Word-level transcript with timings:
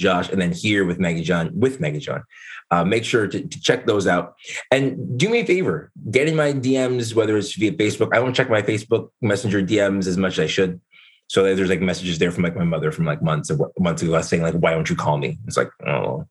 Josh, 0.00 0.28
and 0.30 0.40
then 0.40 0.52
here 0.52 0.84
with 0.84 0.98
Maggie 0.98 1.22
John 1.22 1.50
with 1.58 1.80
Maggie 1.80 2.00
John. 2.00 2.24
Uh, 2.72 2.84
make 2.84 3.04
sure 3.04 3.26
to, 3.26 3.40
to, 3.40 3.60
check 3.60 3.84
those 3.86 4.06
out. 4.06 4.34
And 4.70 5.18
do 5.18 5.28
me 5.28 5.40
a 5.40 5.44
favor, 5.46 5.90
get 6.10 6.28
in 6.28 6.36
my 6.36 6.52
DMs, 6.52 7.14
whether 7.14 7.36
it's 7.36 7.54
via 7.56 7.72
Facebook. 7.72 8.14
I 8.14 8.18
don't 8.18 8.32
check 8.32 8.48
my 8.48 8.62
Facebook 8.62 9.10
Messenger 9.20 9.62
DMs 9.62 10.06
as 10.06 10.16
much 10.16 10.34
as 10.34 10.44
I 10.44 10.46
should. 10.46 10.80
So 11.26 11.42
there's 11.42 11.68
like 11.68 11.80
messages 11.80 12.18
there 12.18 12.30
from 12.30 12.44
like 12.44 12.56
my 12.56 12.64
mother 12.64 12.92
from 12.92 13.06
like 13.06 13.22
months 13.22 13.50
of 13.50 13.60
months 13.78 14.02
ago 14.02 14.20
saying 14.20 14.42
like, 14.42 14.54
why 14.54 14.72
don't 14.72 14.88
you 14.88 14.96
call 14.96 15.18
me? 15.18 15.38
It's 15.46 15.56
like, 15.56 15.70
oh, 15.86 16.26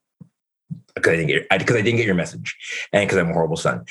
because 0.96 1.14
I 1.14 1.16
didn't 1.16 1.28
get 1.28 1.50
because 1.50 1.76
I, 1.76 1.80
I 1.80 1.82
didn't 1.82 1.98
get 1.98 2.06
your 2.06 2.16
message, 2.16 2.56
and 2.92 3.08
because 3.08 3.18
I'm 3.18 3.30
a 3.30 3.34
horrible 3.34 3.58
son. 3.58 3.86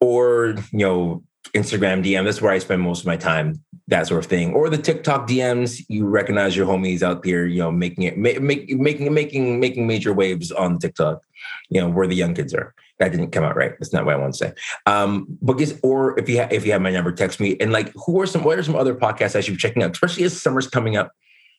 Or 0.00 0.56
you 0.72 0.86
know, 0.86 1.22
Instagram 1.54 2.04
DM. 2.04 2.24
That's 2.24 2.40
where 2.40 2.52
I 2.52 2.58
spend 2.58 2.82
most 2.82 3.00
of 3.00 3.06
my 3.06 3.16
time, 3.16 3.62
that 3.88 4.06
sort 4.06 4.24
of 4.24 4.30
thing. 4.30 4.54
Or 4.54 4.70
the 4.70 4.78
TikTok 4.78 5.28
DMs. 5.28 5.84
You 5.88 6.06
recognize 6.06 6.56
your 6.56 6.66
homies 6.66 7.02
out 7.02 7.22
there, 7.22 7.46
you 7.46 7.58
know, 7.58 7.70
making 7.70 8.04
it, 8.04 8.16
make, 8.16 8.40
making, 8.40 9.12
making, 9.12 9.60
making 9.60 9.86
major 9.86 10.12
waves 10.12 10.50
on 10.50 10.78
TikTok. 10.78 11.22
You 11.68 11.80
know, 11.80 11.90
where 11.90 12.06
the 12.06 12.14
young 12.14 12.34
kids 12.34 12.54
are. 12.54 12.74
That 12.98 13.10
didn't 13.10 13.32
come 13.32 13.42
out 13.42 13.56
right. 13.56 13.72
That's 13.78 13.92
not 13.92 14.04
what 14.04 14.14
I 14.14 14.18
want 14.18 14.34
to 14.34 14.38
say. 14.38 14.52
Um, 14.86 15.26
but 15.42 15.54
guess, 15.54 15.74
or 15.82 16.18
if 16.18 16.28
you 16.28 16.40
ha- 16.40 16.48
if 16.52 16.64
you 16.64 16.72
have 16.72 16.80
my 16.82 16.90
number, 16.90 17.10
text 17.10 17.40
me. 17.40 17.56
And 17.58 17.72
like, 17.72 17.92
who 18.06 18.20
are 18.20 18.26
some? 18.26 18.44
What 18.44 18.58
are 18.58 18.62
some 18.62 18.76
other 18.76 18.94
podcasts 18.94 19.34
I 19.34 19.40
should 19.40 19.54
be 19.54 19.58
checking 19.58 19.82
out? 19.82 19.90
Especially 19.90 20.22
as 20.22 20.40
summer's 20.40 20.68
coming 20.68 20.96
up, 20.96 21.10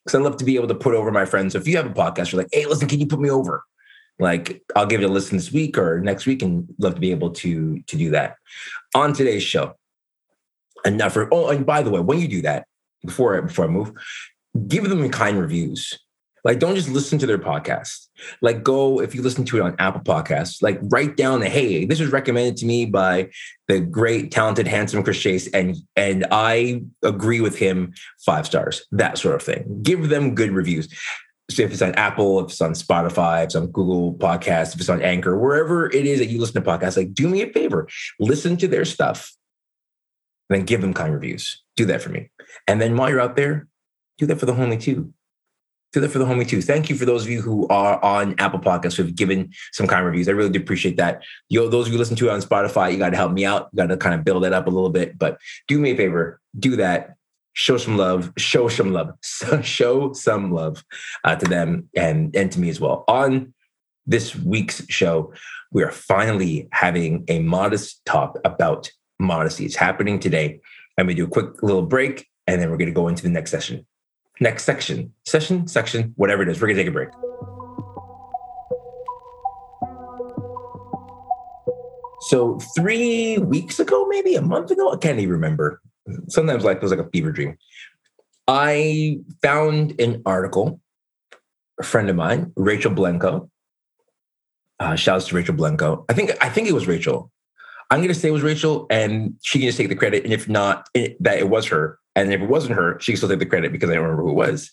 because 0.06 0.18
I 0.18 0.24
love 0.24 0.38
to 0.38 0.46
be 0.46 0.56
able 0.56 0.70
to 0.70 0.76
put 0.76 0.96
over 0.96 1.12
my 1.12 1.26
friends. 1.26 1.54
So 1.54 1.60
if 1.60 1.68
you 1.68 1.76
have 1.76 1.86
a 1.86 1.90
podcast, 1.90 2.32
you're 2.32 2.42
like, 2.42 2.50
hey, 2.54 2.66
listen, 2.66 2.88
can 2.88 3.00
you 3.00 3.08
put 3.08 3.20
me 3.20 3.30
over? 3.30 3.64
Like, 4.20 4.62
I'll 4.76 4.86
give 4.86 5.02
it 5.02 5.06
a 5.06 5.10
listen 5.10 5.38
this 5.38 5.52
week 5.52 5.78
or 5.78 6.00
next 6.00 6.26
week, 6.26 6.42
and 6.42 6.68
love 6.78 6.96
to 6.96 7.02
be 7.02 7.12
able 7.12 7.32
to 7.32 7.82
to 7.82 7.98
do 7.98 8.12
that. 8.12 8.36
On 8.96 9.14
today's 9.14 9.44
show, 9.44 9.76
enough 10.86 11.14
for 11.14 11.34
oh 11.34 11.50
and 11.50 11.66
by 11.66 11.82
the 11.82 11.90
way 11.90 12.00
when 12.00 12.20
you 12.20 12.28
do 12.28 12.42
that 12.42 12.68
before 13.06 13.38
I, 13.38 13.42
before 13.42 13.66
i 13.66 13.68
move 13.68 13.92
give 14.68 14.88
them 14.88 15.10
kind 15.10 15.40
reviews. 15.40 15.98
Like 16.44 16.60
don't 16.60 16.76
just 16.76 16.90
listen 16.90 17.18
to 17.20 17.26
their 17.26 17.40
podcast. 17.40 18.10
Like 18.42 18.64
go 18.64 19.00
if 19.00 19.16
you 19.16 19.22
listen 19.22 19.46
to 19.46 19.58
it 19.58 19.62
on 19.62 19.76
apple 19.80 20.02
podcasts 20.02 20.62
like 20.62 20.78
write 20.84 21.16
down 21.16 21.40
the 21.40 21.50
hey 21.50 21.86
this 21.86 22.02
was 22.02 22.12
recommended 22.12 22.58
to 22.58 22.66
me 22.66 22.86
by 22.86 23.30
the 23.70 23.80
great 23.80 24.30
talented 24.32 24.68
handsome 24.68 25.04
chris 25.04 25.20
chase 25.20 25.48
and 25.54 25.78
and 25.96 26.26
i 26.32 26.84
agree 27.02 27.40
with 27.40 27.58
him 27.58 27.94
five 28.26 28.46
stars 28.46 28.86
that 28.92 29.18
sort 29.18 29.36
of 29.36 29.42
thing. 29.42 29.80
Give 29.82 30.10
them 30.10 30.36
good 30.36 30.52
reviews 30.52 30.94
if 31.60 31.72
it's 31.72 31.82
on 31.82 31.94
Apple, 31.96 32.40
if 32.40 32.52
it's 32.52 32.62
on 32.62 32.74
Spotify, 32.74 33.42
if 33.42 33.46
it's 33.46 33.56
on 33.56 33.68
Google 33.68 34.14
Podcasts, 34.16 34.74
if 34.74 34.80
it's 34.80 34.90
on 34.90 35.02
Anchor, 35.02 35.38
wherever 35.38 35.92
it 35.92 36.06
is 36.06 36.20
that 36.20 36.28
you 36.28 36.40
listen 36.40 36.62
to 36.62 36.70
podcasts, 36.70 36.98
like 36.98 37.14
do 37.14 37.28
me 37.28 37.42
a 37.42 37.52
favor, 37.52 37.88
listen 38.20 38.58
to 38.58 38.68
their 38.68 38.86
stuff 38.86 39.32
then 40.54 40.66
give 40.66 40.82
them 40.82 40.94
kind 40.94 41.14
reviews. 41.14 41.64
Do 41.76 41.86
that 41.86 42.02
for 42.02 42.10
me. 42.10 42.30
And 42.68 42.82
then 42.82 42.96
while 42.96 43.10
you're 43.10 43.22
out 43.22 43.36
there, 43.36 43.68
do 44.18 44.26
that 44.28 44.40
for 44.40 44.46
the 44.46 44.54
homie 44.54 44.80
too. 44.80 45.14
Do 45.92 46.00
that 46.00 46.10
for 46.10 46.20
the 46.20 46.26
homie 46.26 46.48
too. 46.48 46.62
Thank 46.62 46.90
you 46.90 46.96
for 46.96 47.06
those 47.06 47.24
of 47.24 47.30
you 47.30 47.42
who 47.42 47.68
are 47.68 48.04
on 48.04 48.36
Apple 48.40 48.60
Podcasts 48.60 48.96
who 48.96 49.04
have 49.04 49.16
given 49.16 49.52
some 49.74 49.86
kind 49.86 50.06
reviews. 50.06 50.28
I 50.28 50.32
really 50.32 50.50
do 50.50 50.60
appreciate 50.60 50.98
that. 50.98 51.24
Yo, 51.50 51.68
those 51.70 51.88
of 51.88 51.94
you 51.94 52.00
listen 52.00 52.16
to 52.18 52.30
it 52.30 52.32
on 52.32 52.42
Spotify, 52.42 52.92
you 52.92 52.98
got 52.98 53.12
to 53.12 53.16
help 53.16 53.32
me 53.32 53.46
out. 53.46 53.70
You 53.72 53.78
got 53.78 53.88
to 53.88 53.98
kind 53.98 54.16
of 54.16 54.24
build 54.24 54.44
that 54.44 54.54
up 54.54 54.66
a 54.66 54.72
little 54.72 54.90
bit. 54.90 55.18
But 55.18 55.38
do 55.68 55.78
me 55.78 55.92
a 55.92 55.98
favor, 55.98 56.40
do 56.58 56.76
that. 56.78 57.16
Show 57.54 57.78
some 57.78 57.98
love. 57.98 58.34
Show 58.38 58.68
some 58.68 58.92
love. 58.92 59.14
show 59.64 60.14
some 60.14 60.52
love 60.52 60.84
uh, 61.24 61.36
to 61.36 61.46
them 61.46 61.90
and 61.96 62.36
and 62.36 62.52
to 62.52 62.60
me 62.60 62.70
as 62.70 62.80
well. 62.80 63.04
On 63.08 63.54
this 64.06 64.36
week's 64.36 64.86
show, 64.90 65.34
we 65.72 65.84
are 65.84 65.92
finally 65.92 66.68
having 66.72 67.24
a 67.28 67.40
modest 67.40 68.04
talk 68.06 68.38
about 68.44 68.92
modesty. 69.20 69.66
It's 69.66 69.76
happening 69.76 70.20
today. 70.20 70.60
Going 70.98 71.08
to 71.08 71.14
do 71.16 71.26
a 71.26 71.28
quick 71.28 71.64
little 71.64 71.82
break 71.82 72.28
and 72.46 72.62
then 72.62 72.70
we're 72.70 72.78
going 72.78 72.90
to 72.90 72.94
go 72.94 73.08
into 73.08 73.24
the 73.24 73.30
next 73.30 73.52
session. 73.52 73.86
Next 74.40 74.64
section, 74.64 75.14
session, 75.26 75.68
section, 75.68 76.14
whatever 76.18 76.44
it 76.44 76.50
is. 76.50 76.60
We're 76.60 76.68
going 76.68 76.78
to 76.78 76.84
take 76.84 76.90
a 76.90 76.92
break. 76.92 77.10
So, 82.22 82.58
three 82.76 83.38
weeks 83.38 83.80
ago, 83.80 84.08
maybe 84.08 84.36
a 84.36 84.42
month 84.42 84.72
ago, 84.72 84.92
I 84.92 84.98
can't 84.98 85.20
even 85.20 85.34
remember. 85.34 85.82
Sometimes 86.28 86.64
life 86.64 86.80
feels 86.80 86.92
like 86.92 87.06
a 87.06 87.10
fever 87.10 87.32
dream. 87.32 87.58
I 88.48 89.20
found 89.42 90.00
an 90.00 90.22
article, 90.26 90.82
a 91.80 91.84
friend 91.84 92.10
of 92.10 92.16
mine, 92.16 92.52
Rachel 92.56 92.92
Blanco. 92.92 93.50
Uh, 94.80 94.96
shouts 94.96 95.28
to 95.28 95.36
Rachel 95.36 95.56
Blanco. 95.56 96.04
I 96.10 96.14
think 96.14 96.32
I 96.42 96.50
think 96.50 96.68
it 96.68 96.74
was 96.74 96.88
Rachel. 96.88 97.32
I'm 97.90 98.00
going 98.00 98.10
to 98.10 98.16
say 98.16 98.30
it 98.30 98.32
was 98.32 98.42
Rachel, 98.42 98.88
and 98.90 99.36
she 99.44 99.60
can 99.60 99.68
just 99.68 99.78
take 99.78 99.90
the 99.90 99.96
credit. 99.96 100.24
And 100.24 100.34
if 100.34 100.50
not, 100.50 100.90
it, 100.94 101.16
that 101.24 101.38
it 101.38 101.48
was 101.48 101.68
her. 101.68 102.00
And 102.16 102.34
if 102.34 102.42
it 102.42 102.50
wasn't 102.50 102.76
her, 102.76 103.00
she 103.00 103.12
can 103.12 103.18
still 103.18 103.30
take 103.30 103.40
the 103.40 103.46
credit 103.46 103.72
because 103.72 103.90
I 103.90 103.94
don't 103.94 104.04
remember 104.04 104.24
who 104.24 104.32
it 104.32 104.34
was. 104.34 104.72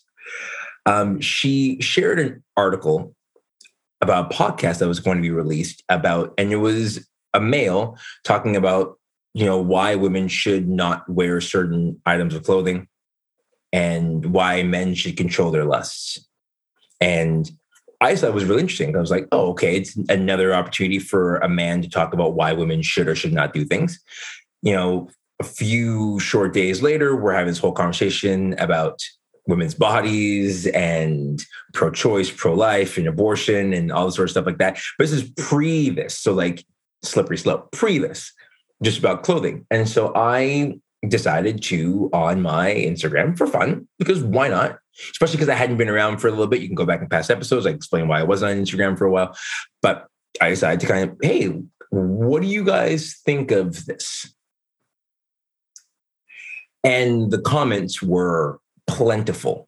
Um, 0.85 1.21
she 1.21 1.79
shared 1.81 2.19
an 2.19 2.43
article 2.57 3.15
about 4.01 4.31
a 4.31 4.35
podcast 4.35 4.79
that 4.79 4.87
was 4.87 4.99
going 4.99 5.17
to 5.17 5.21
be 5.21 5.31
released 5.31 5.83
about, 5.87 6.33
and 6.37 6.51
it 6.51 6.57
was 6.57 7.07
a 7.33 7.39
male 7.39 7.95
talking 8.23 8.55
about, 8.55 8.97
you 9.33 9.45
know, 9.45 9.59
why 9.59 9.95
women 9.95 10.27
should 10.27 10.67
not 10.67 11.07
wear 11.09 11.41
certain 11.41 12.01
items 12.05 12.35
of 12.35 12.43
clothing 12.43 12.87
and 13.71 14.25
why 14.33 14.63
men 14.63 14.93
should 14.93 15.15
control 15.15 15.51
their 15.51 15.65
lusts. 15.65 16.27
And 16.99 17.49
I 18.01 18.15
thought 18.15 18.29
it 18.29 18.33
was 18.33 18.45
really 18.45 18.61
interesting. 18.61 18.95
I 18.95 18.99
was 18.99 19.11
like, 19.11 19.27
oh, 19.31 19.49
okay, 19.51 19.77
it's 19.77 19.95
another 20.09 20.53
opportunity 20.53 20.99
for 20.99 21.37
a 21.37 21.47
man 21.47 21.81
to 21.81 21.89
talk 21.89 22.13
about 22.13 22.33
why 22.33 22.51
women 22.51 22.81
should 22.81 23.07
or 23.07 23.15
should 23.15 23.33
not 23.33 23.53
do 23.53 23.63
things. 23.63 23.99
You 24.61 24.73
know, 24.73 25.09
a 25.39 25.43
few 25.43 26.19
short 26.19 26.53
days 26.53 26.81
later, 26.81 27.15
we're 27.15 27.33
having 27.33 27.47
this 27.47 27.59
whole 27.59 27.71
conversation 27.71 28.53
about 28.59 28.99
women's 29.47 29.73
bodies 29.73 30.67
and 30.67 31.43
pro-choice, 31.73 32.29
pro-life, 32.29 32.97
and 32.97 33.07
abortion, 33.07 33.73
and 33.73 33.91
all 33.91 34.05
the 34.05 34.11
sort 34.11 34.27
of 34.27 34.31
stuff 34.31 34.45
like 34.45 34.59
that. 34.59 34.79
But 34.97 35.05
this 35.05 35.13
is 35.13 35.29
pre 35.37 35.89
this, 35.89 36.17
so 36.17 36.33
like 36.33 36.65
slippery 37.03 37.37
slope, 37.37 37.71
pre 37.71 37.97
this, 37.97 38.33
just 38.83 38.99
about 38.99 39.23
clothing. 39.23 39.65
And 39.69 39.87
so 39.87 40.11
I 40.15 40.79
decided 41.07 41.63
to 41.63 42.09
on 42.13 42.41
my 42.41 42.71
Instagram 42.71 43.37
for 43.37 43.47
fun 43.47 43.87
because 43.97 44.23
why 44.23 44.47
not? 44.47 44.77
Especially 45.11 45.37
because 45.37 45.49
I 45.49 45.55
hadn't 45.55 45.77
been 45.77 45.89
around 45.89 46.17
for 46.17 46.27
a 46.27 46.31
little 46.31 46.47
bit. 46.47 46.61
You 46.61 46.67
can 46.67 46.75
go 46.75 46.85
back 46.85 47.01
in 47.01 47.09
past 47.09 47.31
episodes. 47.31 47.65
I 47.65 47.71
explain 47.71 48.07
why 48.07 48.19
I 48.19 48.23
wasn't 48.23 48.51
on 48.51 48.63
Instagram 48.63 48.97
for 48.97 49.05
a 49.05 49.11
while. 49.11 49.35
But 49.81 50.07
I 50.39 50.49
decided 50.49 50.79
to 50.81 50.87
kind 50.87 51.09
of, 51.09 51.17
hey, 51.21 51.53
what 51.89 52.41
do 52.41 52.47
you 52.47 52.63
guys 52.63 53.19
think 53.25 53.51
of 53.51 53.85
this? 53.85 54.33
And 56.83 57.31
the 57.31 57.41
comments 57.41 58.01
were 58.01 58.59
plentiful. 58.87 59.67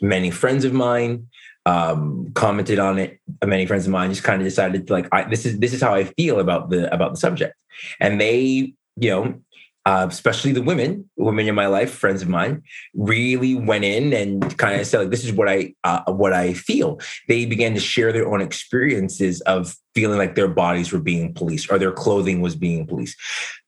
Many 0.00 0.30
friends 0.30 0.64
of 0.64 0.72
mine 0.72 1.28
um, 1.68 2.32
commented 2.32 2.78
on 2.78 2.98
it. 2.98 3.20
Many 3.44 3.66
friends 3.66 3.84
of 3.86 3.92
mine 3.92 4.10
just 4.10 4.24
kind 4.24 4.40
of 4.40 4.46
decided, 4.46 4.88
like, 4.88 5.06
I, 5.12 5.24
this 5.24 5.44
is 5.44 5.58
this 5.58 5.74
is 5.74 5.82
how 5.82 5.94
I 5.94 6.04
feel 6.04 6.40
about 6.40 6.70
the 6.70 6.92
about 6.92 7.10
the 7.12 7.18
subject, 7.18 7.54
and 8.00 8.18
they, 8.18 8.72
you 8.96 9.10
know, 9.10 9.40
uh, 9.84 10.06
especially 10.08 10.52
the 10.52 10.62
women, 10.62 11.10
women 11.18 11.46
in 11.46 11.54
my 11.54 11.66
life, 11.66 11.90
friends 11.90 12.22
of 12.22 12.28
mine, 12.28 12.62
really 12.94 13.54
went 13.54 13.84
in 13.84 14.14
and 14.14 14.56
kind 14.56 14.80
of 14.80 14.86
said, 14.86 15.00
like, 15.00 15.10
"This 15.10 15.24
is 15.24 15.32
what 15.32 15.46
I 15.46 15.74
uh, 15.84 16.10
what 16.10 16.32
I 16.32 16.54
feel." 16.54 17.00
They 17.28 17.44
began 17.44 17.74
to 17.74 17.80
share 17.80 18.12
their 18.12 18.32
own 18.32 18.40
experiences 18.40 19.42
of 19.42 19.76
feeling 19.94 20.16
like 20.16 20.36
their 20.36 20.48
bodies 20.48 20.90
were 20.90 21.00
being 21.00 21.34
policed 21.34 21.70
or 21.70 21.78
their 21.78 21.92
clothing 21.92 22.40
was 22.40 22.56
being 22.56 22.86
policed. 22.86 23.16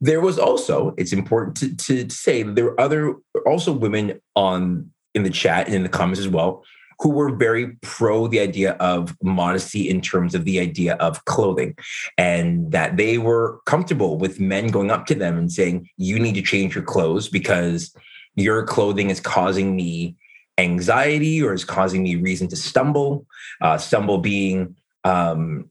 There 0.00 0.22
was 0.22 0.38
also, 0.38 0.94
it's 0.96 1.12
important 1.12 1.58
to, 1.80 2.06
to 2.06 2.08
say, 2.08 2.44
there 2.44 2.64
were 2.64 2.80
other 2.80 3.14
also 3.44 3.72
women 3.72 4.20
on 4.36 4.90
in 5.14 5.24
the 5.24 5.30
chat 5.30 5.66
and 5.66 5.74
in 5.74 5.82
the 5.82 5.88
comments 5.88 6.20
as 6.20 6.28
well 6.28 6.64
who 7.00 7.08
were 7.08 7.34
very 7.34 7.76
pro 7.80 8.28
the 8.28 8.40
idea 8.40 8.72
of 8.72 9.16
modesty 9.22 9.88
in 9.88 10.00
terms 10.00 10.34
of 10.34 10.44
the 10.44 10.60
idea 10.60 10.94
of 10.96 11.24
clothing 11.24 11.74
and 12.18 12.70
that 12.72 12.96
they 12.96 13.16
were 13.16 13.60
comfortable 13.64 14.18
with 14.18 14.38
men 14.38 14.68
going 14.68 14.90
up 14.90 15.06
to 15.06 15.14
them 15.14 15.38
and 15.38 15.50
saying, 15.50 15.88
You 15.96 16.18
need 16.18 16.34
to 16.34 16.42
change 16.42 16.74
your 16.74 16.84
clothes 16.84 17.28
because 17.28 17.94
your 18.36 18.64
clothing 18.64 19.10
is 19.10 19.20
causing 19.20 19.74
me 19.74 20.16
anxiety 20.58 21.42
or 21.42 21.54
is 21.54 21.64
causing 21.64 22.02
me 22.02 22.16
reason 22.16 22.48
to 22.48 22.56
stumble. 22.56 23.26
Uh, 23.62 23.78
stumble 23.78 24.18
being, 24.18 24.76
um, 25.04 25.70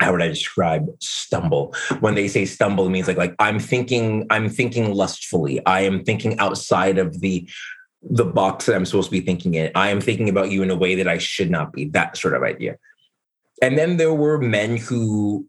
how 0.00 0.12
would 0.12 0.22
I 0.22 0.28
describe 0.28 0.86
stumble? 1.00 1.74
When 2.00 2.14
they 2.14 2.28
say 2.28 2.44
stumble, 2.44 2.86
it 2.86 2.90
means 2.90 3.08
like 3.08 3.16
like 3.16 3.34
I'm 3.38 3.58
thinking 3.58 4.26
I'm 4.30 4.48
thinking 4.48 4.92
lustfully. 4.92 5.64
I 5.66 5.80
am 5.80 6.04
thinking 6.04 6.38
outside 6.38 6.98
of 6.98 7.20
the 7.20 7.48
the 8.10 8.24
box 8.24 8.66
that 8.66 8.76
I'm 8.76 8.84
supposed 8.84 9.08
to 9.08 9.12
be 9.12 9.20
thinking 9.20 9.54
in. 9.54 9.70
I 9.74 9.88
am 9.90 10.00
thinking 10.00 10.28
about 10.28 10.50
you 10.50 10.62
in 10.62 10.70
a 10.70 10.76
way 10.76 10.94
that 10.94 11.08
I 11.08 11.18
should 11.18 11.50
not 11.50 11.72
be. 11.72 11.86
That 11.86 12.16
sort 12.16 12.34
of 12.34 12.42
idea. 12.42 12.76
And 13.62 13.78
then 13.78 13.96
there 13.96 14.14
were 14.14 14.38
men 14.38 14.76
who 14.76 15.46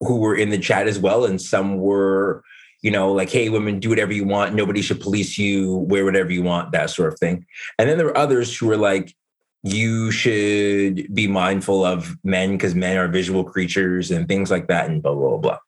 who 0.00 0.16
were 0.18 0.36
in 0.36 0.50
the 0.50 0.58
chat 0.58 0.86
as 0.86 0.98
well, 0.98 1.24
and 1.24 1.40
some 1.40 1.78
were, 1.78 2.42
you 2.82 2.90
know, 2.90 3.12
like, 3.12 3.30
"Hey, 3.30 3.48
women, 3.48 3.80
do 3.80 3.88
whatever 3.88 4.12
you 4.12 4.24
want. 4.24 4.54
Nobody 4.54 4.82
should 4.82 5.00
police 5.00 5.38
you. 5.38 5.76
Wear 5.88 6.04
whatever 6.04 6.30
you 6.30 6.42
want." 6.42 6.72
That 6.72 6.90
sort 6.90 7.12
of 7.12 7.18
thing. 7.18 7.46
And 7.78 7.88
then 7.88 7.96
there 7.96 8.06
were 8.06 8.18
others 8.18 8.54
who 8.56 8.66
were 8.66 8.76
like, 8.76 9.14
"You 9.62 10.10
should 10.10 11.14
be 11.14 11.28
mindful 11.28 11.84
of 11.84 12.16
men 12.24 12.52
because 12.52 12.74
men 12.74 12.98
are 12.98 13.08
visual 13.08 13.42
creatures 13.42 14.10
and 14.10 14.28
things 14.28 14.50
like 14.50 14.68
that," 14.68 14.90
and 14.90 15.02
blah 15.02 15.14
blah 15.14 15.38
blah. 15.38 15.58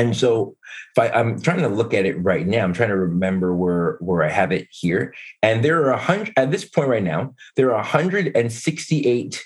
And 0.00 0.16
so 0.16 0.56
if 0.96 0.98
I, 0.98 1.08
I'm 1.10 1.38
trying 1.42 1.60
to 1.60 1.68
look 1.68 1.92
at 1.92 2.06
it 2.06 2.14
right 2.24 2.46
now, 2.46 2.64
I'm 2.64 2.72
trying 2.72 2.88
to 2.88 2.96
remember 2.96 3.54
where 3.54 3.98
where 4.00 4.22
I 4.22 4.30
have 4.30 4.50
it 4.50 4.66
here. 4.70 5.12
And 5.42 5.62
there 5.62 5.84
are 5.84 5.90
a 5.90 5.98
hundred 5.98 6.32
at 6.38 6.50
this 6.50 6.64
point 6.64 6.88
right 6.88 7.02
now, 7.02 7.34
there 7.56 7.68
are 7.68 7.76
168 7.76 9.44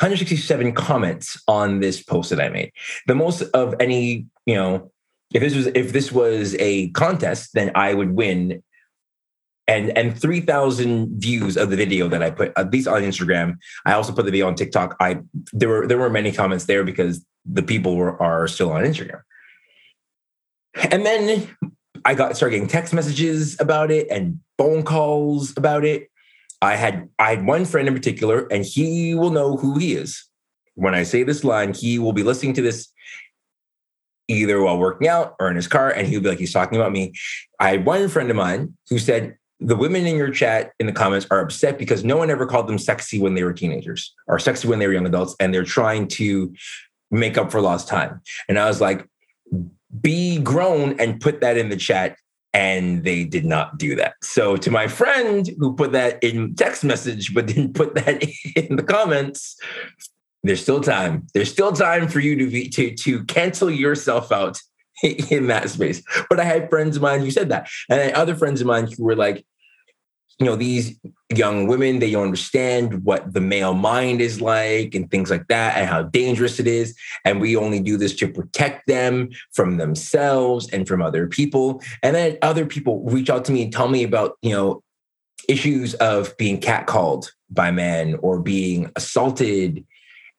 167 0.00 0.72
comments 0.72 1.40
on 1.46 1.80
this 1.80 2.02
post 2.02 2.30
that 2.30 2.40
I 2.40 2.48
made. 2.48 2.72
The 3.06 3.14
most 3.14 3.42
of 3.54 3.76
any, 3.78 4.26
you 4.44 4.56
know, 4.56 4.90
if 5.32 5.40
this 5.40 5.54
was 5.54 5.68
if 5.68 5.92
this 5.92 6.10
was 6.10 6.56
a 6.58 6.90
contest, 6.90 7.50
then 7.54 7.70
I 7.76 7.94
would 7.94 8.10
win. 8.10 8.62
And 9.68 9.96
and 9.96 10.20
3,000 10.20 11.20
views 11.20 11.56
of 11.56 11.70
the 11.70 11.76
video 11.76 12.08
that 12.08 12.22
I 12.24 12.30
put 12.30 12.52
at 12.56 12.72
least 12.72 12.88
on 12.88 13.02
Instagram. 13.02 13.58
I 13.84 13.92
also 13.92 14.12
put 14.12 14.24
the 14.24 14.32
video 14.32 14.48
on 14.48 14.56
TikTok. 14.56 14.96
I 14.98 15.20
there 15.52 15.68
were 15.68 15.86
there 15.86 15.98
were 15.98 16.10
many 16.10 16.32
comments 16.32 16.66
there 16.66 16.82
because 16.82 17.24
the 17.44 17.62
people 17.62 17.94
were 17.96 18.20
are 18.20 18.48
still 18.48 18.72
on 18.72 18.82
Instagram. 18.82 19.22
And 20.90 21.04
then 21.04 21.48
I 22.04 22.14
got 22.14 22.36
started 22.36 22.56
getting 22.56 22.68
text 22.68 22.94
messages 22.94 23.56
about 23.60 23.90
it 23.90 24.08
and 24.10 24.40
phone 24.58 24.82
calls 24.82 25.56
about 25.56 25.84
it. 25.84 26.08
I 26.62 26.76
had 26.76 27.08
I 27.18 27.30
had 27.30 27.46
one 27.46 27.64
friend 27.64 27.86
in 27.88 27.94
particular, 27.94 28.46
and 28.50 28.64
he 28.64 29.14
will 29.14 29.30
know 29.30 29.56
who 29.56 29.78
he 29.78 29.94
is. 29.94 30.24
When 30.74 30.94
I 30.94 31.02
say 31.02 31.22
this 31.22 31.44
line, 31.44 31.74
he 31.74 31.98
will 31.98 32.12
be 32.12 32.22
listening 32.22 32.54
to 32.54 32.62
this 32.62 32.92
either 34.28 34.60
while 34.60 34.78
working 34.78 35.08
out 35.08 35.36
or 35.38 35.50
in 35.50 35.56
his 35.56 35.68
car, 35.68 35.90
and 35.90 36.06
he'll 36.06 36.20
be 36.20 36.28
like, 36.28 36.38
he's 36.38 36.52
talking 36.52 36.78
about 36.78 36.92
me. 36.92 37.12
I 37.60 37.70
had 37.70 37.86
one 37.86 38.08
friend 38.08 38.30
of 38.30 38.36
mine 38.36 38.76
who 38.88 38.98
said, 38.98 39.36
the 39.60 39.76
women 39.76 40.06
in 40.06 40.16
your 40.16 40.30
chat 40.30 40.72
in 40.78 40.86
the 40.86 40.92
comments 40.92 41.26
are 41.30 41.40
upset 41.40 41.78
because 41.78 42.04
no 42.04 42.16
one 42.16 42.28
ever 42.28 42.44
called 42.46 42.66
them 42.66 42.78
sexy 42.78 43.18
when 43.18 43.34
they 43.34 43.42
were 43.42 43.54
teenagers 43.54 44.14
or 44.26 44.38
sexy 44.38 44.68
when 44.68 44.78
they 44.78 44.86
were 44.86 44.92
young 44.92 45.06
adults, 45.06 45.34
and 45.40 45.54
they're 45.54 45.64
trying 45.64 46.08
to 46.08 46.54
make 47.10 47.38
up 47.38 47.50
for 47.50 47.60
lost 47.60 47.88
time. 47.88 48.20
And 48.48 48.58
I 48.58 48.66
was 48.66 48.80
like, 48.80 49.08
be 50.00 50.38
grown 50.38 50.98
and 51.00 51.20
put 51.20 51.40
that 51.40 51.56
in 51.56 51.68
the 51.68 51.76
chat. 51.76 52.16
And 52.52 53.04
they 53.04 53.24
did 53.24 53.44
not 53.44 53.76
do 53.76 53.94
that. 53.96 54.14
So 54.22 54.56
to 54.56 54.70
my 54.70 54.88
friend 54.88 55.50
who 55.58 55.74
put 55.74 55.92
that 55.92 56.22
in 56.24 56.54
text 56.54 56.84
message 56.84 57.34
but 57.34 57.46
didn't 57.46 57.74
put 57.74 57.94
that 57.96 58.22
in 58.56 58.76
the 58.76 58.82
comments, 58.82 59.56
there's 60.42 60.62
still 60.62 60.80
time. 60.80 61.26
There's 61.34 61.50
still 61.50 61.72
time 61.72 62.08
for 62.08 62.20
you 62.20 62.36
to 62.36 62.50
be 62.50 62.68
to 62.70 62.94
to 62.94 63.24
cancel 63.24 63.70
yourself 63.70 64.32
out 64.32 64.58
in 65.02 65.48
that 65.48 65.68
space. 65.70 66.02
But 66.30 66.40
I 66.40 66.44
had 66.44 66.70
friends 66.70 66.96
of 66.96 67.02
mine 67.02 67.20
who 67.20 67.30
said 67.30 67.50
that, 67.50 67.68
and 67.90 68.12
other 68.12 68.34
friends 68.34 68.60
of 68.60 68.66
mine 68.66 68.88
who 68.96 69.04
were 69.04 69.16
like, 69.16 69.44
you 70.38 70.44
know 70.44 70.56
these 70.56 70.98
young 71.34 71.66
women 71.66 71.98
they 71.98 72.10
don't 72.10 72.24
understand 72.24 73.02
what 73.04 73.32
the 73.32 73.40
male 73.40 73.74
mind 73.74 74.20
is 74.20 74.40
like 74.40 74.94
and 74.94 75.10
things 75.10 75.30
like 75.30 75.46
that 75.48 75.76
and 75.76 75.88
how 75.88 76.02
dangerous 76.02 76.60
it 76.60 76.66
is. 76.66 76.96
And 77.24 77.40
we 77.40 77.56
only 77.56 77.80
do 77.80 77.96
this 77.96 78.14
to 78.16 78.28
protect 78.28 78.86
them 78.86 79.30
from 79.52 79.78
themselves 79.78 80.68
and 80.72 80.86
from 80.86 81.02
other 81.02 81.26
people. 81.26 81.82
And 82.02 82.14
then 82.14 82.38
other 82.42 82.66
people 82.66 83.02
reach 83.04 83.30
out 83.30 83.44
to 83.46 83.52
me 83.52 83.62
and 83.62 83.72
tell 83.72 83.88
me 83.88 84.04
about 84.04 84.36
you 84.42 84.50
know 84.50 84.82
issues 85.48 85.94
of 85.94 86.36
being 86.36 86.60
catcalled 86.60 87.30
by 87.50 87.70
men 87.70 88.16
or 88.20 88.40
being 88.40 88.90
assaulted. 88.96 89.84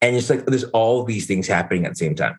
And 0.01 0.15
it's 0.15 0.29
like 0.29 0.45
there's 0.45 0.65
all 0.65 1.03
these 1.03 1.25
things 1.25 1.47
happening 1.47 1.85
at 1.85 1.93
the 1.93 1.95
same 1.95 2.15
time. 2.15 2.37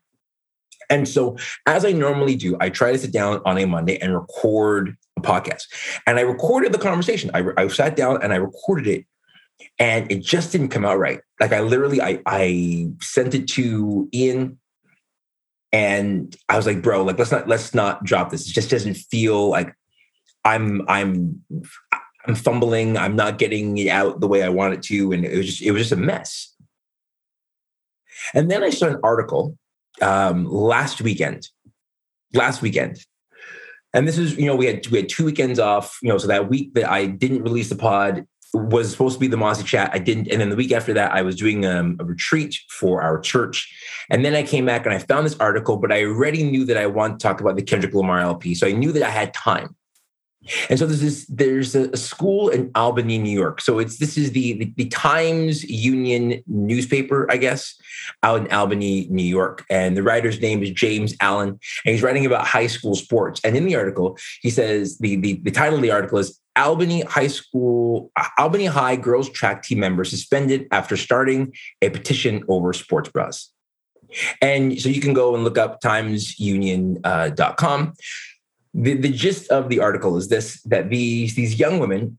And 0.91 1.07
so, 1.07 1.37
as 1.67 1.85
I 1.85 1.93
normally 1.93 2.35
do, 2.35 2.57
I 2.61 2.71
try 2.71 2.93
to 2.93 2.99
sit 2.99 3.13
down 3.13 3.43
on 3.45 3.59
a 3.59 3.67
Monday 3.67 3.99
and 3.99 4.15
record 4.15 4.97
podcast. 5.23 5.65
And 6.07 6.19
I 6.19 6.23
recorded 6.23 6.73
the 6.73 6.79
conversation. 6.79 7.31
I, 7.35 7.45
I 7.57 7.69
sat 7.69 7.97
down 7.97 8.23
and 8.23 8.33
I 8.33 8.37
recorded 8.37 8.87
it 8.87 9.07
and 9.79 10.11
it 10.11 10.23
just 10.23 10.53
didn't 10.53 10.69
come 10.69 10.85
out 10.85 10.99
right. 10.99 11.21
Like 11.41 11.53
I 11.53 11.61
literally, 11.61 12.01
I, 12.01 12.21
I 12.27 12.91
sent 13.01 13.35
it 13.35 13.49
to 13.49 14.09
Ian 14.13 14.59
and 15.73 16.35
I 16.49 16.57
was 16.57 16.67
like, 16.67 16.83
bro, 16.83 17.03
like, 17.03 17.19
let's 17.19 17.31
not, 17.33 17.49
let's 17.49 17.75
not 17.75 18.05
drop 18.05 18.31
this. 18.31 18.49
It 18.49 18.53
just 18.53 18.71
doesn't 18.71 18.95
feel 18.95 19.49
like 19.49 19.75
I'm, 20.45 20.83
I'm, 20.89 21.43
I'm 22.27 22.35
fumbling. 22.35 22.97
I'm 22.97 23.17
not 23.17 23.39
getting 23.39 23.77
it 23.79 23.89
out 23.89 24.21
the 24.21 24.29
way 24.29 24.43
I 24.43 24.49
want 24.49 24.75
it 24.75 24.83
to. 24.85 25.13
And 25.13 25.25
it 25.25 25.37
was 25.37 25.47
just, 25.47 25.63
it 25.63 25.73
was 25.73 25.83
just 25.83 25.93
a 25.93 25.97
mess. 25.97 26.55
And 28.35 28.51
then 28.51 28.63
I 28.63 28.71
saw 28.71 28.87
an 28.87 29.01
article 29.03 29.57
um, 30.01 30.47
last 30.47 31.01
weekend, 31.01 31.49
last 32.33 32.63
weekend 32.63 32.99
and 33.95 34.07
this 34.07 34.19
is, 34.19 34.37
you 34.37 34.47
know, 34.47 34.57
we 34.57 34.67
had 34.67 34.87
we 34.89 34.99
had 34.99 35.09
two 35.09 35.25
weekends 35.25 35.59
off, 35.59 35.99
you 36.03 36.09
know, 36.09 36.19
so 36.19 36.27
that 36.29 36.49
week 36.49 36.75
that 36.75 36.91
I 36.91 37.07
didn't 37.07 37.43
release 37.43 37.69
the 37.69 37.77
pod 37.77 38.27
was 38.55 38.91
supposed 38.91 39.15
to 39.15 39.21
be 39.21 39.27
the 39.27 39.37
Mossy 39.37 39.63
chat. 39.63 39.91
I 39.93 39.99
didn't, 39.99 40.29
and 40.29 40.41
then 40.41 40.51
the 40.51 40.57
week 40.57 40.73
after 40.73 40.95
that, 40.95 41.13
I 41.13 41.23
was 41.23 41.37
doing 41.37 41.67
um, 41.67 41.97
a 42.01 42.05
retreat 42.05 42.59
for 42.71 43.03
our 43.03 43.21
church, 43.21 43.73
and 44.11 44.25
then 44.25 44.35
I 44.35 44.43
came 44.43 44.67
back 44.67 44.87
and 44.87 44.95
I 44.95 44.99
found 44.99 45.27
this 45.27 45.37
article, 45.39 45.77
but 45.77 45.93
I 45.93 46.05
already 46.05 46.43
knew 46.43 46.65
that 46.65 46.77
I 46.77 46.87
wanted 46.87 47.21
to 47.21 47.23
talk 47.23 47.41
about 47.41 47.57
the 47.57 47.63
Kendrick 47.63 47.95
Lamar 47.95 48.21
LP, 48.21 48.55
so 48.55 48.67
I 48.67 48.73
knew 48.73 48.93
that 48.93 49.03
I 49.03 49.11
had 49.11 49.35
time. 49.35 49.75
And 50.69 50.79
so 50.79 50.87
there's 50.87 51.01
this, 51.01 51.27
there's 51.27 51.75
a 51.75 51.97
school 51.97 52.49
in 52.49 52.71
Albany, 52.75 53.19
New 53.19 53.31
York. 53.33 53.61
So 53.61 53.79
it's 53.79 53.99
this 53.99 54.17
is 54.17 54.33
the, 54.33 54.55
the, 54.55 54.73
the 54.77 54.89
Times 54.89 55.65
Union 55.65 56.43
newspaper, 56.47 57.27
I 57.31 57.37
guess, 57.37 57.75
out 58.23 58.41
in 58.41 58.53
Albany, 58.53 59.07
New 59.11 59.25
York. 59.25 59.65
And 59.71 59.97
the 59.97 60.03
writer's 60.03 60.41
name 60.41 60.63
is 60.63 60.71
James 60.71 61.15
Allen, 61.21 61.49
and 61.51 61.59
he's 61.93 62.03
writing 62.03 62.27
about 62.27 62.47
high 62.47 62.67
school 62.67 62.95
sports. 62.95 63.41
And 63.45 63.57
in 63.57 63.65
the 63.65 63.77
article, 63.77 64.19
he 64.43 64.51
says 64.51 64.99
the 64.99 65.17
the, 65.17 65.41
the 65.43 65.51
title 65.51 65.77
of 65.77 65.83
the 65.83 65.91
article 65.91 66.19
is 66.19 66.39
Albany 66.57 67.03
High 67.03 67.29
School, 67.29 68.11
Albany 68.37 68.67
High 68.67 68.97
girls 68.97 69.31
track 69.31 69.63
team 69.63 69.81
member 69.81 70.05
suspended 70.05 70.67
after 70.71 70.97
starting 70.97 71.55
a 71.83 71.91
petition 71.91 72.43
over 72.49 72.73
sports 72.73 73.09
bras. 73.09 73.51
And 74.41 74.81
so 74.81 74.89
you 74.89 75.01
can 75.01 75.13
go 75.13 75.35
and 75.35 75.45
look 75.45 75.59
up 75.59 75.81
timesunion.com. 75.81 77.03
Uh, 77.05 77.93
the, 78.75 78.95
the 78.95 79.09
gist 79.09 79.51
of 79.51 79.69
the 79.69 79.81
article 79.81 80.17
is 80.17 80.29
this 80.29 80.63
that 80.63 80.91
these 80.91 81.35
these 81.35 81.59
young 81.59 81.79
women 81.79 82.19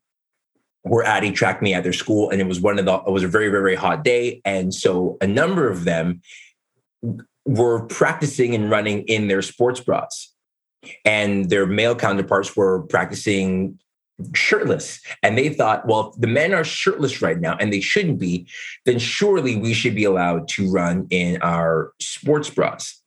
were 0.84 1.04
at 1.04 1.24
a 1.24 1.32
track 1.32 1.62
meet 1.62 1.74
at 1.74 1.84
their 1.84 1.94
school 1.94 2.30
and 2.30 2.42
it 2.42 2.48
was 2.48 2.60
one 2.60 2.80
of 2.80 2.86
the 2.86 2.96
it 2.96 3.12
was 3.12 3.24
a 3.24 3.28
very 3.28 3.50
very, 3.50 3.62
very 3.62 3.76
hot 3.76 4.04
day. 4.04 4.42
And 4.46 4.74
so 4.74 5.18
a 5.22 5.28
number 5.28 5.70
of 5.70 5.84
them 5.86 6.22
were 7.46 7.86
practicing 7.86 8.56
and 8.56 8.70
running 8.70 9.04
in 9.04 9.28
their 9.28 9.42
sports 9.42 9.80
bras. 9.80 10.34
And 11.04 11.50
their 11.50 11.66
male 11.66 11.96
counterparts 11.96 12.56
were 12.56 12.84
practicing 12.84 13.80
shirtless. 14.34 15.02
And 15.24 15.38
they 15.38 15.50
thought 15.50 15.88
well 15.88 16.12
if 16.14 16.22
the 16.22 16.28
men 16.28 16.54
are 16.54 16.64
shirtless 16.64 17.22
right 17.22 17.40
now 17.40 17.58
and 17.60 17.72
they 17.72 17.82
shouldn't 17.82 18.20
be 18.20 18.48
then 18.86 19.00
surely 19.00 19.56
we 19.56 19.74
should 19.74 19.96
be 19.96 20.04
allowed 20.04 20.48
to 20.50 20.70
run 20.72 21.08
in 21.10 21.42
our 21.42 21.94
sports 22.00 22.50
bras 22.50 22.99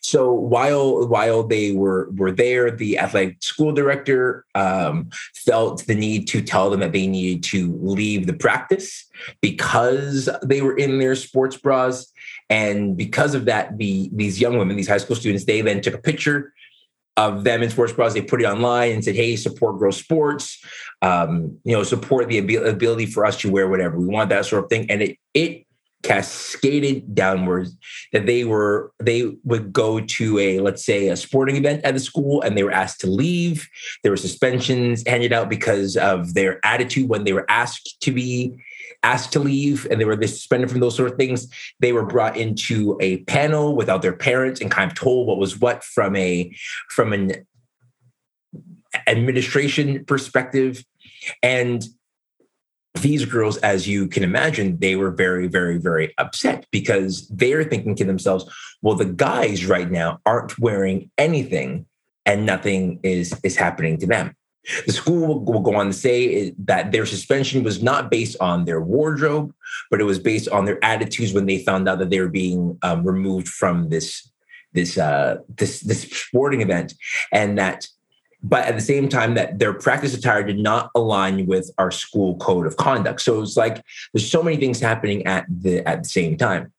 so 0.00 0.32
while 0.32 1.06
while 1.06 1.42
they 1.42 1.72
were 1.72 2.10
were 2.12 2.32
there, 2.32 2.70
the 2.70 2.98
athletic 2.98 3.42
school 3.42 3.72
director 3.72 4.44
um, 4.54 5.10
felt 5.34 5.86
the 5.86 5.94
need 5.94 6.28
to 6.28 6.42
tell 6.42 6.70
them 6.70 6.80
that 6.80 6.92
they 6.92 7.06
needed 7.06 7.42
to 7.44 7.76
leave 7.82 8.26
the 8.26 8.32
practice 8.32 9.06
because 9.40 10.28
they 10.42 10.62
were 10.62 10.76
in 10.76 10.98
their 10.98 11.14
sports 11.14 11.56
bras, 11.56 12.12
and 12.50 12.96
because 12.96 13.34
of 13.34 13.46
that, 13.46 13.78
the 13.78 14.10
these 14.12 14.40
young 14.40 14.58
women, 14.58 14.76
these 14.76 14.88
high 14.88 14.98
school 14.98 15.16
students, 15.16 15.44
they 15.44 15.60
then 15.60 15.80
took 15.80 15.94
a 15.94 15.98
picture 15.98 16.52
of 17.16 17.44
them 17.44 17.62
in 17.62 17.70
sports 17.70 17.92
bras. 17.92 18.12
They 18.12 18.22
put 18.22 18.42
it 18.42 18.46
online 18.46 18.92
and 18.92 19.04
said, 19.04 19.14
"Hey, 19.14 19.36
support 19.36 19.78
girls 19.78 19.96
sports. 19.96 20.62
Um, 21.02 21.58
you 21.64 21.72
know, 21.72 21.82
support 21.82 22.28
the 22.28 22.38
ability 22.38 23.06
for 23.06 23.24
us 23.24 23.36
to 23.38 23.50
wear 23.50 23.68
whatever 23.68 23.98
we 23.98 24.06
want, 24.06 24.30
that 24.30 24.46
sort 24.46 24.64
of 24.64 24.70
thing." 24.70 24.90
And 24.90 25.02
it 25.02 25.18
it 25.32 25.66
cascaded 26.04 27.14
downwards 27.14 27.76
that 28.12 28.26
they 28.26 28.44
were 28.44 28.92
they 29.02 29.34
would 29.42 29.72
go 29.72 30.00
to 30.00 30.38
a 30.38 30.60
let's 30.60 30.84
say 30.84 31.08
a 31.08 31.16
sporting 31.16 31.56
event 31.56 31.82
at 31.82 31.94
the 31.94 32.00
school 32.00 32.42
and 32.42 32.56
they 32.56 32.62
were 32.62 32.70
asked 32.70 33.00
to 33.00 33.08
leave. 33.08 33.68
There 34.02 34.12
were 34.12 34.16
suspensions 34.16 35.02
handed 35.06 35.32
out 35.32 35.48
because 35.48 35.96
of 35.96 36.34
their 36.34 36.64
attitude 36.64 37.08
when 37.08 37.24
they 37.24 37.32
were 37.32 37.46
asked 37.48 38.00
to 38.02 38.12
be 38.12 38.54
asked 39.02 39.32
to 39.32 39.40
leave 39.40 39.86
and 39.90 40.00
they 40.00 40.04
were 40.04 40.20
suspended 40.26 40.70
from 40.70 40.80
those 40.80 40.94
sort 40.94 41.10
of 41.10 41.16
things. 41.16 41.48
They 41.80 41.92
were 41.92 42.06
brought 42.06 42.36
into 42.36 42.98
a 43.00 43.18
panel 43.24 43.74
without 43.74 44.02
their 44.02 44.16
parents 44.16 44.60
and 44.60 44.70
kind 44.70 44.90
of 44.90 44.96
told 44.96 45.26
what 45.26 45.38
was 45.38 45.58
what 45.58 45.82
from 45.82 46.14
a 46.16 46.54
from 46.90 47.14
an 47.14 47.46
administration 49.06 50.04
perspective. 50.04 50.84
And 51.42 51.82
these 53.00 53.24
girls, 53.24 53.56
as 53.58 53.88
you 53.88 54.06
can 54.06 54.22
imagine, 54.22 54.78
they 54.78 54.96
were 54.96 55.10
very, 55.10 55.48
very, 55.48 55.78
very 55.78 56.14
upset 56.18 56.66
because 56.70 57.28
they're 57.28 57.64
thinking 57.64 57.94
to 57.96 58.04
themselves, 58.04 58.44
well, 58.82 58.94
the 58.94 59.04
guys 59.04 59.66
right 59.66 59.90
now 59.90 60.20
aren't 60.24 60.58
wearing 60.58 61.10
anything 61.18 61.86
and 62.24 62.46
nothing 62.46 63.00
is, 63.02 63.38
is 63.42 63.56
happening 63.56 63.98
to 63.98 64.06
them. 64.06 64.36
The 64.86 64.92
school 64.92 65.44
will, 65.44 65.60
go 65.60 65.74
on 65.74 65.88
to 65.88 65.92
say 65.92 66.54
that 66.58 66.90
their 66.90 67.04
suspension 67.04 67.62
was 67.62 67.82
not 67.82 68.10
based 68.10 68.36
on 68.40 68.64
their 68.64 68.80
wardrobe, 68.80 69.52
but 69.90 70.00
it 70.00 70.04
was 70.04 70.18
based 70.18 70.48
on 70.48 70.64
their 70.64 70.82
attitudes 70.82 71.34
when 71.34 71.46
they 71.46 71.58
found 71.58 71.88
out 71.88 71.98
that 71.98 72.08
they 72.08 72.20
were 72.20 72.28
being 72.28 72.78
um, 72.82 73.04
removed 73.04 73.48
from 73.48 73.90
this 73.90 74.30
this 74.72 74.98
uh, 74.98 75.36
this 75.56 75.80
this 75.80 76.02
sporting 76.02 76.60
event, 76.60 76.94
and 77.30 77.58
that 77.58 77.86
but 78.44 78.64
at 78.66 78.74
the 78.74 78.80
same 78.80 79.08
time 79.08 79.34
that 79.34 79.58
their 79.58 79.72
practice 79.72 80.14
attire 80.14 80.44
did 80.44 80.58
not 80.58 80.90
align 80.94 81.46
with 81.46 81.70
our 81.78 81.90
school 81.90 82.36
code 82.36 82.66
of 82.66 82.76
conduct 82.76 83.20
so 83.20 83.42
it's 83.42 83.56
like 83.56 83.82
there's 84.12 84.30
so 84.30 84.42
many 84.42 84.56
things 84.56 84.78
happening 84.78 85.26
at 85.26 85.44
the 85.48 85.86
at 85.88 86.04
the 86.04 86.08
same 86.08 86.36
time 86.36 86.70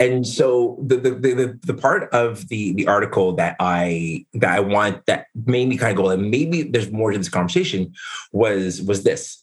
And 0.00 0.26
so 0.26 0.78
the, 0.86 0.96
the 0.96 1.10
the 1.10 1.58
the 1.66 1.74
part 1.74 2.08
of 2.12 2.48
the 2.48 2.72
the 2.72 2.86
article 2.86 3.34
that 3.34 3.56
I 3.60 4.24
that 4.34 4.50
I 4.56 4.60
want 4.60 5.04
that 5.06 5.26
made 5.46 5.68
me 5.68 5.76
kind 5.76 5.96
of 5.96 6.02
go, 6.02 6.10
and 6.10 6.30
maybe 6.30 6.62
there's 6.62 6.90
more 6.90 7.12
to 7.12 7.18
this 7.18 7.28
conversation 7.28 7.92
was 8.32 8.80
was 8.82 9.02
this. 9.02 9.42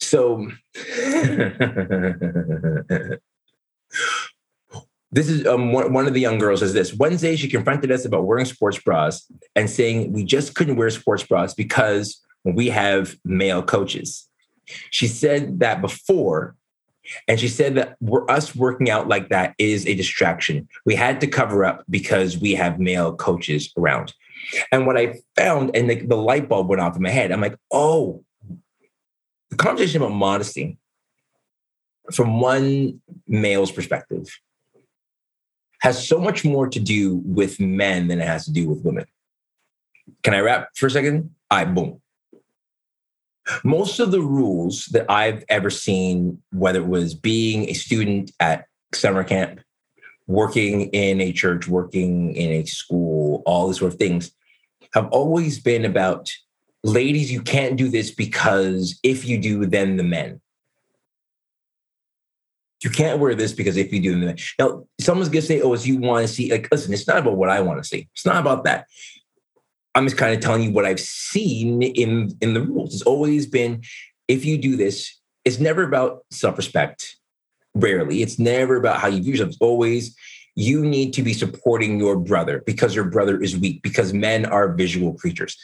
So 0.00 0.48
this 5.10 5.28
is 5.28 5.46
um, 5.46 5.72
one, 5.72 6.06
of 6.06 6.12
the 6.12 6.20
young 6.20 6.38
girls 6.38 6.60
says 6.60 6.74
this 6.74 6.92
Wednesday, 6.92 7.34
she 7.34 7.48
confronted 7.48 7.90
us 7.90 8.04
about 8.04 8.26
wearing 8.26 8.44
sports 8.44 8.78
bras 8.78 9.30
and 9.56 9.70
saying 9.70 10.12
we 10.12 10.22
just 10.22 10.54
couldn't 10.54 10.76
wear 10.76 10.90
sports 10.90 11.22
bras 11.22 11.54
because 11.54 12.20
we 12.44 12.68
have 12.68 13.16
male 13.24 13.62
coaches. 13.62 14.28
She 14.90 15.06
said 15.06 15.60
that 15.60 15.80
before, 15.80 16.56
and 17.26 17.40
she 17.40 17.48
said 17.48 17.74
that 17.76 17.96
we're, 18.00 18.30
us 18.30 18.54
working 18.54 18.90
out 18.90 19.08
like 19.08 19.30
that 19.30 19.54
is 19.56 19.86
a 19.86 19.94
distraction. 19.94 20.68
We 20.84 20.94
had 20.94 21.22
to 21.22 21.26
cover 21.26 21.64
up 21.64 21.84
because 21.88 22.36
we 22.36 22.54
have 22.54 22.78
male 22.78 23.14
coaches 23.16 23.72
around. 23.78 24.12
And 24.70 24.86
what 24.86 24.98
I 24.98 25.14
found, 25.36 25.74
and 25.74 25.88
the, 25.88 26.04
the 26.04 26.16
light 26.16 26.50
bulb 26.50 26.68
went 26.68 26.82
off 26.82 26.96
in 26.96 27.02
my 27.02 27.10
head, 27.10 27.32
I'm 27.32 27.40
like, 27.40 27.56
oh, 27.72 28.22
the 29.48 29.56
conversation 29.56 30.02
about 30.02 30.14
modesty 30.14 30.76
from 32.12 32.40
one 32.40 33.00
male's 33.26 33.72
perspective 33.72 34.28
has 35.80 36.06
so 36.06 36.18
much 36.18 36.44
more 36.44 36.68
to 36.68 36.80
do 36.80 37.16
with 37.24 37.60
men 37.60 38.08
than 38.08 38.20
it 38.20 38.26
has 38.26 38.44
to 38.46 38.52
do 38.52 38.68
with 38.68 38.84
women. 38.84 39.06
Can 40.22 40.34
I 40.34 40.40
wrap 40.40 40.70
for 40.74 40.86
a 40.86 40.90
second? 40.90 41.34
I 41.50 41.64
boom. 41.64 42.00
Most 43.64 43.98
of 43.98 44.10
the 44.10 44.20
rules 44.20 44.86
that 44.86 45.10
I've 45.10 45.44
ever 45.48 45.70
seen, 45.70 46.42
whether 46.52 46.80
it 46.80 46.88
was 46.88 47.14
being 47.14 47.68
a 47.68 47.72
student 47.72 48.30
at 48.40 48.66
summer 48.92 49.24
camp, 49.24 49.60
working 50.26 50.90
in 50.90 51.20
a 51.20 51.32
church, 51.32 51.66
working 51.66 52.34
in 52.34 52.50
a 52.50 52.64
school, 52.66 53.42
all 53.46 53.68
these 53.68 53.78
sort 53.78 53.92
of 53.92 53.98
things, 53.98 54.32
have 54.92 55.08
always 55.08 55.58
been 55.58 55.84
about 55.84 56.30
ladies, 56.84 57.32
you 57.32 57.40
can't 57.40 57.76
do 57.76 57.88
this 57.88 58.10
because 58.10 58.98
if 59.02 59.26
you 59.26 59.40
do, 59.40 59.64
then 59.66 59.96
the 59.96 60.02
men 60.02 60.40
you 62.82 62.90
can't 62.90 63.18
wear 63.18 63.34
this 63.34 63.52
because 63.52 63.76
if 63.76 63.92
you 63.92 64.00
do. 64.00 64.34
Now, 64.58 64.84
someone's 65.00 65.28
gonna 65.28 65.42
say, 65.42 65.60
oh, 65.60 65.74
you 65.74 65.98
want 65.98 66.26
to 66.26 66.32
see, 66.32 66.50
like, 66.50 66.68
listen, 66.70 66.92
it's 66.92 67.06
not 67.06 67.18
about 67.18 67.36
what 67.36 67.50
I 67.50 67.60
want 67.60 67.82
to 67.82 67.88
see. 67.88 68.08
It's 68.14 68.26
not 68.26 68.36
about 68.36 68.64
that. 68.64 68.86
I'm 69.94 70.04
just 70.04 70.16
kind 70.16 70.34
of 70.34 70.40
telling 70.40 70.62
you 70.62 70.70
what 70.70 70.84
I've 70.84 71.00
seen 71.00 71.82
in 71.82 72.36
in 72.40 72.54
the 72.54 72.62
rules. 72.62 72.94
It's 72.94 73.02
always 73.02 73.46
been 73.46 73.82
if 74.28 74.44
you 74.44 74.58
do 74.58 74.76
this, 74.76 75.18
it's 75.44 75.58
never 75.58 75.82
about 75.82 76.24
self-respect. 76.30 77.16
Rarely. 77.74 78.22
It's 78.22 78.38
never 78.38 78.76
about 78.76 78.98
how 78.98 79.08
you 79.08 79.22
view 79.22 79.32
yourself. 79.32 79.50
It's 79.50 79.58
always 79.60 80.16
you 80.54 80.84
need 80.84 81.12
to 81.12 81.22
be 81.22 81.32
supporting 81.32 82.00
your 82.00 82.16
brother 82.16 82.62
because 82.66 82.94
your 82.94 83.04
brother 83.04 83.40
is 83.40 83.56
weak, 83.56 83.80
because 83.82 84.12
men 84.12 84.44
are 84.44 84.74
visual 84.74 85.14
creatures. 85.14 85.56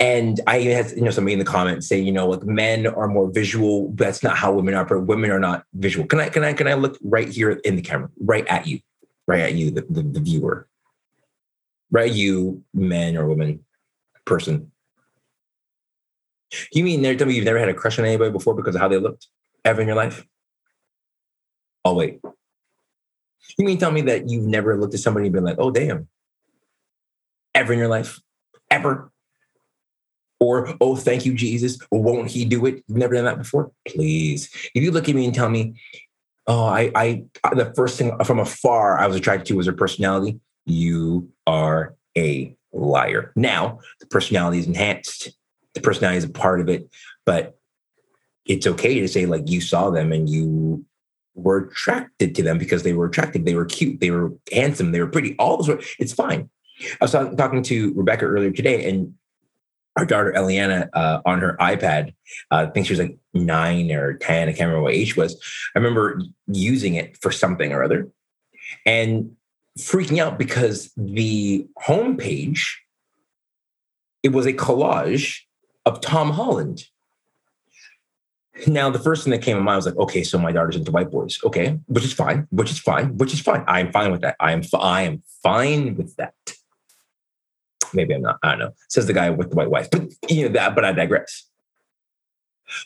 And 0.00 0.40
I 0.46 0.60
had 0.60 0.92
you 0.92 1.02
know 1.02 1.10
somebody 1.10 1.32
in 1.32 1.40
the 1.40 1.44
comments 1.44 1.88
say, 1.88 1.98
you 1.98 2.12
know, 2.12 2.28
like 2.28 2.44
men 2.44 2.86
are 2.86 3.08
more 3.08 3.30
visual. 3.30 3.90
That's 3.94 4.22
not 4.22 4.36
how 4.36 4.52
women 4.52 4.74
are. 4.74 4.84
But 4.84 5.00
women 5.00 5.30
are 5.30 5.40
not 5.40 5.64
visual. 5.74 6.06
Can 6.06 6.20
I 6.20 6.28
can 6.28 6.44
I 6.44 6.52
can 6.52 6.68
I 6.68 6.74
look 6.74 6.96
right 7.02 7.28
here 7.28 7.50
in 7.50 7.76
the 7.76 7.82
camera, 7.82 8.08
right 8.20 8.46
at 8.46 8.66
you, 8.66 8.80
right 9.26 9.40
at 9.40 9.54
you, 9.54 9.72
the, 9.72 9.84
the, 9.90 10.02
the 10.02 10.20
viewer, 10.20 10.68
right? 11.90 12.12
You, 12.12 12.62
men 12.72 13.16
or 13.16 13.26
women, 13.26 13.64
person. 14.24 14.70
You 16.72 16.84
mean 16.84 17.02
tell 17.02 17.26
me 17.26 17.34
you've 17.34 17.44
never 17.44 17.58
had 17.58 17.68
a 17.68 17.74
crush 17.74 17.98
on 17.98 18.04
anybody 18.04 18.30
before 18.30 18.54
because 18.54 18.74
of 18.74 18.80
how 18.80 18.88
they 18.88 18.98
looked 18.98 19.26
ever 19.64 19.80
in 19.80 19.88
your 19.88 19.96
life? 19.96 20.24
Oh 21.84 21.94
wait. 21.94 22.20
You 23.58 23.64
mean 23.64 23.78
tell 23.78 23.90
me 23.90 24.02
that 24.02 24.28
you've 24.28 24.46
never 24.46 24.78
looked 24.78 24.94
at 24.94 25.00
somebody 25.00 25.26
and 25.26 25.32
been 25.32 25.44
like, 25.44 25.56
oh 25.58 25.70
damn, 25.70 26.08
ever 27.54 27.72
in 27.72 27.78
your 27.78 27.88
life, 27.88 28.20
ever? 28.70 29.10
Or, 30.40 30.74
oh, 30.80 30.94
thank 30.94 31.26
you, 31.26 31.34
Jesus. 31.34 31.78
won't 31.90 32.30
he 32.30 32.44
do 32.44 32.64
it? 32.66 32.84
You've 32.86 32.98
never 32.98 33.14
done 33.14 33.24
that 33.24 33.38
before? 33.38 33.72
Please. 33.86 34.50
If 34.74 34.82
you 34.82 34.92
look 34.92 35.08
at 35.08 35.14
me 35.14 35.24
and 35.24 35.34
tell 35.34 35.48
me, 35.48 35.74
oh, 36.46 36.64
I, 36.64 36.92
I, 36.94 37.24
the 37.54 37.72
first 37.74 37.98
thing 37.98 38.16
from 38.24 38.38
afar 38.38 38.98
I 38.98 39.06
was 39.06 39.16
attracted 39.16 39.46
to 39.46 39.56
was 39.56 39.66
her 39.66 39.72
personality, 39.72 40.38
you 40.64 41.30
are 41.46 41.96
a 42.16 42.56
liar. 42.72 43.32
Now, 43.34 43.80
the 44.00 44.06
personality 44.06 44.58
is 44.58 44.66
enhanced. 44.66 45.30
The 45.74 45.80
personality 45.80 46.18
is 46.18 46.24
a 46.24 46.30
part 46.30 46.60
of 46.60 46.68
it, 46.68 46.88
but 47.26 47.58
it's 48.46 48.66
okay 48.66 49.00
to 49.00 49.08
say, 49.08 49.26
like, 49.26 49.48
you 49.50 49.60
saw 49.60 49.90
them 49.90 50.12
and 50.12 50.28
you 50.28 50.84
were 51.34 51.68
attracted 51.68 52.34
to 52.34 52.42
them 52.42 52.58
because 52.58 52.82
they 52.82 52.92
were 52.92 53.06
attractive, 53.06 53.44
they 53.44 53.54
were 53.54 53.64
cute, 53.64 54.00
they 54.00 54.10
were 54.10 54.32
handsome, 54.52 54.92
they 54.92 55.00
were 55.00 55.06
pretty. 55.08 55.36
All 55.38 55.56
those, 55.56 55.68
were 55.68 55.80
it's 55.98 56.12
fine. 56.12 56.50
I 57.00 57.04
was 57.04 57.12
talking 57.12 57.62
to 57.62 57.92
Rebecca 57.94 58.24
earlier 58.24 58.50
today, 58.50 58.88
and 58.88 59.14
our 59.98 60.06
daughter 60.06 60.32
Eliana 60.34 60.88
uh, 60.92 61.20
on 61.26 61.40
her 61.40 61.56
iPad, 61.60 62.14
uh, 62.52 62.66
I 62.68 62.70
think 62.70 62.86
she 62.86 62.92
was 62.92 63.00
like 63.00 63.18
nine 63.34 63.90
or 63.90 64.14
10, 64.14 64.48
I 64.48 64.52
can't 64.52 64.60
remember 64.68 64.82
what 64.82 64.94
age 64.94 65.16
was. 65.16 65.34
I 65.74 65.78
remember 65.78 66.22
using 66.46 66.94
it 66.94 67.16
for 67.16 67.32
something 67.32 67.72
or 67.72 67.82
other 67.82 68.08
and 68.86 69.34
freaking 69.76 70.18
out 70.18 70.38
because 70.38 70.92
the 70.96 71.66
homepage, 71.84 72.60
it 74.22 74.30
was 74.30 74.46
a 74.46 74.52
collage 74.52 75.40
of 75.84 76.00
Tom 76.00 76.30
Holland. 76.30 76.84
Now, 78.66 78.90
the 78.90 78.98
first 78.98 79.24
thing 79.24 79.30
that 79.32 79.42
came 79.42 79.56
to 79.56 79.62
mind 79.62 79.76
was 79.76 79.86
like, 79.86 79.96
okay, 79.96 80.22
so 80.22 80.38
my 80.38 80.52
daughter's 80.52 80.76
into 80.76 80.90
white 80.90 81.10
boys. 81.10 81.38
Okay, 81.44 81.78
which 81.86 82.04
is 82.04 82.12
fine, 82.12 82.46
which 82.50 82.70
is 82.70 82.78
fine, 82.78 83.16
which 83.16 83.32
is 83.32 83.40
fine. 83.40 83.64
I'm 83.68 83.92
fine 83.92 84.10
with 84.10 84.20
that. 84.22 84.36
I 84.40 84.52
am, 84.52 84.62
I 84.80 85.02
am 85.02 85.22
fine 85.42 85.96
with 85.96 86.16
that. 86.16 86.34
Maybe 87.94 88.14
I'm 88.14 88.22
not. 88.22 88.38
I 88.42 88.50
don't 88.50 88.58
know. 88.58 88.74
Says 88.88 89.06
the 89.06 89.12
guy 89.12 89.30
with 89.30 89.50
the 89.50 89.56
white 89.56 89.70
wife. 89.70 89.88
But 89.90 90.12
you 90.28 90.42
know 90.42 90.52
that. 90.54 90.74
But 90.74 90.84
I 90.84 90.92
digress. 90.92 91.44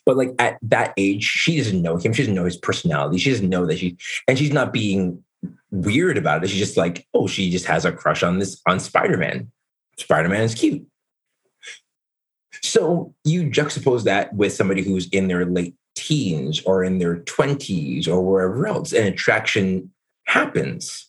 But 0.06 0.16
like 0.16 0.30
at 0.38 0.58
that 0.62 0.94
age, 0.96 1.24
she 1.24 1.56
doesn't 1.56 1.82
know 1.82 1.96
him. 1.96 2.12
She 2.12 2.22
doesn't 2.22 2.34
know 2.34 2.44
his 2.44 2.56
personality. 2.56 3.18
She 3.18 3.30
doesn't 3.30 3.48
know 3.48 3.66
that 3.66 3.78
she, 3.78 3.96
and 4.28 4.38
she's 4.38 4.52
not 4.52 4.72
being 4.72 5.22
weird 5.70 6.16
about 6.16 6.44
it. 6.44 6.50
She's 6.50 6.58
just 6.58 6.76
like, 6.76 7.06
oh, 7.14 7.26
she 7.26 7.50
just 7.50 7.66
has 7.66 7.84
a 7.84 7.92
crush 7.92 8.22
on 8.22 8.38
this 8.38 8.60
on 8.66 8.78
Spider 8.78 9.16
Man. 9.16 9.50
Spider 9.96 10.28
Man 10.28 10.42
is 10.42 10.54
cute. 10.54 10.86
So 12.62 13.12
you 13.24 13.44
juxtapose 13.44 14.04
that 14.04 14.32
with 14.34 14.52
somebody 14.52 14.82
who's 14.82 15.08
in 15.08 15.26
their 15.28 15.44
late 15.44 15.74
teens 15.94 16.62
or 16.64 16.84
in 16.84 16.98
their 16.98 17.16
20s 17.16 18.06
or 18.06 18.22
wherever 18.22 18.66
else, 18.66 18.92
and 18.92 19.06
attraction 19.06 19.90
happens. 20.24 21.08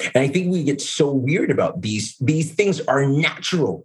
And 0.00 0.24
I 0.24 0.28
think 0.28 0.50
we 0.50 0.62
get 0.62 0.80
so 0.80 1.12
weird 1.12 1.50
about 1.50 1.82
these. 1.82 2.16
These 2.18 2.54
things 2.54 2.80
are 2.82 3.06
natural, 3.06 3.84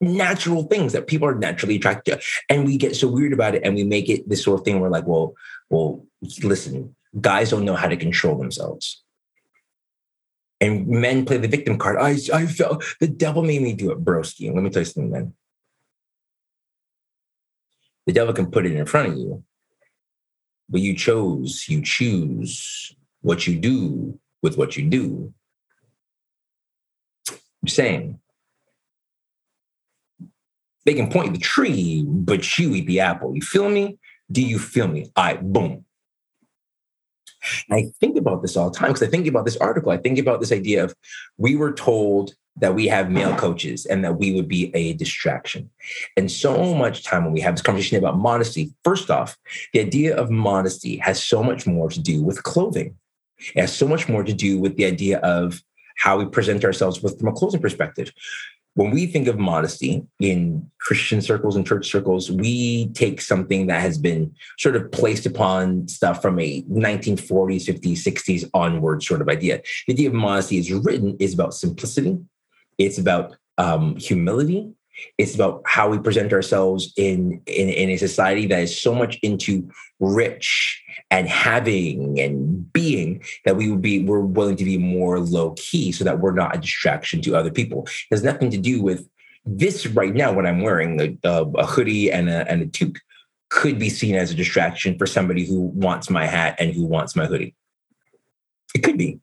natural 0.00 0.64
things 0.64 0.92
that 0.92 1.06
people 1.06 1.28
are 1.28 1.34
naturally 1.34 1.76
attracted 1.76 2.20
to. 2.20 2.26
And 2.48 2.64
we 2.64 2.76
get 2.76 2.96
so 2.96 3.08
weird 3.08 3.32
about 3.32 3.54
it 3.54 3.62
and 3.64 3.74
we 3.74 3.84
make 3.84 4.08
it 4.08 4.28
this 4.28 4.42
sort 4.42 4.60
of 4.60 4.64
thing 4.64 4.80
where 4.80 4.90
like, 4.90 5.06
well, 5.06 5.34
well, 5.70 6.04
listen, 6.42 6.94
guys 7.20 7.50
don't 7.50 7.64
know 7.64 7.76
how 7.76 7.88
to 7.88 7.96
control 7.96 8.36
themselves. 8.36 9.02
And 10.60 10.88
men 10.88 11.24
play 11.24 11.36
the 11.36 11.46
victim 11.46 11.78
card. 11.78 11.98
I, 11.98 12.18
I 12.34 12.46
felt 12.46 12.84
the 12.98 13.06
devil 13.06 13.44
made 13.44 13.62
me 13.62 13.74
do 13.74 13.92
it, 13.92 14.04
broski. 14.04 14.52
Let 14.52 14.64
me 14.64 14.70
tell 14.70 14.82
you 14.82 14.86
something, 14.86 15.10
man. 15.10 15.34
The 18.06 18.12
devil 18.12 18.34
can 18.34 18.50
put 18.50 18.66
it 18.66 18.72
in 18.72 18.86
front 18.86 19.12
of 19.12 19.18
you, 19.18 19.44
but 20.68 20.80
you 20.80 20.96
chose, 20.96 21.66
you 21.68 21.82
choose 21.82 22.96
what 23.20 23.46
you 23.46 23.56
do 23.56 24.18
with 24.42 24.56
what 24.56 24.76
you 24.76 24.88
do. 24.88 25.32
I'm 27.62 27.68
saying 27.68 28.20
they 30.84 30.94
can 30.94 31.10
point 31.10 31.34
the 31.34 31.38
tree, 31.38 32.04
but 32.06 32.58
you 32.58 32.74
eat 32.74 32.86
the 32.86 33.00
apple. 33.00 33.34
You 33.34 33.42
feel 33.42 33.68
me? 33.68 33.98
Do 34.30 34.42
you 34.42 34.58
feel 34.58 34.88
me? 34.88 35.10
I 35.16 35.34
right, 35.34 35.52
boom. 35.52 35.84
I 37.70 37.86
think 38.00 38.16
about 38.16 38.42
this 38.42 38.56
all 38.56 38.70
the 38.70 38.78
time 38.78 38.88
because 38.88 39.06
I 39.06 39.10
think 39.10 39.26
about 39.26 39.44
this 39.44 39.56
article. 39.58 39.92
I 39.92 39.96
think 39.96 40.18
about 40.18 40.40
this 40.40 40.52
idea 40.52 40.84
of 40.84 40.94
we 41.36 41.56
were 41.56 41.72
told 41.72 42.34
that 42.60 42.74
we 42.74 42.88
have 42.88 43.10
male 43.10 43.36
coaches 43.36 43.86
and 43.86 44.04
that 44.04 44.18
we 44.18 44.32
would 44.32 44.48
be 44.48 44.74
a 44.74 44.94
distraction. 44.94 45.70
And 46.16 46.30
so 46.30 46.74
much 46.74 47.04
time 47.04 47.24
when 47.24 47.32
we 47.32 47.40
have 47.40 47.54
this 47.54 47.62
conversation 47.62 47.98
about 47.98 48.18
modesty, 48.18 48.72
first 48.82 49.10
off, 49.10 49.36
the 49.72 49.80
idea 49.80 50.16
of 50.16 50.30
modesty 50.30 50.96
has 50.96 51.22
so 51.22 51.42
much 51.42 51.66
more 51.66 51.88
to 51.88 52.00
do 52.00 52.22
with 52.22 52.42
clothing. 52.42 52.96
It 53.54 53.60
has 53.60 53.74
so 53.74 53.86
much 53.86 54.08
more 54.08 54.24
to 54.24 54.32
do 54.32 54.58
with 54.58 54.76
the 54.76 54.84
idea 54.84 55.18
of 55.18 55.62
how 55.98 56.18
we 56.18 56.26
present 56.26 56.64
ourselves 56.64 57.02
with 57.02 57.18
from 57.18 57.28
a 57.28 57.32
clothing 57.32 57.60
perspective. 57.60 58.12
When 58.74 58.92
we 58.92 59.06
think 59.06 59.26
of 59.26 59.38
modesty 59.38 60.06
in 60.20 60.70
Christian 60.78 61.20
circles 61.20 61.56
and 61.56 61.66
church 61.66 61.90
circles, 61.90 62.30
we 62.30 62.88
take 62.90 63.20
something 63.20 63.66
that 63.66 63.80
has 63.80 63.98
been 63.98 64.32
sort 64.58 64.76
of 64.76 64.92
placed 64.92 65.26
upon 65.26 65.88
stuff 65.88 66.22
from 66.22 66.38
a 66.38 66.62
1940s, 66.62 67.66
50s, 67.66 67.98
60s 67.98 68.48
onward 68.54 69.02
sort 69.02 69.20
of 69.20 69.28
idea. 69.28 69.60
The 69.88 69.94
idea 69.94 70.08
of 70.08 70.14
modesty 70.14 70.58
is 70.58 70.72
written 70.72 71.16
is 71.18 71.34
about 71.34 71.54
simplicity. 71.54 72.18
It's 72.78 72.98
about 72.98 73.36
um, 73.58 73.96
humility. 73.96 74.72
It's 75.16 75.34
about 75.34 75.62
how 75.66 75.88
we 75.88 75.98
present 75.98 76.32
ourselves 76.32 76.92
in, 76.96 77.40
in, 77.46 77.68
in 77.68 77.90
a 77.90 77.96
society 77.96 78.46
that 78.46 78.60
is 78.60 78.80
so 78.80 78.94
much 78.94 79.18
into 79.22 79.70
rich 80.00 80.82
and 81.10 81.28
having 81.28 82.20
and 82.20 82.72
being 82.72 83.22
that 83.44 83.56
we 83.56 83.70
would 83.70 83.82
be 83.82 84.04
we're 84.04 84.20
willing 84.20 84.56
to 84.56 84.64
be 84.64 84.78
more 84.78 85.20
low 85.20 85.54
key 85.56 85.92
so 85.92 86.04
that 86.04 86.20
we're 86.20 86.32
not 86.32 86.56
a 86.56 86.60
distraction 86.60 87.20
to 87.22 87.36
other 87.36 87.50
people. 87.50 87.84
It 87.84 88.14
has 88.14 88.22
nothing 88.22 88.50
to 88.50 88.58
do 88.58 88.82
with 88.82 89.08
this 89.44 89.86
right 89.86 90.14
now. 90.14 90.32
When 90.32 90.46
I'm 90.46 90.60
wearing 90.60 91.18
a, 91.24 91.28
a 91.28 91.66
hoodie 91.66 92.12
and 92.12 92.28
a, 92.28 92.50
and 92.50 92.62
a 92.62 92.66
toque, 92.66 92.98
could 93.50 93.78
be 93.78 93.88
seen 93.88 94.14
as 94.14 94.30
a 94.30 94.34
distraction 94.34 94.98
for 94.98 95.06
somebody 95.06 95.46
who 95.46 95.60
wants 95.60 96.10
my 96.10 96.26
hat 96.26 96.56
and 96.58 96.74
who 96.74 96.84
wants 96.84 97.16
my 97.16 97.26
hoodie. 97.26 97.54
It 98.74 98.80
could 98.80 98.98
be. 98.98 99.20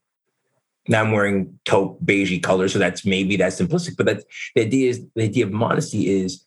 Now 0.87 1.01
I'm 1.01 1.11
wearing 1.11 1.59
taupe 1.65 1.99
beigey 2.03 2.41
color, 2.41 2.67
so 2.67 2.79
that's 2.79 3.05
maybe 3.05 3.37
that's 3.37 3.59
simplistic. 3.59 3.97
But 3.97 4.05
that's 4.05 4.25
the 4.53 4.61
idea 4.61 4.89
is 4.89 5.05
the 5.15 5.23
idea 5.23 5.45
of 5.45 5.51
modesty 5.51 6.09
is 6.09 6.43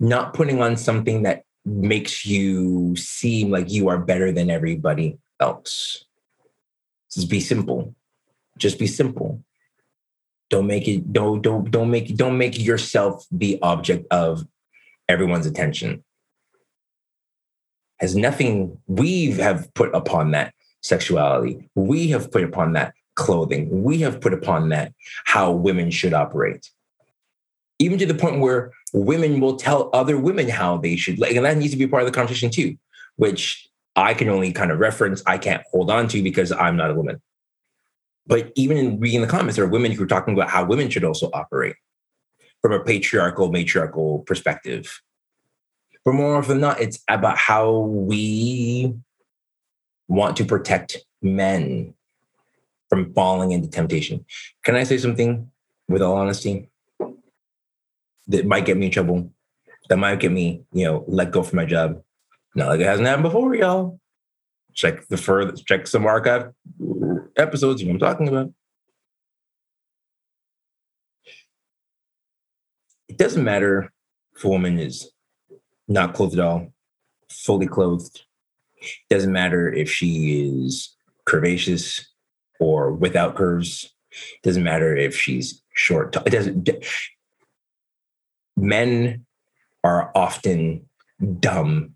not 0.00 0.32
putting 0.34 0.62
on 0.62 0.76
something 0.76 1.22
that 1.24 1.44
makes 1.64 2.24
you 2.24 2.96
seem 2.96 3.50
like 3.50 3.70
you 3.70 3.88
are 3.88 3.98
better 3.98 4.32
than 4.32 4.50
everybody 4.50 5.18
else. 5.40 6.04
Just 7.12 7.28
be 7.28 7.40
simple. 7.40 7.94
Just 8.56 8.78
be 8.78 8.86
simple. 8.86 9.42
Don't 10.50 10.66
make 10.66 10.88
it, 10.88 11.12
don't, 11.12 11.42
don't, 11.42 11.70
don't 11.70 11.90
make 11.90 12.16
don't 12.16 12.38
make 12.38 12.58
yourself 12.58 13.26
the 13.30 13.58
object 13.60 14.06
of 14.10 14.46
everyone's 15.08 15.46
attention. 15.46 16.02
Has 18.00 18.16
nothing 18.16 18.78
we 18.86 19.32
have 19.32 19.72
put 19.74 19.94
upon 19.94 20.30
that 20.30 20.54
sexuality. 20.80 21.68
We 21.74 22.08
have 22.08 22.30
put 22.30 22.44
upon 22.44 22.72
that 22.74 22.94
clothing. 23.18 23.82
We 23.82 23.98
have 23.98 24.20
put 24.20 24.32
upon 24.32 24.70
that 24.70 24.94
how 25.24 25.52
women 25.52 25.90
should 25.90 26.14
operate. 26.14 26.70
Even 27.80 27.98
to 27.98 28.06
the 28.06 28.14
point 28.14 28.40
where 28.40 28.72
women 28.94 29.40
will 29.40 29.56
tell 29.56 29.90
other 29.92 30.16
women 30.16 30.48
how 30.48 30.78
they 30.78 30.96
should, 30.96 31.18
like, 31.18 31.36
and 31.36 31.44
that 31.44 31.58
needs 31.58 31.72
to 31.72 31.78
be 31.78 31.86
part 31.86 32.02
of 32.02 32.06
the 32.08 32.14
conversation 32.14 32.50
too, 32.50 32.76
which 33.16 33.68
I 33.94 34.14
can 34.14 34.28
only 34.28 34.52
kind 34.52 34.70
of 34.70 34.78
reference. 34.78 35.22
I 35.26 35.36
can't 35.36 35.62
hold 35.70 35.90
on 35.90 36.08
to 36.08 36.22
because 36.22 36.52
I'm 36.52 36.76
not 36.76 36.90
a 36.90 36.94
woman. 36.94 37.20
But 38.26 38.52
even 38.54 38.76
in 38.76 39.00
reading 39.00 39.20
the 39.20 39.26
comments, 39.26 39.56
there 39.56 39.64
are 39.64 39.68
women 39.68 39.92
who 39.92 40.04
are 40.04 40.08
talking 40.08 40.34
about 40.34 40.48
how 40.48 40.64
women 40.64 40.88
should 40.88 41.04
also 41.04 41.30
operate 41.32 41.76
from 42.62 42.72
a 42.72 42.80
patriarchal, 42.84 43.50
matriarchal 43.50 44.20
perspective. 44.20 45.00
But 46.04 46.14
more 46.14 46.36
often 46.36 46.50
than 46.50 46.60
not, 46.60 46.80
it's 46.80 47.00
about 47.08 47.38
how 47.38 47.78
we 47.78 48.94
want 50.08 50.36
to 50.36 50.44
protect 50.44 50.98
men 51.20 51.94
from 52.88 53.12
falling 53.14 53.52
into 53.52 53.68
temptation. 53.68 54.24
Can 54.64 54.76
I 54.76 54.84
say 54.84 54.98
something 54.98 55.50
with 55.88 56.02
all 56.02 56.16
honesty 56.16 56.68
that 58.28 58.46
might 58.46 58.66
get 58.66 58.76
me 58.76 58.86
in 58.86 58.92
trouble? 58.92 59.32
That 59.88 59.98
might 59.98 60.20
get 60.20 60.32
me, 60.32 60.64
you 60.72 60.84
know, 60.84 61.04
let 61.08 61.30
go 61.30 61.42
from 61.42 61.56
my 61.56 61.64
job. 61.64 62.02
Not 62.54 62.68
like 62.68 62.80
it 62.80 62.86
hasn't 62.86 63.06
happened 63.06 63.24
before, 63.24 63.54
y'all. 63.54 64.00
Check 64.74 65.08
the 65.08 65.16
further, 65.16 65.52
check 65.52 65.86
some 65.86 66.06
archive 66.06 66.52
episodes. 67.36 67.80
You 67.80 67.88
know 67.88 67.94
I'm 67.94 67.98
talking 67.98 68.28
about. 68.28 68.52
It 73.08 73.16
doesn't 73.16 73.42
matter 73.42 73.92
if 74.36 74.44
a 74.44 74.48
woman 74.48 74.78
is 74.78 75.10
not 75.88 76.14
clothed 76.14 76.34
at 76.34 76.44
all, 76.44 76.72
fully 77.30 77.66
clothed. 77.66 78.22
It 78.80 79.14
doesn't 79.14 79.32
matter 79.32 79.72
if 79.72 79.90
she 79.90 80.42
is 80.42 80.94
curvaceous, 81.26 82.04
or 82.58 82.92
without 82.92 83.36
curves. 83.36 83.94
Doesn't 84.42 84.64
matter 84.64 84.96
if 84.96 85.16
she's 85.16 85.62
short. 85.74 86.16
It 86.26 86.30
doesn't. 86.30 86.68
Men 88.56 89.26
are 89.84 90.10
often 90.14 90.88
dumb 91.40 91.94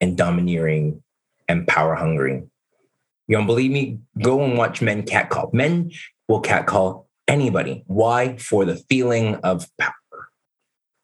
and 0.00 0.16
domineering 0.16 1.02
and 1.48 1.66
power 1.66 1.94
hungry. 1.94 2.42
You 3.26 3.36
don't 3.36 3.46
believe 3.46 3.70
me? 3.70 4.00
Go 4.20 4.42
and 4.42 4.58
watch 4.58 4.82
men 4.82 5.04
catcall. 5.04 5.50
Men 5.52 5.92
will 6.28 6.40
catcall 6.40 7.08
anybody. 7.28 7.84
Why? 7.86 8.36
For 8.36 8.64
the 8.64 8.76
feeling 8.76 9.36
of 9.36 9.66
power 9.78 9.94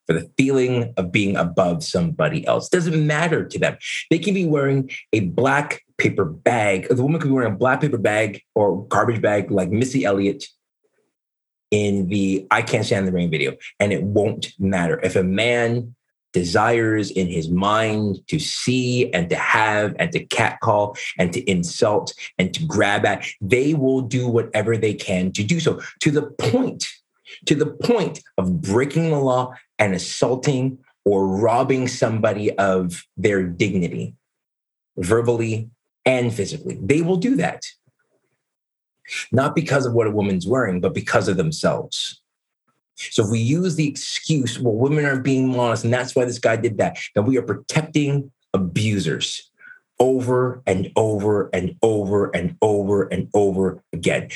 for 0.07 0.13
the 0.13 0.31
feeling 0.39 0.95
of 0.97 1.13
being 1.13 1.37
above 1.37 1.83
somebody 1.85 2.47
else. 2.47 2.69
Doesn't 2.69 3.07
matter 3.07 3.45
to 3.45 3.59
them. 3.59 3.77
They 4.11 4.19
can 4.19 4.35
be 4.35 4.47
wearing 4.47 4.91
a 5.13 5.21
black 5.21 5.83
paper 5.99 6.25
bag. 6.25 6.89
The 6.89 7.03
woman 7.03 7.21
could 7.21 7.29
be 7.29 7.35
wearing 7.35 7.53
a 7.53 7.57
black 7.57 7.81
paper 7.81 7.99
bag 7.99 8.43
or 8.55 8.87
garbage 8.87 9.23
bag 9.23 9.51
like 9.51 9.71
Missy 9.71 10.05
Elliott 10.05 10.45
in 11.71 12.09
the 12.09 12.47
I 12.51 12.63
Can't 12.63 12.85
Stand 12.85 13.09
the 13.09 13.13
Rain 13.13 13.31
video. 13.31 13.57
And 13.81 13.93
it 13.93 14.03
won't 14.03 14.53
matter. 14.59 15.01
If 15.03 15.17
a 15.17 15.23
man 15.23 15.95
desires 16.33 17.11
in 17.11 17.29
his 17.29 17.49
mind 17.49 18.19
to 18.29 18.39
see 18.39 19.11
and 19.13 19.31
to 19.31 19.37
have 19.37 19.97
and 19.99 20.13
to 20.13 20.25
catcall 20.27 20.97
and 21.19 21.33
to 21.33 21.41
insult 21.51 22.13
and 22.39 22.53
to 22.53 22.65
grab 22.67 23.07
at, 23.07 23.27
they 23.41 23.73
will 23.73 24.03
do 24.03 24.29
whatever 24.29 24.77
they 24.77 24.93
can 24.93 25.33
to 25.33 25.43
do 25.43 25.61
so 25.61 25.81
to 26.01 26.11
the 26.11 26.23
point 26.23 26.87
to 27.47 27.55
the 27.55 27.67
point 27.67 28.21
of 28.39 28.61
breaking 28.61 29.11
the 29.11 29.19
law 29.19 29.53
and 29.79 29.95
assaulting 29.95 30.79
or 31.05 31.27
robbing 31.27 31.89
somebody 31.89 32.57
of 32.59 33.05
their 33.17 33.45
dignity, 33.45 34.15
verbally 34.97 35.71
and 36.07 36.33
physically. 36.33 36.79
They 36.81 37.03
will 37.03 37.17
do 37.17 37.37
that. 37.37 37.67
Not 39.31 39.55
because 39.55 39.85
of 39.85 39.93
what 39.93 40.07
a 40.07 40.11
woman's 40.11 40.47
wearing, 40.47 40.81
but 40.81 40.95
because 40.95 41.29
of 41.29 41.37
themselves. 41.37 42.23
So 42.97 43.25
if 43.25 43.31
we 43.31 43.41
use 43.41 43.77
the 43.77 43.87
excuse, 43.87 44.59
well, 44.59 44.75
women 44.75 45.05
aren't 45.05 45.25
being 45.25 45.49
modest, 45.49 45.85
and 45.85 45.93
that's 45.93 46.17
why 46.17 46.25
this 46.25 46.39
guy 46.39 46.57
did 46.57 46.79
that, 46.79 46.97
then 47.15 47.27
we 47.27 47.37
are 47.37 47.43
protecting 47.43 48.31
abusers 48.55 49.51
over 49.99 50.63
and 50.67 50.91
over 50.97 51.51
and 51.53 51.77
over 51.83 52.31
and 52.35 52.57
over 52.63 53.03
and 53.09 53.29
over 53.35 53.83
again. 53.93 54.31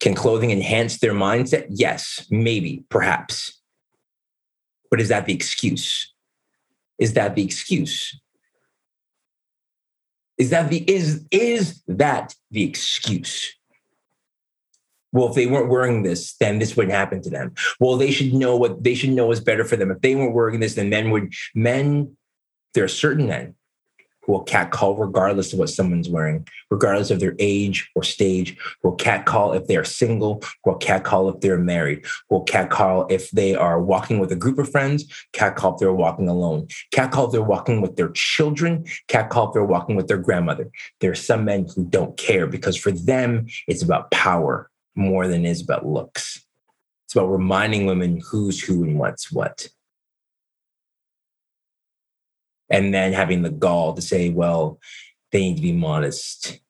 Can 0.00 0.14
clothing 0.14 0.50
enhance 0.50 0.98
their 0.98 1.12
mindset? 1.12 1.66
Yes, 1.70 2.26
maybe, 2.30 2.84
perhaps. 2.88 3.60
But 4.90 5.00
is 5.00 5.08
that 5.08 5.26
the 5.26 5.34
excuse? 5.34 6.12
Is 6.98 7.14
that 7.14 7.34
the 7.34 7.44
excuse? 7.44 8.18
Is 10.38 10.50
that 10.50 10.70
the 10.70 10.78
is 10.90 11.24
is 11.30 11.82
that 11.86 12.34
the 12.50 12.64
excuse? 12.64 13.54
Well, 15.12 15.28
if 15.28 15.34
they 15.34 15.46
weren't 15.46 15.70
wearing 15.70 16.02
this, 16.02 16.34
then 16.40 16.58
this 16.58 16.76
wouldn't 16.76 16.94
happen 16.94 17.22
to 17.22 17.30
them. 17.30 17.54
Well, 17.78 17.96
they 17.96 18.10
should 18.10 18.34
know 18.34 18.56
what 18.56 18.82
they 18.82 18.96
should 18.96 19.10
know 19.10 19.30
is 19.30 19.40
better 19.40 19.64
for 19.64 19.76
them. 19.76 19.92
If 19.92 20.00
they 20.00 20.16
weren't 20.16 20.34
wearing 20.34 20.58
this, 20.58 20.74
then 20.74 20.88
men 20.88 21.10
would 21.10 21.32
men. 21.54 22.16
There 22.74 22.82
are 22.82 22.88
certain 22.88 23.28
men 23.28 23.54
who 24.24 24.32
will 24.32 24.42
catcall 24.42 24.96
regardless 24.96 25.52
of 25.52 25.58
what 25.58 25.68
someone's 25.68 26.08
wearing, 26.08 26.46
regardless 26.70 27.10
of 27.10 27.20
their 27.20 27.36
age 27.38 27.90
or 27.94 28.02
stage, 28.02 28.56
who 28.82 28.90
will 28.90 28.96
catcall 28.96 29.52
if 29.52 29.66
they're 29.66 29.84
single, 29.84 30.42
who 30.62 30.70
will 30.70 30.78
catcall 30.78 31.28
if 31.28 31.40
they're 31.40 31.58
married, 31.58 32.04
who 32.28 32.36
will 32.36 32.44
catcall 32.44 33.06
if 33.08 33.30
they 33.30 33.54
are 33.54 33.80
walking 33.82 34.18
with 34.18 34.32
a 34.32 34.36
group 34.36 34.58
of 34.58 34.70
friends, 34.70 35.04
catcall 35.32 35.74
if 35.74 35.80
they're 35.80 35.92
walking 35.92 36.28
alone, 36.28 36.66
catcall 36.92 37.26
if 37.26 37.32
they're 37.32 37.42
walking 37.42 37.80
with 37.80 37.96
their 37.96 38.10
children, 38.10 38.84
catcall 39.08 39.48
if 39.48 39.54
they're 39.54 39.64
walking 39.64 39.96
with 39.96 40.08
their 40.08 40.18
grandmother. 40.18 40.70
There 41.00 41.10
are 41.10 41.16
some 41.16 41.44
men 41.44 41.66
who 41.74 41.84
don't 41.84 42.16
care 42.16 42.46
because 42.46 42.76
for 42.76 42.90
them, 42.90 43.46
it's 43.68 43.82
about 43.82 44.10
power 44.10 44.70
more 44.94 45.26
than 45.28 45.44
it 45.44 45.50
is 45.50 45.62
about 45.62 45.86
looks. 45.86 46.44
It's 47.06 47.14
about 47.14 47.30
reminding 47.30 47.86
women 47.86 48.20
who's 48.30 48.62
who 48.62 48.84
and 48.84 48.98
what's 48.98 49.30
what 49.30 49.68
and 52.70 52.94
then 52.94 53.12
having 53.12 53.42
the 53.42 53.50
gall 53.50 53.94
to 53.94 54.02
say, 54.02 54.30
well, 54.30 54.78
they 55.32 55.40
need 55.40 55.56
to 55.56 55.62
be 55.62 55.72
modest 55.72 56.60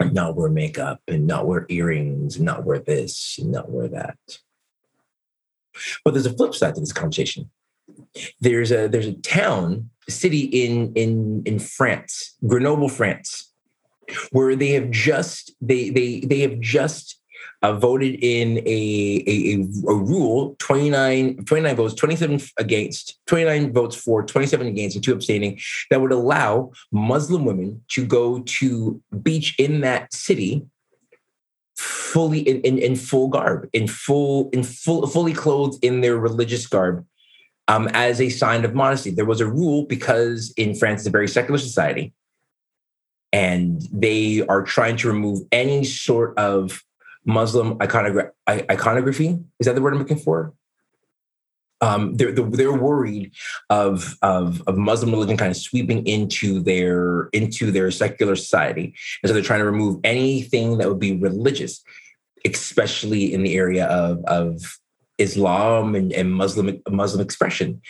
and 0.00 0.12
not 0.12 0.36
wear 0.36 0.48
makeup 0.48 1.00
and 1.08 1.26
not 1.26 1.46
wear 1.46 1.66
earrings 1.68 2.36
and 2.36 2.44
not 2.44 2.64
wear 2.64 2.78
this 2.78 3.38
and 3.40 3.50
not 3.52 3.70
wear 3.70 3.88
that. 3.88 4.18
But 6.04 6.14
there's 6.14 6.26
a 6.26 6.32
flip 6.32 6.54
side 6.54 6.74
to 6.74 6.80
this 6.80 6.92
conversation. 6.92 7.50
There's 8.40 8.72
a 8.72 8.88
there's 8.88 9.06
a 9.06 9.12
town, 9.12 9.90
a 10.08 10.10
city 10.10 10.40
in 10.40 10.92
in 10.94 11.42
in 11.44 11.58
France, 11.58 12.34
Grenoble, 12.46 12.88
France, 12.88 13.52
where 14.32 14.56
they 14.56 14.70
have 14.70 14.90
just 14.90 15.54
they 15.60 15.90
they 15.90 16.20
they 16.20 16.40
have 16.40 16.58
just 16.60 17.20
uh, 17.62 17.72
voted 17.72 18.16
in 18.22 18.58
a, 18.58 19.24
a, 19.26 19.54
a, 19.88 19.94
rule 19.94 20.56
29, 20.58 21.44
29 21.44 21.76
votes, 21.76 21.94
27 21.94 22.40
against, 22.58 23.18
29 23.26 23.72
votes 23.72 23.96
for, 23.96 24.22
27 24.22 24.66
against, 24.66 24.96
and 24.96 25.04
two 25.04 25.12
abstaining 25.12 25.58
that 25.90 26.00
would 26.00 26.12
allow 26.12 26.70
Muslim 26.92 27.44
women 27.44 27.82
to 27.88 28.04
go 28.04 28.40
to 28.40 29.00
beach 29.22 29.54
in 29.58 29.80
that 29.80 30.12
city 30.12 30.66
fully 31.76 32.40
in, 32.40 32.60
in, 32.62 32.78
in 32.78 32.96
full 32.96 33.28
garb, 33.28 33.68
in 33.72 33.86
full, 33.86 34.50
in 34.50 34.62
full, 34.62 35.06
fully 35.06 35.32
clothed 35.32 35.82
in 35.84 36.00
their 36.00 36.16
religious 36.16 36.66
garb. 36.66 37.04
Um, 37.68 37.88
as 37.94 38.20
a 38.20 38.28
sign 38.28 38.64
of 38.64 38.76
modesty. 38.76 39.10
There 39.10 39.24
was 39.24 39.40
a 39.40 39.46
rule 39.46 39.86
because 39.86 40.54
in 40.56 40.76
France, 40.76 41.00
it's 41.00 41.08
a 41.08 41.10
very 41.10 41.26
secular 41.26 41.58
society, 41.58 42.14
and 43.32 43.82
they 43.90 44.46
are 44.46 44.62
trying 44.62 44.96
to 44.98 45.08
remove 45.08 45.40
any 45.50 45.82
sort 45.82 46.38
of 46.38 46.80
Muslim 47.26 47.78
iconogra- 47.78 48.30
iconography. 48.48 49.38
Is 49.58 49.66
that 49.66 49.74
the 49.74 49.82
word 49.82 49.92
I'm 49.92 49.98
looking 49.98 50.18
for? 50.18 50.54
um, 51.80 52.14
they're 52.16 52.32
they're 52.32 52.72
worried 52.72 53.32
of, 53.70 54.16
of 54.22 54.62
of 54.66 54.78
Muslim 54.78 55.12
religion 55.12 55.36
kind 55.36 55.50
of 55.50 55.56
sweeping 55.56 56.06
into 56.06 56.60
their 56.60 57.24
into 57.32 57.70
their 57.70 57.90
secular 57.90 58.36
society, 58.36 58.94
and 59.22 59.28
so 59.28 59.34
they're 59.34 59.42
trying 59.42 59.60
to 59.60 59.66
remove 59.66 60.00
anything 60.04 60.78
that 60.78 60.88
would 60.88 60.98
be 60.98 61.16
religious, 61.16 61.82
especially 62.44 63.32
in 63.32 63.42
the 63.42 63.54
area 63.54 63.86
of 63.86 64.24
of 64.24 64.78
Islam 65.18 65.94
and, 65.94 66.12
and 66.12 66.32
Muslim 66.32 66.80
Muslim 66.88 67.20
expression. 67.20 67.82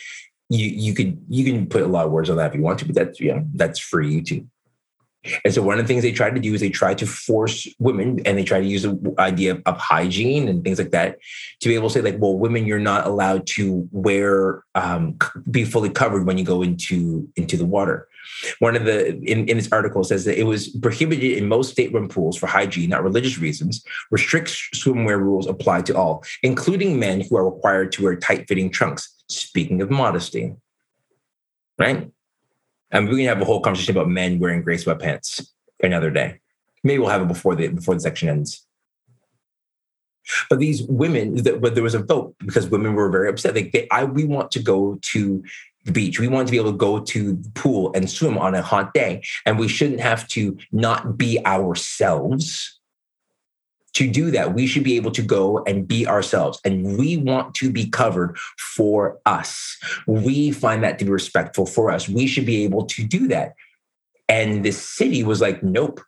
You 0.49 0.66
you 0.66 0.94
could 0.94 1.22
you 1.29 1.44
can 1.44 1.66
put 1.66 1.83
a 1.83 1.88
lot 1.88 2.07
of 2.07 2.12
words 2.12 2.29
on 2.29 2.37
that 2.37 2.51
if 2.51 2.57
you 2.57 2.62
want 2.62 2.81
to, 2.81 2.87
but 2.87 2.94
that's 2.94 3.20
yeah 3.20 3.40
that's 3.55 3.79
for 3.79 4.01
you 4.01 4.22
too. 4.22 4.49
And 5.45 5.53
so 5.53 5.62
one 5.62 5.79
of 5.79 5.85
the 5.85 5.89
things 5.89 6.03
they 6.03 6.12
tried 6.12 6.35
to 6.35 6.41
do 6.41 6.55
is 6.55 6.61
they 6.61 6.71
tried 6.71 6.99
to 6.99 7.07
force 7.07 7.67
women 7.79 8.21
and 8.25 8.39
they 8.39 8.45
tried 8.45 8.61
to 8.61 8.67
use 8.67 8.83
the 8.83 9.15
idea 9.19 9.62
of 9.67 9.77
hygiene 9.79 10.49
and 10.49 10.62
things 10.62 10.79
like 10.79 10.91
that 10.91 11.19
to 11.61 11.69
be 11.69 11.75
able 11.75 11.89
to 11.89 11.95
say 11.95 12.01
like, 12.01 12.19
well, 12.19 12.39
women, 12.39 12.67
you're 12.67 12.79
not 12.79 13.07
allowed 13.07 13.47
to 13.49 13.89
wear, 13.93 14.62
um, 14.75 15.17
be 15.51 15.65
fully 15.65 15.91
covered 15.91 16.27
when 16.27 16.39
you 16.39 16.45
go 16.45 16.62
into, 16.62 17.29
into 17.37 17.57
the 17.57 17.65
water. 17.65 18.09
One 18.59 18.77
of 18.77 18.85
the, 18.85 19.17
in, 19.23 19.49
in 19.49 19.57
this 19.57 19.73
article 19.73 20.03
says 20.05 20.25
that 20.25 20.39
it 20.39 20.45
was 20.45 20.69
prohibited 20.69 21.39
in 21.39 21.49
most 21.49 21.71
state-run 21.71 22.09
pools 22.09 22.37
for 22.37 22.47
hygiene, 22.47 22.91
not 22.91 23.05
religious 23.05 23.39
reasons, 23.39 23.85
where 24.09 24.19
strict 24.19 24.51
swimwear 24.75 25.19
rules 25.19 25.47
apply 25.47 25.83
to 25.83 25.97
all, 25.97 26.25
including 26.43 26.99
men 26.99 27.21
who 27.21 27.37
are 27.37 27.49
required 27.49 27.93
to 27.93 28.03
wear 28.03 28.17
tight-fitting 28.17 28.71
trunks. 28.71 29.15
Speaking 29.29 29.81
of 29.81 29.91
modesty, 29.91 30.55
right? 31.79 32.11
And 32.90 33.07
we're 33.07 33.16
gonna 33.16 33.29
have 33.29 33.40
a 33.40 33.44
whole 33.44 33.61
conversation 33.61 33.96
about 33.96 34.09
men 34.09 34.38
wearing 34.38 34.62
gray 34.62 34.77
sweatpants 34.77 35.49
another 35.83 36.11
day. 36.11 36.40
Maybe 36.85 36.99
we'll 36.99 37.11
have 37.11 37.22
it 37.22 37.29
before 37.29 37.55
the 37.55 37.68
before 37.68 37.94
the 37.94 38.01
section 38.01 38.29
ends. 38.29 38.64
But 40.51 40.59
these 40.59 40.83
women, 40.83 41.40
but 41.61 41.75
there 41.75 41.85
was 41.85 41.94
a 41.94 42.01
vote 42.01 42.35
because 42.44 42.68
women 42.68 42.94
were 42.94 43.11
very 43.11 43.29
upset. 43.29 43.55
Like 43.55 43.72
they, 43.72 43.87
I, 43.90 44.05
we 44.05 44.25
want 44.25 44.51
to 44.53 44.62
go 44.62 44.99
to 45.01 45.44
the 45.85 45.92
beach. 45.92 46.18
We 46.18 46.29
want 46.29 46.49
to 46.49 46.51
be 46.51 46.59
able 46.59 46.72
to 46.72 46.77
go 46.77 46.99
to 47.01 47.33
the 47.35 47.51
pool 47.51 47.92
and 47.94 48.11
swim 48.11 48.37
on 48.37 48.55
a 48.55 48.62
hot 48.62 48.92
day, 48.92 49.22
and 49.44 49.59
we 49.59 49.68
shouldn't 49.68 50.01
have 50.01 50.27
to 50.29 50.57
not 50.72 51.16
be 51.16 51.44
ourselves 51.46 52.76
to 53.96 54.11
do 54.11 54.30
that, 54.30 54.52
we 54.52 54.66
should 54.66 54.85
be 54.85 54.96
able 54.96 55.11
to 55.12 55.22
go 55.22 55.64
and 55.64 55.88
be 55.88 56.06
ourselves. 56.06 56.61
And 56.66 56.98
we 56.98 57.16
want 57.16 57.54
to 57.54 57.70
be 57.70 57.88
covered 57.88 58.37
for 58.59 59.18
us. 59.24 59.78
We 60.06 60.50
find 60.52 60.85
that 60.85 60.98
to 60.98 61.06
be 61.06 61.11
respectful 61.11 61.64
for 61.64 61.90
us. 61.90 62.06
We 62.06 62.26
should 62.26 62.44
be 62.44 62.62
able 62.64 62.85
to 62.85 63.02
do 63.02 63.26
that. 63.28 63.54
And 64.28 64.64
the 64.64 64.72
city 64.72 65.22
was 65.22 65.40
like, 65.40 65.62
nope. 65.62 66.02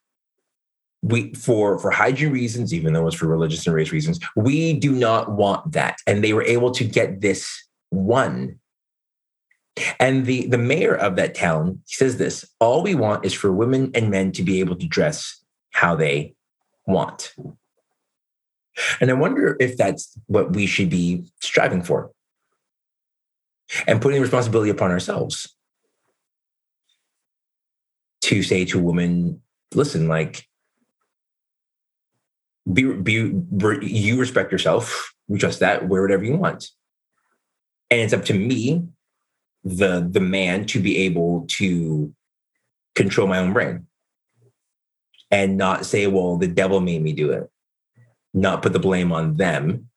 We 1.00 1.32
for 1.32 1.78
for 1.78 1.90
hygiene 1.90 2.32
reasons, 2.32 2.74
even 2.74 2.92
though 2.92 3.02
it 3.02 3.04
was 3.04 3.14
for 3.14 3.28
religious 3.28 3.66
and 3.66 3.74
race 3.74 3.92
reasons, 3.92 4.18
we 4.34 4.74
do 4.74 4.92
not 4.92 5.30
want 5.30 5.72
that. 5.72 5.96
And 6.06 6.22
they 6.22 6.32
were 6.32 6.42
able 6.42 6.72
to 6.72 6.84
get 6.84 7.20
this 7.20 7.66
one. 7.90 8.58
And 10.00 10.26
the 10.26 10.48
the 10.48 10.58
mayor 10.58 10.96
of 10.96 11.14
that 11.16 11.36
town 11.36 11.80
says 11.86 12.18
this: 12.18 12.44
all 12.58 12.82
we 12.82 12.96
want 12.96 13.24
is 13.24 13.32
for 13.32 13.52
women 13.52 13.92
and 13.94 14.10
men 14.10 14.32
to 14.32 14.42
be 14.42 14.58
able 14.58 14.74
to 14.74 14.88
dress 14.88 15.40
how 15.70 15.94
they 15.94 16.34
want. 16.84 17.32
And 19.00 19.10
I 19.10 19.14
wonder 19.14 19.56
if 19.60 19.76
that's 19.76 20.16
what 20.26 20.52
we 20.54 20.66
should 20.66 20.90
be 20.90 21.24
striving 21.40 21.82
for 21.82 22.10
and 23.86 24.00
putting 24.00 24.20
responsibility 24.20 24.70
upon 24.70 24.90
ourselves 24.90 25.54
to 28.22 28.42
say 28.42 28.64
to 28.66 28.78
a 28.78 28.82
woman, 28.82 29.42
listen, 29.74 30.08
like, 30.08 30.46
be, 32.70 32.92
be, 32.92 33.12
you 33.82 34.18
respect 34.18 34.52
yourself, 34.52 35.14
trust 35.38 35.60
that, 35.60 35.88
wear 35.88 36.02
whatever 36.02 36.24
you 36.24 36.36
want. 36.36 36.68
And 37.90 38.00
it's 38.00 38.12
up 38.12 38.24
to 38.26 38.34
me, 38.34 38.86
the, 39.64 40.06
the 40.08 40.20
man, 40.20 40.66
to 40.66 40.80
be 40.80 40.98
able 40.98 41.46
to 41.48 42.12
control 42.94 43.26
my 43.26 43.38
own 43.38 43.52
brain 43.52 43.86
and 45.30 45.56
not 45.56 45.86
say, 45.86 46.06
well, 46.06 46.36
the 46.36 46.48
devil 46.48 46.80
made 46.80 47.02
me 47.02 47.12
do 47.12 47.30
it 47.30 47.50
not 48.34 48.62
put 48.62 48.72
the 48.72 48.78
blame 48.78 49.12
on 49.12 49.36
them. 49.36 49.88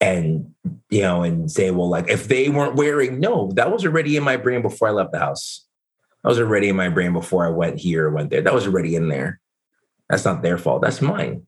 And 0.00 0.54
you 0.90 1.02
know 1.02 1.22
and 1.22 1.50
say 1.50 1.70
well 1.70 1.88
like 1.88 2.08
if 2.08 2.28
they 2.28 2.48
weren't 2.48 2.76
wearing 2.76 3.20
no 3.20 3.50
that 3.52 3.72
was 3.72 3.84
already 3.84 4.16
in 4.16 4.22
my 4.22 4.36
brain 4.36 4.62
before 4.62 4.88
i 4.88 4.90
left 4.90 5.12
the 5.12 5.18
house. 5.18 5.66
That 6.22 6.28
was 6.30 6.38
already 6.38 6.68
in 6.68 6.76
my 6.76 6.88
brain 6.88 7.12
before 7.12 7.46
i 7.46 7.50
went 7.50 7.78
here 7.78 8.06
or 8.06 8.10
went 8.10 8.30
there. 8.30 8.42
That 8.42 8.54
was 8.54 8.66
already 8.66 8.96
in 8.96 9.08
there. 9.08 9.40
That's 10.08 10.24
not 10.24 10.42
their 10.42 10.58
fault. 10.58 10.82
That's 10.82 11.00
mine. 11.00 11.46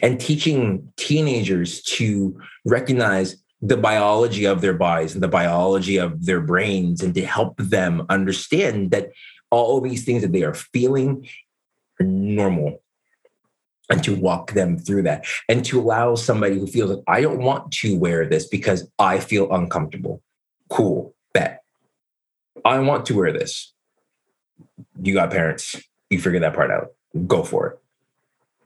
And 0.00 0.20
teaching 0.20 0.92
teenagers 0.96 1.82
to 1.82 2.40
recognize 2.64 3.36
the 3.60 3.76
biology 3.76 4.44
of 4.44 4.60
their 4.60 4.74
bodies 4.74 5.14
and 5.14 5.22
the 5.22 5.28
biology 5.28 5.96
of 5.96 6.26
their 6.26 6.40
brains 6.40 7.02
and 7.02 7.14
to 7.14 7.24
help 7.24 7.56
them 7.58 8.04
understand 8.08 8.90
that 8.90 9.10
all 9.50 9.80
these 9.80 10.04
things 10.04 10.22
that 10.22 10.32
they 10.32 10.42
are 10.42 10.54
feeling 10.54 11.28
are 12.00 12.06
normal 12.06 12.81
and 13.92 14.02
to 14.04 14.16
walk 14.16 14.52
them 14.52 14.78
through 14.78 15.02
that 15.02 15.26
and 15.48 15.64
to 15.66 15.78
allow 15.78 16.14
somebody 16.14 16.58
who 16.58 16.66
feels 16.66 16.90
like 16.90 17.04
I 17.06 17.20
don't 17.20 17.38
want 17.38 17.70
to 17.72 17.98
wear 17.98 18.26
this 18.26 18.46
because 18.46 18.88
I 18.98 19.20
feel 19.20 19.52
uncomfortable. 19.52 20.22
Cool, 20.68 21.14
bet. 21.34 21.62
I 22.64 22.78
want 22.78 23.06
to 23.06 23.14
wear 23.14 23.32
this. 23.32 23.72
You 25.02 25.14
got 25.14 25.30
parents, 25.30 25.76
you 26.08 26.18
figure 26.18 26.40
that 26.40 26.54
part 26.54 26.70
out. 26.70 26.88
Go 27.26 27.42
for 27.42 27.66
it. 27.68 27.78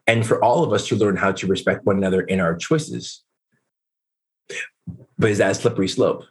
And 0.07 0.25
for 0.25 0.43
all 0.43 0.63
of 0.63 0.73
us 0.73 0.87
to 0.89 0.97
learn 0.97 1.17
how 1.17 1.33
to 1.33 1.47
respect 1.49 1.85
one 1.85 1.97
another 1.97 2.21
in 2.21 2.39
our 2.39 2.55
choices. 2.55 3.25
But 5.19 5.31
is 5.31 5.39
that 5.39 5.51
a 5.51 5.55
slippery 5.55 5.89
slope? 5.89 6.25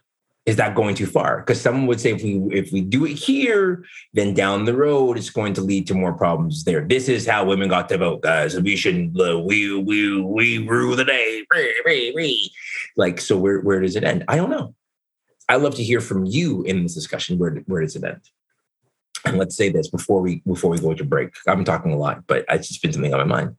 Is 0.46 0.54
that 0.56 0.76
going 0.76 0.94
too 0.94 1.06
far? 1.06 1.38
Because 1.38 1.60
someone 1.60 1.88
would 1.88 2.00
say 2.00 2.12
if 2.12 2.22
we 2.22 2.40
if 2.52 2.72
we 2.72 2.80
do 2.80 3.04
it 3.04 3.14
here, 3.14 3.84
then 4.14 4.32
down 4.32 4.64
the 4.64 4.74
road 4.74 5.18
it's 5.18 5.28
going 5.28 5.52
to 5.54 5.60
lead 5.60 5.88
to 5.88 5.94
more 5.94 6.12
problems 6.12 6.62
there. 6.62 6.82
This 6.82 7.08
is 7.08 7.26
how 7.26 7.44
women 7.44 7.68
got 7.68 7.88
to 7.88 7.98
vote, 7.98 8.22
guys. 8.22 8.58
We 8.58 8.76
shouldn't 8.76 9.20
uh, 9.20 9.40
we 9.40 9.76
we 9.76 10.20
we 10.20 10.58
rule 10.58 10.94
the 10.94 11.04
day. 11.04 11.44
Like 12.96 13.20
so, 13.20 13.36
where 13.36 13.60
where 13.60 13.80
does 13.80 13.96
it 13.96 14.04
end? 14.04 14.24
I 14.28 14.36
don't 14.36 14.50
know. 14.50 14.74
I 15.48 15.56
love 15.56 15.74
to 15.76 15.82
hear 15.82 16.00
from 16.00 16.24
you 16.24 16.62
in 16.62 16.84
this 16.84 16.94
discussion. 16.94 17.38
Where 17.38 17.56
where 17.66 17.82
does 17.82 17.96
it 17.96 18.04
end? 18.04 18.22
And 19.24 19.38
let's 19.38 19.56
say 19.56 19.68
this 19.68 19.88
before 19.88 20.20
we 20.20 20.42
before 20.46 20.70
we 20.70 20.78
go 20.78 20.94
to 20.94 21.04
break. 21.04 21.34
I've 21.48 21.56
been 21.56 21.64
talking 21.64 21.92
a 21.92 21.98
lot, 21.98 22.24
but 22.28 22.44
it's 22.48 22.68
just 22.68 22.82
been 22.82 22.92
something 22.92 23.12
on 23.12 23.26
my 23.26 23.42
mind. 23.42 23.56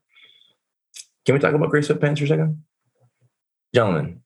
Can 1.26 1.34
we 1.34 1.38
talk 1.38 1.52
about 1.52 1.68
gray 1.68 1.82
sweatpants 1.82 2.18
for 2.18 2.24
a 2.24 2.28
second, 2.28 2.62
gentlemen? 3.74 4.22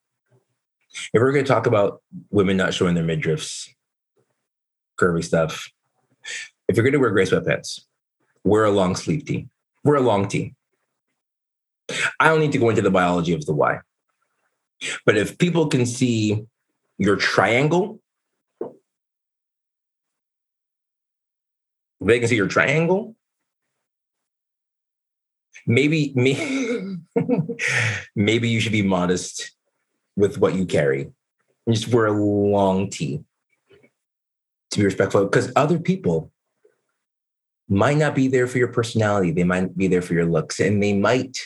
If 0.92 1.20
we're 1.20 1.32
going 1.32 1.44
to 1.44 1.48
talk 1.48 1.66
about 1.66 2.02
women 2.30 2.56
not 2.56 2.74
showing 2.74 2.94
their 2.94 3.04
midriffs, 3.04 3.68
curvy 4.98 5.24
stuff, 5.24 5.70
if 6.68 6.76
you're 6.76 6.84
going 6.84 6.92
to 6.92 6.98
wear 6.98 7.10
gray 7.10 7.24
sweatpants, 7.24 7.80
wear 8.44 8.64
a 8.64 8.70
long 8.70 8.96
sleeve 8.96 9.24
tee. 9.24 9.48
Wear 9.84 9.96
a 9.96 10.00
long 10.00 10.28
tee. 10.28 10.54
I 12.20 12.28
don't 12.28 12.40
need 12.40 12.52
to 12.52 12.58
go 12.58 12.70
into 12.70 12.82
the 12.82 12.90
biology 12.90 13.32
of 13.32 13.44
the 13.46 13.52
why. 13.52 13.80
But 15.04 15.16
if 15.16 15.38
people 15.38 15.68
can 15.68 15.86
see 15.86 16.44
your 16.98 17.16
triangle, 17.16 18.00
they 22.00 22.18
can 22.18 22.28
see 22.28 22.36
your 22.36 22.48
triangle, 22.48 23.14
maybe, 25.66 26.12
maybe, 26.14 26.98
maybe 28.16 28.48
you 28.48 28.60
should 28.60 28.72
be 28.72 28.82
modest 28.82 29.52
with 30.16 30.38
what 30.38 30.54
you 30.54 30.66
carry. 30.66 31.12
You 31.66 31.72
just 31.72 31.88
wear 31.88 32.06
a 32.06 32.12
long 32.12 32.90
tee 32.90 33.24
to 34.70 34.78
be 34.78 34.84
respectful 34.84 35.24
because 35.24 35.52
other 35.54 35.78
people 35.78 36.32
might 37.68 37.96
not 37.96 38.14
be 38.14 38.28
there 38.28 38.46
for 38.46 38.58
your 38.58 38.68
personality. 38.68 39.30
They 39.30 39.44
might 39.44 39.76
be 39.76 39.88
there 39.88 40.02
for 40.02 40.14
your 40.14 40.26
looks. 40.26 40.60
And 40.60 40.82
they 40.82 40.92
might, 40.92 41.38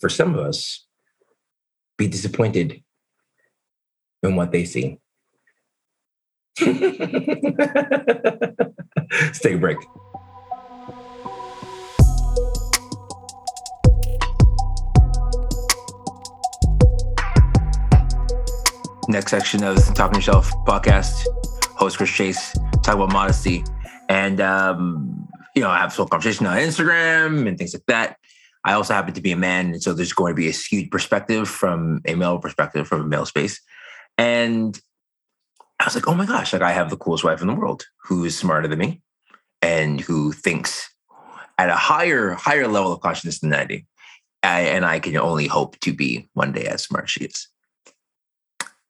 for 0.00 0.08
some 0.08 0.34
of 0.34 0.40
us, 0.40 0.86
be 1.96 2.08
disappointed 2.08 2.82
in 4.22 4.36
what 4.36 4.52
they 4.52 4.64
see. 4.64 4.98
Let's 6.60 6.80
take 9.40 9.54
a 9.54 9.58
break. 9.58 9.78
Next 19.24 19.30
section 19.30 19.64
of 19.64 19.76
the 19.76 20.04
of 20.04 20.22
Shelf 20.22 20.52
podcast. 20.66 21.26
Host 21.78 21.96
Chris 21.96 22.10
Chase, 22.10 22.52
talk 22.82 22.96
about 22.96 23.10
modesty. 23.10 23.64
And, 24.10 24.38
um, 24.38 25.26
you 25.54 25.62
know, 25.62 25.70
I 25.70 25.78
have 25.78 25.94
some 25.94 26.06
conversation 26.08 26.44
on 26.44 26.58
Instagram 26.58 27.48
and 27.48 27.56
things 27.56 27.72
like 27.72 27.86
that. 27.86 28.18
I 28.66 28.74
also 28.74 28.92
happen 28.92 29.14
to 29.14 29.22
be 29.22 29.32
a 29.32 29.36
man. 29.36 29.72
And 29.72 29.82
so 29.82 29.94
there's 29.94 30.12
going 30.12 30.32
to 30.32 30.36
be 30.36 30.48
a 30.48 30.52
skewed 30.52 30.90
perspective 30.90 31.48
from 31.48 32.02
a 32.04 32.14
male 32.14 32.38
perspective, 32.38 32.86
from 32.86 33.00
a 33.00 33.06
male 33.06 33.24
space. 33.24 33.62
And 34.18 34.78
I 35.80 35.86
was 35.86 35.94
like, 35.94 36.06
oh 36.06 36.14
my 36.14 36.26
gosh, 36.26 36.52
like 36.52 36.60
I 36.60 36.72
have 36.72 36.90
the 36.90 36.98
coolest 36.98 37.24
wife 37.24 37.40
in 37.40 37.46
the 37.46 37.54
world 37.54 37.86
who 38.02 38.26
is 38.26 38.36
smarter 38.36 38.68
than 38.68 38.78
me 38.78 39.00
and 39.62 40.02
who 40.02 40.32
thinks 40.32 40.94
at 41.56 41.70
a 41.70 41.76
higher, 41.76 42.32
higher 42.32 42.68
level 42.68 42.92
of 42.92 43.00
consciousness 43.00 43.38
than 43.38 43.54
I 43.54 43.64
do. 43.64 43.80
I, 44.42 44.60
and 44.60 44.84
I 44.84 44.98
can 45.00 45.16
only 45.16 45.46
hope 45.46 45.80
to 45.80 45.94
be 45.94 46.28
one 46.34 46.52
day 46.52 46.66
as 46.66 46.82
smart 46.82 47.04
as 47.04 47.10
she 47.10 47.24
is. 47.24 47.48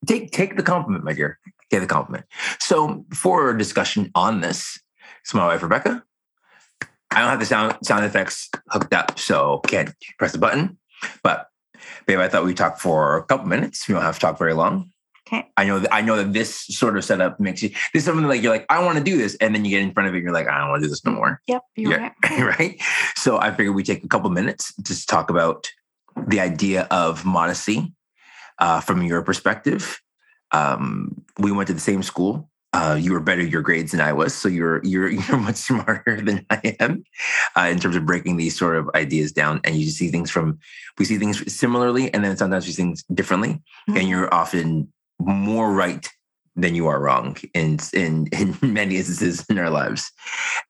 Take 0.07 0.31
take 0.31 0.57
the 0.57 0.62
compliment, 0.62 1.05
my 1.05 1.12
dear. 1.12 1.38
Take 1.71 1.81
the 1.81 1.87
compliment. 1.87 2.27
So 2.61 3.05
for 3.14 3.51
a 3.51 3.59
discussion 3.59 4.11
on 4.14 4.40
this, 4.40 4.79
it's 5.23 5.35
my 5.35 5.47
wife 5.47 5.62
Rebecca. 5.62 6.03
I 7.11 7.21
don't 7.21 7.31
have 7.31 7.40
the 7.40 7.47
sound 7.47 7.77
sound 7.83 8.05
effects 8.05 8.51
hooked 8.69 8.93
up, 8.93 9.19
so 9.19 9.61
can't 9.67 9.95
press 10.19 10.33
the 10.33 10.38
button. 10.38 10.79
But 11.23 11.49
babe, 12.07 12.19
I 12.19 12.29
thought 12.29 12.45
we'd 12.45 12.57
talk 12.57 12.79
for 12.79 13.17
a 13.17 13.25
couple 13.25 13.47
minutes. 13.47 13.88
We 13.88 13.95
don't 13.95 14.03
have 14.03 14.14
to 14.17 14.21
talk 14.21 14.38
very 14.38 14.55
long. 14.55 14.90
Okay. 15.27 15.49
I 15.57 15.64
know 15.64 15.79
that 15.79 15.95
I 15.95 16.03
know 16.03 16.17
that 16.17 16.33
this 16.33 16.55
sort 16.67 16.99
of 16.99 17.05
setup 17.05 17.40
makes 17.40 17.62
you 17.62 17.71
this 17.71 18.03
is 18.03 18.05
something 18.05 18.27
like 18.27 18.43
you're 18.43 18.53
like, 18.53 18.67
I 18.69 18.85
want 18.85 18.99
to 18.99 19.05
do 19.05 19.17
this. 19.17 19.37
And 19.37 19.55
then 19.55 19.64
you 19.64 19.71
get 19.71 19.83
in 19.83 19.93
front 19.93 20.09
of 20.09 20.14
it, 20.14 20.19
and 20.19 20.25
you're 20.25 20.35
like, 20.35 20.49
I 20.49 20.59
don't 20.59 20.71
want 20.71 20.83
to 20.83 20.87
do 20.87 20.90
this 20.90 21.05
no 21.05 21.12
more. 21.12 21.40
Yep. 21.47 21.62
You're 21.77 21.93
Yeah, 21.93 22.11
right. 22.31 22.59
right. 22.59 22.83
So 23.17 23.38
I 23.38 23.51
figured 23.51 23.75
we 23.75 23.83
take 23.83 24.05
a 24.05 24.09
couple 24.09 24.29
minutes 24.31 24.75
to 24.75 24.83
just 24.83 25.09
talk 25.09 25.31
about 25.31 25.71
the 26.27 26.40
idea 26.40 26.87
of 26.90 27.25
modesty 27.25 27.93
uh, 28.59 28.81
from 28.81 29.03
your 29.03 29.23
perspective. 29.23 30.01
Um, 30.53 31.25
we 31.38 31.53
went 31.53 31.67
to 31.69 31.75
the 31.75 31.81
same 31.81 32.03
school. 32.03 32.51
Uh, 32.73 32.99
you 33.01 33.12
were 33.12 33.21
better 33.21 33.43
at 33.43 33.51
your 33.51 33.62
grades 33.62 33.93
than 33.93 34.01
I 34.01 34.12
was, 34.12 34.35
so 34.35 34.49
you're 34.49 34.85
you're 34.85 35.09
you're 35.29 35.37
much 35.37 35.57
smarter 35.57 36.21
than 36.23 36.45
I 36.51 36.77
am 36.81 37.05
uh, 37.57 37.69
in 37.71 37.79
terms 37.79 37.97
of 37.97 38.05
breaking 38.05 38.37
these 38.37 38.59
sort 38.59 38.77
of 38.77 38.90
ideas 38.95 39.33
down. 39.33 39.61
And 39.64 39.77
you 39.77 39.87
see 39.90 40.09
things 40.09 40.31
from 40.31 40.59
we 40.99 41.05
see 41.05 41.19
things 41.19 41.53
similarly, 41.53 42.12
and 42.12 42.25
then 42.25 42.37
sometimes 42.37 42.67
we 42.67 42.73
see 42.73 42.83
things 42.83 43.05
differently. 43.14 43.62
Mm-hmm. 43.88 43.97
And 43.97 44.09
you're 44.09 44.33
often 44.35 44.93
more 45.21 45.73
right 45.73 46.09
than 46.57 46.75
you 46.75 46.87
are 46.88 47.01
wrong 47.01 47.37
in 47.55 47.79
in 47.93 48.27
in 48.33 48.57
many 48.61 48.97
instances 48.97 49.45
in 49.49 49.59
our 49.59 49.71
lives. 49.71 50.11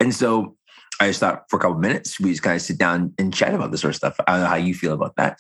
And 0.01 0.15
so 0.15 0.57
I 1.01 1.09
just 1.09 1.21
thought 1.21 1.45
for 1.49 1.57
a 1.57 1.61
couple 1.61 1.79
minutes 1.79 2.21
we 2.21 2.31
just 2.31 2.43
kind 2.43 2.57
of 2.57 2.63
sit 2.63 2.79
down 2.79 3.15
and 3.19 3.35
chat 3.35 3.55
about 3.55 3.71
this 3.71 3.81
sort 3.81 3.93
of 3.93 3.97
stuff. 3.97 4.17
I 4.27 4.33
don't 4.33 4.41
know 4.43 4.49
how 4.49 4.57
you 4.57 4.75
feel 4.75 4.93
about 4.93 5.17
that. 5.17 5.39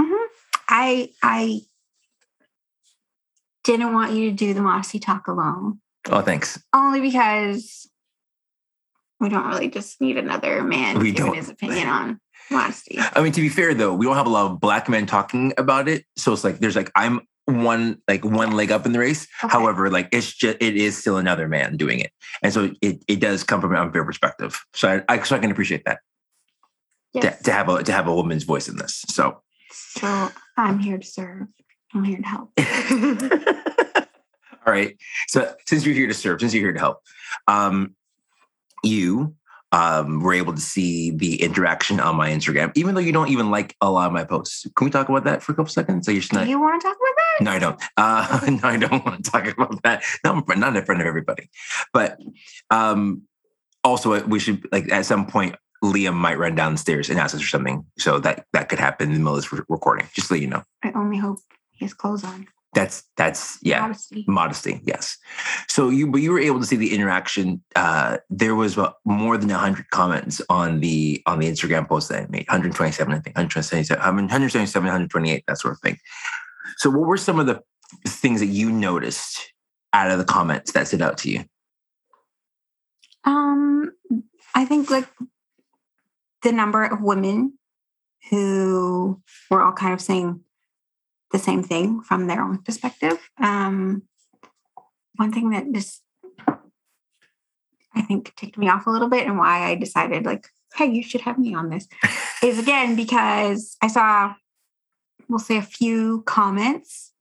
Mhm. 0.00 0.26
I 0.68 1.10
I 1.22 1.60
didn't 3.66 3.92
want 3.92 4.12
you 4.12 4.30
to 4.30 4.36
do 4.36 4.54
the 4.54 4.62
modesty 4.62 4.98
talk 4.98 5.26
alone, 5.28 5.80
Oh, 6.08 6.20
thanks. 6.22 6.62
only 6.72 7.00
because 7.00 7.90
we 9.20 9.28
don't 9.28 9.46
really 9.48 9.68
just 9.68 10.00
need 10.00 10.16
another 10.16 10.62
man 10.62 10.98
We 10.98 11.10
giving 11.12 11.32
don't. 11.32 11.36
his 11.36 11.48
opinion 11.48 11.88
on 11.88 12.20
modesty. 12.50 12.98
I 13.14 13.22
mean, 13.22 13.32
to 13.32 13.40
be 13.40 13.48
fair 13.48 13.74
though, 13.74 13.92
we 13.94 14.06
don't 14.06 14.16
have 14.16 14.26
a 14.26 14.30
lot 14.30 14.50
of 14.50 14.60
black 14.60 14.88
men 14.88 15.06
talking 15.06 15.52
about 15.58 15.88
it. 15.88 16.04
So 16.16 16.32
it's 16.32 16.44
like 16.44 16.58
there's 16.60 16.76
like 16.76 16.92
I'm 16.94 17.20
one 17.46 18.00
like 18.08 18.24
one 18.24 18.52
leg 18.52 18.70
up 18.72 18.86
in 18.86 18.92
the 18.92 18.98
race. 18.98 19.26
Okay. 19.42 19.50
However, 19.52 19.90
like 19.90 20.08
it's 20.12 20.32
just 20.32 20.58
it 20.60 20.76
is 20.76 20.96
still 20.96 21.16
another 21.16 21.48
man 21.48 21.76
doing 21.76 21.98
it, 22.00 22.12
and 22.42 22.52
so 22.52 22.72
it 22.82 23.04
it 23.08 23.20
does 23.20 23.42
come 23.42 23.60
from 23.60 23.72
an 23.72 23.78
unfair 23.78 24.04
perspective. 24.04 24.60
So 24.74 25.02
I, 25.08 25.14
I 25.14 25.22
so 25.22 25.34
I 25.36 25.38
can 25.38 25.50
appreciate 25.50 25.84
that 25.86 26.00
Yes. 27.14 27.38
to, 27.38 27.44
to 27.44 27.52
have 27.52 27.68
a 27.68 27.82
to 27.82 27.92
have 27.92 28.06
a 28.06 28.14
woman's 28.14 28.44
voice 28.44 28.68
in 28.68 28.76
this. 28.76 29.04
So. 29.08 29.42
So 29.72 30.30
I'm 30.56 30.78
here 30.78 30.98
to 30.98 31.06
serve. 31.06 31.46
I'm 31.96 32.04
here 32.04 32.18
to 32.18 32.26
help. 32.26 32.50
All 34.66 34.72
right. 34.72 34.96
So 35.28 35.54
since 35.66 35.86
you're 35.86 35.94
here 35.94 36.08
to 36.08 36.14
serve, 36.14 36.40
since 36.40 36.52
you're 36.52 36.64
here 36.64 36.72
to 36.72 36.78
help, 36.78 37.00
um, 37.48 37.94
you 38.82 39.34
um, 39.72 40.20
were 40.20 40.34
able 40.34 40.54
to 40.54 40.60
see 40.60 41.10
the 41.10 41.42
interaction 41.42 42.00
on 42.00 42.16
my 42.16 42.30
Instagram, 42.30 42.72
even 42.74 42.94
though 42.94 43.00
you 43.00 43.12
don't 43.12 43.28
even 43.28 43.50
like 43.50 43.74
a 43.80 43.90
lot 43.90 44.06
of 44.06 44.12
my 44.12 44.24
posts. 44.24 44.66
Can 44.76 44.84
we 44.84 44.90
talk 44.90 45.08
about 45.08 45.24
that 45.24 45.42
for 45.42 45.52
a 45.52 45.54
couple 45.54 45.70
seconds? 45.70 46.06
So 46.06 46.12
you're 46.12 46.20
just 46.20 46.32
Do 46.32 46.44
you 46.44 46.60
want 46.60 46.80
to 46.80 46.86
talk 46.86 46.96
about 46.96 47.14
that? 47.16 47.44
No, 47.44 47.50
I 47.50 47.58
don't. 47.58 47.82
Uh, 47.96 48.50
no, 48.62 48.68
I 48.68 48.76
don't 48.76 49.04
want 49.04 49.24
to 49.24 49.30
talk 49.30 49.46
about 49.46 49.82
that. 49.82 50.02
Not 50.22 50.36
in 50.36 50.42
front, 50.44 50.60
not 50.60 50.76
in 50.76 50.84
front 50.84 51.00
of 51.00 51.06
everybody. 51.06 51.48
But 51.92 52.20
um, 52.70 53.22
also, 53.82 54.22
we 54.26 54.38
should 54.38 54.66
like 54.70 54.92
at 54.92 55.06
some 55.06 55.26
point, 55.26 55.56
Liam 55.82 56.14
might 56.14 56.38
run 56.38 56.54
downstairs 56.54 57.08
and 57.08 57.18
ask 57.18 57.34
us 57.34 57.40
for 57.40 57.48
something. 57.48 57.86
So 57.98 58.18
that 58.20 58.46
that 58.52 58.68
could 58.68 58.78
happen 58.78 59.08
in 59.08 59.14
the 59.14 59.20
middle 59.20 59.36
of 59.36 59.42
this 59.42 59.52
re- 59.52 59.64
recording. 59.68 60.08
Just 60.12 60.28
so 60.28 60.34
you 60.34 60.48
know. 60.48 60.62
I 60.82 60.92
only 60.94 61.18
hope 61.18 61.38
he 61.76 61.84
has 61.84 61.94
clothes 61.94 62.24
on. 62.24 62.46
That's 62.74 63.04
that's 63.16 63.58
yeah. 63.62 63.80
Modesty. 63.80 64.24
modesty 64.28 64.80
yes 64.84 65.16
so 65.66 65.88
you 65.88 66.10
but 66.10 66.20
you 66.20 66.30
were 66.30 66.38
able 66.38 66.60
to 66.60 66.66
see 66.66 66.76
the 66.76 66.94
interaction 66.94 67.62
uh 67.74 68.18
there 68.28 68.54
was 68.54 68.76
more 69.06 69.38
than 69.38 69.48
100 69.48 69.88
comments 69.90 70.42
on 70.50 70.80
the 70.80 71.22
on 71.24 71.38
the 71.38 71.48
instagram 71.50 71.88
post 71.88 72.10
that 72.10 72.24
i 72.24 72.26
made 72.28 72.46
127 72.48 73.12
i 73.12 73.18
think 73.18 73.34
127 73.34 74.02
I 74.02 74.10
mean, 74.10 74.24
177 74.24 74.84
128 74.84 75.44
that 75.46 75.58
sort 75.58 75.72
of 75.72 75.80
thing 75.80 75.96
so 76.76 76.90
what 76.90 77.06
were 77.06 77.16
some 77.16 77.40
of 77.40 77.46
the 77.46 77.62
things 78.06 78.40
that 78.40 78.46
you 78.46 78.70
noticed 78.70 79.52
out 79.94 80.10
of 80.10 80.18
the 80.18 80.24
comments 80.24 80.72
that 80.72 80.86
stood 80.86 81.00
out 81.00 81.16
to 81.18 81.30
you 81.30 81.44
Um, 83.24 83.92
I 84.54 84.64
think 84.64 84.90
like 84.90 85.08
the 86.42 86.52
number 86.52 86.84
of 86.84 87.00
women 87.00 87.58
who 88.30 89.20
were 89.50 89.62
all 89.62 89.72
kind 89.72 89.92
of 89.92 90.00
saying 90.00 90.40
the 91.32 91.38
same 91.38 91.62
thing 91.62 92.00
from 92.00 92.26
their 92.26 92.42
own 92.42 92.62
perspective. 92.62 93.18
Um, 93.38 94.02
one 95.16 95.32
thing 95.32 95.50
that 95.50 95.70
just 95.72 96.02
I 97.94 98.02
think 98.02 98.34
ticked 98.36 98.58
me 98.58 98.68
off 98.68 98.86
a 98.86 98.90
little 98.90 99.08
bit 99.08 99.26
and 99.26 99.38
why 99.38 99.70
I 99.70 99.74
decided 99.74 100.26
like, 100.26 100.46
hey, 100.74 100.86
you 100.86 101.02
should 101.02 101.22
have 101.22 101.38
me 101.38 101.54
on 101.54 101.70
this 101.70 101.88
is 102.42 102.58
again 102.58 102.94
because 102.96 103.76
I 103.82 103.88
saw 103.88 104.34
we'll 105.28 105.38
say 105.38 105.56
a 105.56 105.62
few 105.62 106.22
comments. 106.22 107.12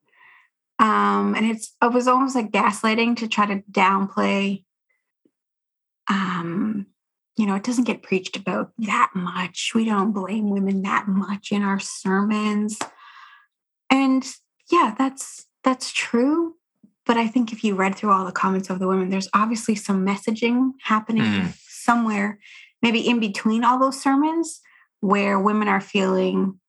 Um, 0.77 1.35
and 1.35 1.45
it's 1.45 1.73
it 1.81 1.93
was 1.93 2.07
almost 2.07 2.35
like 2.35 2.51
gaslighting 2.51 3.17
to 3.17 3.27
try 3.27 3.45
to 3.45 3.63
downplay 3.71 4.65
um 6.07 6.85
you 7.37 7.45
know 7.45 7.55
it 7.55 7.63
doesn't 7.63 7.85
get 7.85 8.03
preached 8.03 8.37
about 8.37 8.71
that 8.77 9.11
much 9.15 9.71
we 9.73 9.85
don't 9.85 10.11
blame 10.11 10.49
women 10.49 10.81
that 10.83 11.07
much 11.07 11.51
in 11.51 11.63
our 11.63 11.79
sermons 11.79 12.79
and 13.89 14.25
yeah 14.71 14.95
that's 14.97 15.45
that's 15.63 15.91
true 15.91 16.55
but 17.05 17.17
i 17.17 17.27
think 17.27 17.51
if 17.53 17.63
you 17.63 17.75
read 17.75 17.95
through 17.95 18.11
all 18.11 18.25
the 18.25 18.31
comments 18.31 18.69
of 18.69 18.79
the 18.79 18.87
women 18.87 19.09
there's 19.09 19.29
obviously 19.33 19.75
some 19.75 20.05
messaging 20.05 20.71
happening 20.83 21.23
Mm. 21.23 21.53
somewhere 21.67 22.39
maybe 22.81 22.99
in 23.07 23.19
between 23.19 23.63
all 23.63 23.79
those 23.79 24.01
sermons 24.01 24.61
where 25.01 25.39
women 25.39 25.67
are 25.67 25.81
feeling 25.81 26.59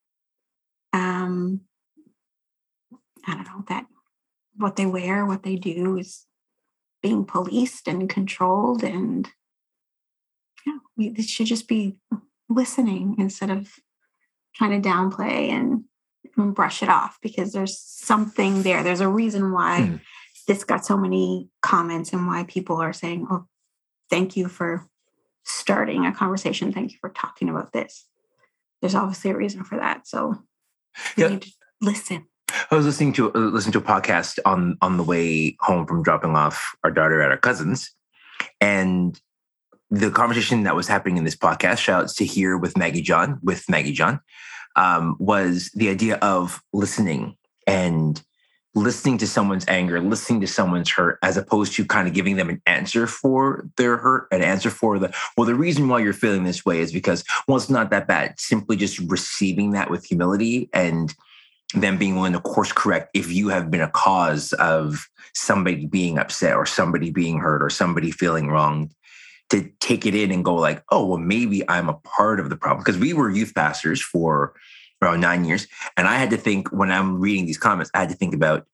um 0.92 1.60
i 3.26 3.34
don't 3.34 3.46
know 3.46 3.64
that 3.68 3.86
what 4.56 4.76
they 4.76 4.86
wear 4.86 5.24
what 5.26 5.42
they 5.42 5.56
do 5.56 5.96
is 5.98 6.24
being 7.02 7.24
policed 7.24 7.86
and 7.88 8.08
controlled 8.08 8.82
and 8.82 9.30
yeah 10.66 10.78
we 10.96 11.08
this 11.10 11.28
should 11.28 11.46
just 11.46 11.68
be 11.68 11.96
listening 12.48 13.14
instead 13.18 13.50
of 13.50 13.74
trying 14.54 14.80
to 14.80 14.88
downplay 14.88 15.50
and 15.50 15.84
brush 16.36 16.82
it 16.82 16.88
off 16.88 17.18
because 17.22 17.52
there's 17.52 17.78
something 17.80 18.62
there 18.62 18.82
there's 18.82 19.00
a 19.00 19.08
reason 19.08 19.52
why 19.52 19.82
Hmm. 19.86 19.96
this 20.48 20.64
got 20.64 20.84
so 20.86 20.96
many 20.96 21.48
comments 21.62 22.12
and 22.12 22.26
why 22.26 22.44
people 22.44 22.76
are 22.76 22.92
saying 22.92 23.26
oh 23.30 23.46
thank 24.10 24.36
you 24.36 24.48
for 24.48 24.86
starting 25.44 26.04
a 26.06 26.12
conversation 26.14 26.72
thank 26.72 26.92
you 26.92 26.98
for 27.00 27.10
talking 27.10 27.48
about 27.48 27.72
this 27.72 28.06
there's 28.80 28.94
obviously 28.94 29.30
a 29.30 29.36
reason 29.36 29.64
for 29.64 29.76
that 29.78 30.06
so 30.06 30.36
Yeah. 31.16 31.28
need 31.28 31.42
to 31.42 31.50
listen 31.80 32.26
I 32.70 32.74
was 32.76 32.86
listening 32.86 33.12
to 33.14 33.32
uh, 33.34 33.38
listening 33.38 33.72
to 33.72 33.78
a 33.78 33.82
podcast 33.82 34.38
on 34.44 34.78
on 34.80 34.96
the 34.96 35.02
way 35.02 35.56
home 35.60 35.86
from 35.86 36.02
dropping 36.02 36.36
off 36.36 36.74
our 36.84 36.90
daughter 36.90 37.20
at 37.20 37.30
our 37.30 37.36
cousins, 37.36 37.92
and 38.60 39.20
the 39.90 40.10
conversation 40.10 40.62
that 40.62 40.74
was 40.76 40.88
happening 40.88 41.16
in 41.16 41.24
this 41.24 41.36
podcast, 41.36 41.78
shouts 41.78 42.14
to 42.14 42.24
here 42.24 42.56
with 42.56 42.76
Maggie 42.78 43.02
John, 43.02 43.38
with 43.42 43.68
Maggie 43.68 43.92
John, 43.92 44.20
um, 44.76 45.16
was 45.18 45.70
the 45.74 45.88
idea 45.88 46.16
of 46.16 46.62
listening 46.72 47.36
and 47.66 48.22
listening 48.74 49.16
to 49.16 49.26
someone's 49.26 49.64
anger, 49.68 49.98
listening 50.00 50.40
to 50.42 50.46
someone's 50.46 50.90
hurt, 50.90 51.18
as 51.22 51.38
opposed 51.38 51.72
to 51.72 51.84
kind 51.84 52.06
of 52.06 52.12
giving 52.12 52.36
them 52.36 52.50
an 52.50 52.60
answer 52.66 53.06
for 53.06 53.68
their 53.78 53.96
hurt, 53.96 54.28
an 54.30 54.42
answer 54.42 54.70
for 54.70 54.98
the 54.98 55.12
well, 55.36 55.46
the 55.46 55.54
reason 55.54 55.88
why 55.88 55.98
you're 55.98 56.12
feeling 56.12 56.44
this 56.44 56.64
way 56.64 56.80
is 56.80 56.92
because 56.92 57.24
well, 57.48 57.56
it's 57.56 57.70
not 57.70 57.90
that 57.90 58.06
bad. 58.06 58.38
Simply 58.38 58.76
just 58.76 58.98
receiving 58.98 59.70
that 59.72 59.90
with 59.90 60.04
humility 60.04 60.68
and 60.72 61.14
them 61.74 61.98
being 61.98 62.14
willing 62.14 62.34
to 62.34 62.40
course 62.40 62.72
correct 62.72 63.10
if 63.14 63.32
you 63.32 63.48
have 63.48 63.70
been 63.70 63.80
a 63.80 63.90
cause 63.90 64.52
of 64.54 65.08
somebody 65.34 65.86
being 65.86 66.18
upset 66.18 66.54
or 66.54 66.64
somebody 66.64 67.10
being 67.10 67.38
hurt 67.38 67.62
or 67.62 67.70
somebody 67.70 68.10
feeling 68.10 68.48
wronged 68.48 68.94
to 69.50 69.70
take 69.80 70.06
it 70.06 70.14
in 70.14 70.30
and 70.30 70.44
go 70.44 70.54
like 70.54 70.82
oh 70.90 71.06
well 71.06 71.18
maybe 71.18 71.68
i'm 71.68 71.88
a 71.88 71.94
part 71.94 72.40
of 72.40 72.50
the 72.50 72.56
problem. 72.56 72.82
Because 72.84 73.00
we 73.00 73.12
were 73.12 73.30
youth 73.30 73.54
pastors 73.54 74.02
for 74.02 74.54
around 75.02 75.20
nine 75.20 75.44
years 75.44 75.66
and 75.96 76.08
i 76.08 76.16
had 76.16 76.30
to 76.30 76.36
think 76.36 76.68
when 76.72 76.90
i'm 76.90 77.20
reading 77.20 77.46
these 77.46 77.58
comments 77.58 77.90
i 77.94 78.00
had 78.00 78.08
to 78.08 78.16
think 78.16 78.34
about 78.34 78.66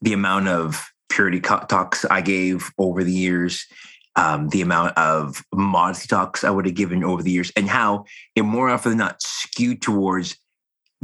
the 0.00 0.12
amount 0.12 0.48
of 0.48 0.90
purity 1.08 1.40
talks 1.40 2.04
i 2.10 2.20
gave 2.20 2.70
over 2.78 3.04
the 3.04 3.12
years 3.12 3.66
um, 4.16 4.48
the 4.48 4.62
amount 4.62 4.96
of 4.98 5.44
modesty 5.52 6.08
talks 6.08 6.42
i 6.42 6.50
would 6.50 6.66
have 6.66 6.74
given 6.74 7.04
over 7.04 7.22
the 7.22 7.30
years 7.30 7.52
and 7.54 7.68
how 7.68 8.04
it 8.34 8.42
more 8.42 8.68
often 8.68 8.92
than 8.92 8.98
not 8.98 9.22
skewed 9.22 9.82
towards 9.82 10.36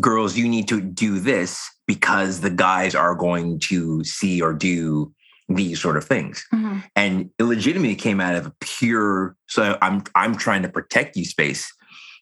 girls, 0.01 0.37
you 0.37 0.49
need 0.49 0.69
to 0.69 0.81
do 0.81 1.19
this 1.19 1.71
because 1.87 2.41
the 2.41 2.51
guys 2.51 2.95
are 2.95 3.15
going 3.15 3.59
to 3.61 4.03
see 4.05 4.41
or 4.41 4.53
do 4.53 5.13
these 5.49 5.81
sort 5.81 5.97
of 5.97 6.05
things. 6.05 6.47
Mhm. 6.53 6.83
And 6.97 7.31
it 7.39 7.45
legitimately 7.45 7.97
came 7.97 8.21
out 8.21 8.35
of 8.35 8.47
a 8.47 8.53
pure, 8.61 9.37
so 9.47 9.77
I'm 9.83 10.03
I'm 10.15 10.37
trying 10.37 10.63
to 10.63 10.69
protect 10.69 11.17
you 11.17 11.25
space, 11.25 11.73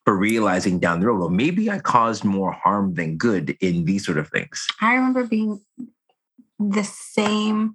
but 0.05 0.13
realizing 0.13 0.79
down 0.81 1.01
the 1.01 1.07
road, 1.07 1.21
well, 1.21 1.29
maybe 1.29 1.71
I 1.71 1.79
caused 1.79 2.25
more 2.25 2.53
harm 2.53 2.95
than 2.95 3.17
good 3.17 3.57
in 3.61 3.85
these 3.85 4.05
sort 4.05 4.19
of 4.19 4.29
things. 4.29 4.67
I 4.81 4.95
remember 4.95 5.25
being 5.25 5.61
the 6.59 6.85
same. 6.85 7.75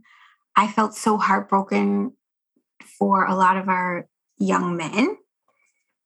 I 0.56 0.68
felt 0.68 0.96
so 0.96 1.18
heartbroken 1.18 2.14
for 2.98 3.26
a 3.26 3.36
lot 3.36 3.58
of 3.58 3.70
our 3.70 4.08
young 4.40 4.76
men 4.76 5.18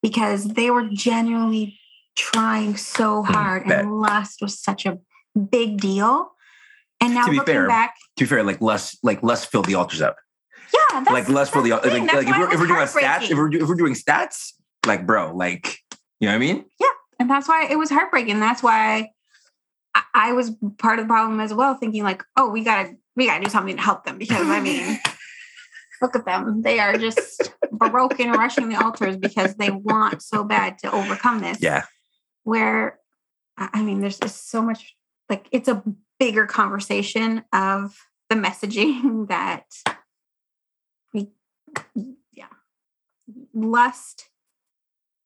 because 0.02 0.46
they 0.46 0.70
were 0.70 0.88
genuinely 0.92 1.80
trying 2.16 2.76
so 2.76 3.24
Hmm, 3.24 3.34
hard 3.34 3.72
and 3.72 4.02
lust 4.02 4.42
was 4.42 4.60
such 4.60 4.86
a 4.86 5.00
big 5.50 5.80
deal. 5.80 6.32
And 7.02 7.16
now 7.16 7.26
To 7.26 7.32
be 7.32 7.38
looking 7.38 7.54
fair, 7.54 7.68
back, 7.68 7.96
To 8.18 8.24
be 8.24 8.28
fair, 8.28 8.44
like 8.44 8.62
less 8.62 8.98
like 9.04 9.24
less 9.24 9.44
fill 9.44 9.64
the 9.64 9.76
altars 9.76 10.02
up. 10.02 10.18
yeah, 10.74 11.02
that's, 11.02 11.12
like 11.12 11.30
less 11.30 11.50
fill 11.50 11.64
the 11.64 11.72
that's 11.72 11.86
like, 11.86 12.14
like, 12.14 12.28
if 12.28 12.38
we're 12.38 12.54
if 12.54 12.60
we're 12.60 12.68
doing 12.68 12.88
stats, 12.88 13.32
if 13.32 13.38
we're, 13.38 13.54
if 13.54 13.68
we're 13.68 13.76
doing 13.76 13.96
stats, 13.96 14.54
like 14.86 15.06
bro, 15.06 15.36
like 15.36 15.78
you 16.20 16.28
know 16.28 16.34
what 16.34 16.36
I 16.36 16.40
mean? 16.40 16.66
Yeah, 16.80 16.88
and 17.20 17.30
that's 17.30 17.48
why 17.48 17.68
it 17.70 17.78
was 17.78 17.90
heartbreaking. 17.90 18.40
That's 18.40 18.62
why 18.62 19.10
I, 19.96 20.04
I 20.14 20.34
was 20.34 20.52
part 20.78 21.00
of 21.00 21.06
the 21.06 21.10
problem 21.10 21.40
as 21.40 21.54
well, 21.54 21.76
thinking 21.76 22.04
like, 22.04 22.24
oh, 22.38 22.50
we 22.50 22.64
gotta 22.64 22.96
we 23.16 23.26
gotta 23.26 23.44
do 23.44 23.50
something 23.50 23.76
to 23.76 23.82
help 23.82 24.06
them 24.06 24.18
because 24.18 24.48
I 24.48 24.60
mean, 24.60 25.00
look 26.02 26.16
at 26.16 26.26
them. 26.26 26.62
They 26.62 26.80
are 26.80 26.98
just 26.98 27.52
broken, 27.72 28.32
rushing 28.32 28.70
the 28.70 28.84
altars 28.84 29.18
because 29.18 29.56
they 29.56 29.70
want 29.70 30.22
so 30.22 30.44
bad 30.44 30.78
to 30.80 30.92
overcome 30.92 31.40
this. 31.40 31.58
Yeah. 31.62 31.86
Where 32.44 33.00
I 33.58 33.82
mean, 33.82 34.02
there's 34.02 34.20
just 34.20 34.50
so 34.50 34.62
much 34.62 34.96
like 35.30 35.48
it's 35.52 35.68
a 35.68 35.84
bigger 36.22 36.46
conversation 36.46 37.44
of 37.52 37.98
the 38.30 38.36
messaging 38.36 39.28
that 39.28 39.66
we 41.16 41.32
yeah. 42.32 42.46
Lust 43.56 44.30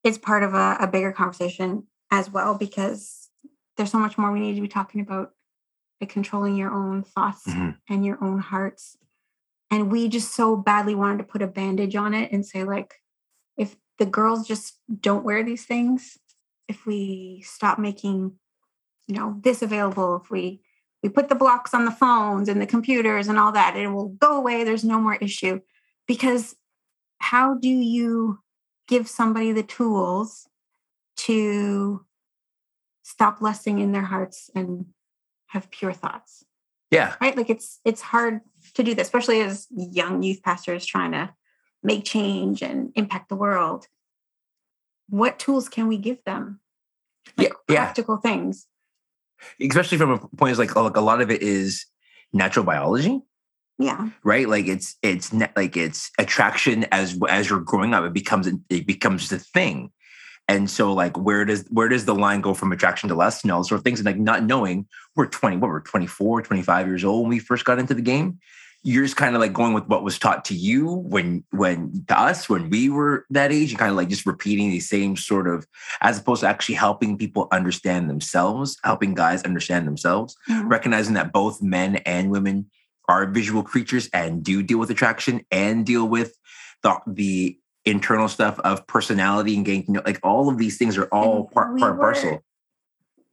is 0.05 0.17
part 0.17 0.43
of 0.43 0.53
a, 0.53 0.77
a 0.79 0.87
bigger 0.87 1.11
conversation 1.11 1.83
as 2.11 2.31
well 2.31 2.55
because 2.55 3.29
there's 3.75 3.91
so 3.91 3.99
much 3.99 4.17
more 4.17 4.31
we 4.31 4.39
need 4.39 4.55
to 4.55 4.61
be 4.61 4.69
talking 4.69 5.01
about 5.01 5.31
like 5.99 6.09
controlling 6.09 6.55
your 6.55 6.71
own 6.71 7.03
thoughts 7.03 7.43
Mhm. 7.45 7.75
and 7.89 8.05
your 8.05 8.23
own 8.23 8.39
hearts 8.39 8.95
and 9.69 9.91
we 9.91 10.07
just 10.07 10.33
so 10.33 10.55
badly 10.55 10.95
wanted 10.95 11.17
to 11.17 11.23
put 11.25 11.41
a 11.41 11.47
bandage 11.47 11.97
on 11.97 12.13
it 12.13 12.31
and 12.31 12.45
say 12.45 12.63
like 12.63 13.01
if 13.57 13.75
the 13.97 14.05
girls 14.05 14.47
just 14.47 14.79
don't 15.01 15.25
wear 15.25 15.43
these 15.43 15.65
things 15.65 16.17
if 16.69 16.85
we 16.85 17.43
stop 17.45 17.79
making 17.79 18.39
you 19.07 19.15
know 19.15 19.37
this 19.41 19.61
available 19.61 20.21
if 20.23 20.31
we 20.31 20.61
we 21.05 21.09
put 21.09 21.29
the 21.29 21.35
blocks 21.35 21.75
on 21.75 21.85
the 21.85 21.91
phones 21.91 22.49
and 22.49 22.59
the 22.59 22.65
computers 22.65 23.27
and 23.27 23.37
all 23.37 23.51
that 23.51 23.75
it 23.77 23.87
will 23.89 24.09
go 24.09 24.37
away 24.37 24.63
there's 24.63 24.83
no 24.83 24.99
more 24.99 25.13
issue 25.21 25.59
because 26.07 26.55
how 27.19 27.53
do 27.53 27.67
you 27.69 28.39
give 28.87 29.07
somebody 29.07 29.51
the 29.51 29.61
tools 29.61 30.47
to 31.15 32.03
stop 33.03 33.39
lusting 33.39 33.77
in 33.77 33.91
their 33.91 34.01
hearts 34.01 34.49
and 34.55 34.87
have 35.45 35.69
pure 35.69 35.93
thoughts 35.93 36.43
Yeah. 36.89 37.13
right 37.21 37.37
like 37.37 37.51
it's 37.51 37.79
it's 37.85 38.01
hard 38.01 38.41
to 38.73 38.81
do 38.81 38.95
that, 38.95 39.03
especially 39.03 39.41
as 39.41 39.67
young 39.69 40.23
youth 40.23 40.41
pastors 40.41 40.87
trying 40.87 41.11
to 41.11 41.31
make 41.83 42.03
change 42.03 42.63
and 42.63 42.91
impact 42.95 43.29
the 43.29 43.35
world 43.35 43.85
what 45.07 45.37
tools 45.37 45.69
can 45.69 45.87
we 45.87 45.99
give 45.99 46.23
them 46.25 46.59
Yeah. 47.37 47.49
Yeah. 47.69 47.83
practical 47.85 48.17
things 48.17 48.65
Especially 49.61 49.97
from 49.97 50.11
a 50.11 50.19
point 50.37 50.51
is 50.51 50.59
like, 50.59 50.75
oh, 50.75 50.83
like 50.83 50.97
a 50.97 51.01
lot 51.01 51.21
of 51.21 51.31
it 51.31 51.41
is 51.41 51.85
natural 52.33 52.65
biology. 52.65 53.21
yeah. 53.79 54.09
Right? 54.23 54.47
Like 54.47 54.67
it's 54.67 54.95
it's 55.01 55.33
like 55.55 55.77
it's 55.77 56.11
attraction 56.17 56.85
as 56.91 57.19
as 57.29 57.49
you're 57.49 57.59
growing 57.59 57.93
up 57.93 58.03
it 58.05 58.13
becomes 58.13 58.47
it 58.69 58.87
becomes 58.87 59.29
the 59.29 59.39
thing. 59.39 59.91
And 60.47 60.69
so 60.69 60.93
like 60.93 61.17
where 61.17 61.43
does 61.45 61.65
where 61.69 61.89
does 61.89 62.05
the 62.05 62.15
line 62.15 62.41
go 62.41 62.53
from 62.53 62.71
attraction 62.71 63.09
to 63.09 63.15
lust 63.15 63.43
and 63.43 63.51
all 63.51 63.63
sort 63.63 63.79
of 63.79 63.83
things? 63.83 63.99
And 63.99 64.05
like 64.05 64.19
not 64.19 64.43
knowing 64.43 64.87
we're 65.15 65.25
20 65.25 65.57
what 65.57 65.69
we're 65.69 65.81
24 65.81 66.43
25 66.43 66.87
years 66.87 67.03
old 67.03 67.23
when 67.23 67.29
we 67.29 67.39
first 67.39 67.65
got 67.65 67.79
into 67.79 67.93
the 67.93 68.01
game 68.01 68.39
you're 68.87 69.03
just 69.03 69.17
kind 69.17 69.33
of 69.35 69.41
like 69.41 69.51
going 69.51 69.73
with 69.73 69.85
what 69.87 70.03
was 70.03 70.19
taught 70.19 70.45
to 70.45 70.53
you 70.53 70.85
when 70.87 71.43
when 71.49 72.05
to 72.07 72.19
us 72.19 72.47
when 72.47 72.69
we 72.69 72.87
were 72.87 73.25
that 73.31 73.51
age 73.51 73.71
and 73.71 73.79
kind 73.79 73.89
of 73.89 73.97
like 73.97 74.09
just 74.09 74.27
repeating 74.27 74.69
the 74.69 74.79
same 74.79 75.17
sort 75.17 75.47
of 75.47 75.65
as 76.01 76.19
opposed 76.19 76.41
to 76.41 76.47
actually 76.47 76.75
helping 76.75 77.17
people 77.17 77.47
understand 77.51 78.07
themselves 78.09 78.77
helping 78.83 79.15
guys 79.15 79.41
understand 79.43 79.87
themselves 79.87 80.35
Mhm. 80.47 80.69
recognizing 80.69 81.15
that 81.15 81.33
both 81.33 81.63
men 81.63 81.95
and 82.05 82.29
women 82.29 82.69
are 83.09 83.25
visual 83.25 83.63
creatures 83.63 84.07
and 84.13 84.43
do 84.43 84.61
deal 84.61 84.77
with 84.77 84.91
attraction 84.91 85.41
and 85.51 85.83
deal 85.85 86.07
with 86.07 86.35
the 86.83 86.95
the 87.07 87.57
internal 87.85 88.27
stuff 88.27 88.59
of 88.59 88.85
personality 88.85 89.55
and 89.55 89.65
getting 89.65 89.83
to 89.85 89.91
know 89.93 90.01
like 90.05 90.19
all 90.23 90.47
of 90.47 90.57
these 90.59 90.77
things 90.77 90.95
are 90.97 91.05
all 91.07 91.37
And 91.37 91.51
part 91.51 91.73
we 91.73 91.79
part 91.79 91.95
were- 91.97 92.01
parcel. 92.03 92.43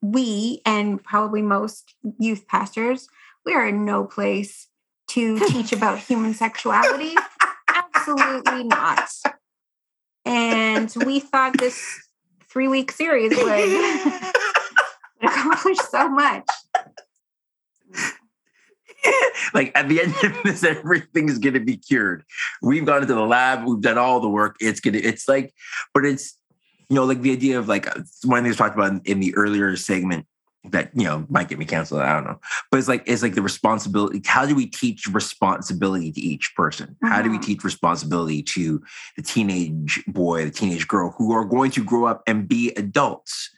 we 0.00 0.62
and 0.64 1.02
probably 1.04 1.42
most 1.42 1.94
youth 2.18 2.46
pastors 2.48 3.06
we 3.44 3.54
are 3.54 3.66
in 3.68 3.84
no 3.84 4.04
place 4.04 4.68
to 5.12 5.38
teach 5.48 5.72
about 5.72 5.98
human 5.98 6.34
sexuality 6.34 7.14
absolutely 7.68 8.64
not 8.64 9.08
and 10.24 10.94
we 11.04 11.20
thought 11.20 11.56
this 11.58 12.08
three 12.48 12.68
week 12.68 12.90
series 12.90 13.30
would 13.36 14.12
accomplish 15.22 15.78
so 15.78 16.08
much 16.08 16.46
like 19.54 19.72
at 19.74 19.88
the 19.88 20.00
end 20.00 20.14
of 20.22 20.42
this, 20.44 20.62
everything's 20.64 21.38
gonna 21.38 21.60
be 21.60 21.76
cured. 21.76 22.24
We've 22.60 22.84
gone 22.84 23.02
into 23.02 23.14
the 23.14 23.26
lab, 23.26 23.66
we've 23.66 23.80
done 23.80 23.98
all 23.98 24.20
the 24.20 24.28
work. 24.28 24.56
It's 24.60 24.80
gonna, 24.80 24.98
it's 24.98 25.28
like, 25.28 25.52
but 25.92 26.04
it's 26.04 26.38
you 26.88 26.96
know, 26.96 27.04
like 27.04 27.22
the 27.22 27.32
idea 27.32 27.58
of 27.58 27.68
like 27.68 27.86
one 28.24 28.38
of 28.38 28.44
the 28.44 28.48
things 28.48 28.56
talked 28.56 28.76
about 28.76 29.06
in 29.06 29.20
the 29.20 29.34
earlier 29.34 29.76
segment 29.76 30.26
that 30.70 30.90
you 30.94 31.04
know 31.04 31.26
might 31.28 31.48
get 31.48 31.58
me 31.58 31.64
canceled. 31.64 32.02
I 32.02 32.14
don't 32.14 32.24
know, 32.24 32.40
but 32.70 32.78
it's 32.78 32.88
like 32.88 33.02
it's 33.06 33.22
like 33.22 33.34
the 33.34 33.42
responsibility. 33.42 34.22
How 34.24 34.46
do 34.46 34.54
we 34.54 34.66
teach 34.66 35.06
responsibility 35.06 36.12
to 36.12 36.20
each 36.20 36.52
person? 36.56 36.96
How 37.02 37.20
do 37.22 37.30
we 37.30 37.38
Mhm. 37.38 37.42
teach 37.42 37.64
responsibility 37.64 38.42
to 38.42 38.82
the 39.16 39.22
teenage 39.22 40.02
boy, 40.06 40.44
the 40.44 40.50
teenage 40.50 40.86
girl 40.86 41.14
who 41.18 41.32
are 41.32 41.44
going 41.44 41.70
to 41.72 41.84
grow 41.84 42.06
up 42.06 42.22
and 42.26 42.48
be 42.48 42.70
adults? 42.76 43.50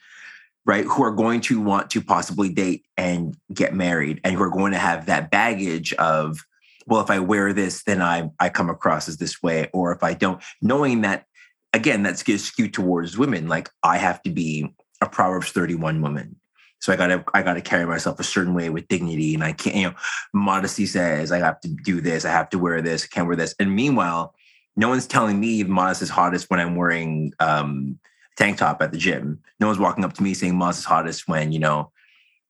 right 0.67 0.87
who 0.87 1.03
are 1.03 1.11
going 1.11 1.43
to 1.43 1.61
want 1.61 1.91
to 1.91 2.01
possibly 2.01 2.49
date 2.49 2.87
and 2.97 3.37
get 3.53 3.75
married 3.75 4.19
and 4.25 4.35
who 4.35 4.43
are 4.43 4.49
going 4.51 4.73
to 4.73 4.79
have 4.79 5.05
that 5.05 5.31
baggage 5.31 5.93
of 5.95 6.39
well 6.87 7.03
if 7.03 7.11
i 7.11 7.19
wear 7.19 7.53
this 7.53 7.83
then 7.83 8.01
i 8.01 8.31
i 8.41 8.49
come 8.49 8.71
across 8.71 9.07
as 9.07 9.19
this 9.19 9.43
way 9.43 9.69
or 9.75 9.93
if 9.93 10.03
i 10.03 10.15
don't 10.15 10.43
knowing 10.63 11.03
that 11.03 11.27
again 11.75 12.03
that's 12.03 12.25
skewed 12.43 12.73
towards 12.73 13.19
women 13.19 13.47
like 13.47 13.69
i 13.83 13.99
have 13.99 14.23
to 14.23 14.31
be 14.31 14.75
a 15.03 15.07
proverbs 15.09 15.51
31 15.51 16.01
woman 16.01 16.37
so 16.85 16.93
i 16.93 16.97
gotta 16.97 17.25
i 17.35 17.43
gotta 17.43 17.61
carry 17.61 17.87
myself 17.87 18.21
a 18.21 18.25
certain 18.25 18.55
way 18.55 18.69
with 18.69 18.89
dignity 18.89 19.35
and 19.35 19.43
i 19.43 19.53
can't 19.53 19.77
you 19.77 19.89
know 19.89 19.95
modesty 20.33 20.87
says 20.87 21.33
i 21.33 21.39
have 21.39 21.61
to 21.61 21.69
do 21.69 22.01
this 22.01 22.25
i 22.25 22.31
have 22.31 22.49
to 22.49 22.59
wear 22.59 22.83
this 22.83 23.05
i 23.05 23.07
can't 23.15 23.27
wear 23.27 23.37
this 23.37 23.55
and 23.59 23.75
meanwhile 23.75 24.35
no 24.77 24.89
one's 24.89 25.07
telling 25.07 25.39
me 25.39 25.63
modest 25.65 26.03
is 26.03 26.11
hottest 26.11 26.51
when 26.51 26.61
i'm 26.61 26.77
wearing 26.77 27.33
um 27.41 27.99
tank 28.37 28.59
top 28.59 28.83
at 28.83 28.93
the 28.93 28.99
gym. 28.99 29.41
No 29.61 29.67
one's 29.67 29.79
walking 29.79 30.05
up 30.05 30.13
to 30.15 30.23
me 30.23 30.35
saying 30.35 30.57
modest 30.57 30.81
is 30.81 30.85
hottest 30.85 31.29
when, 31.29 31.53
you 31.53 31.59
know, 31.59 31.93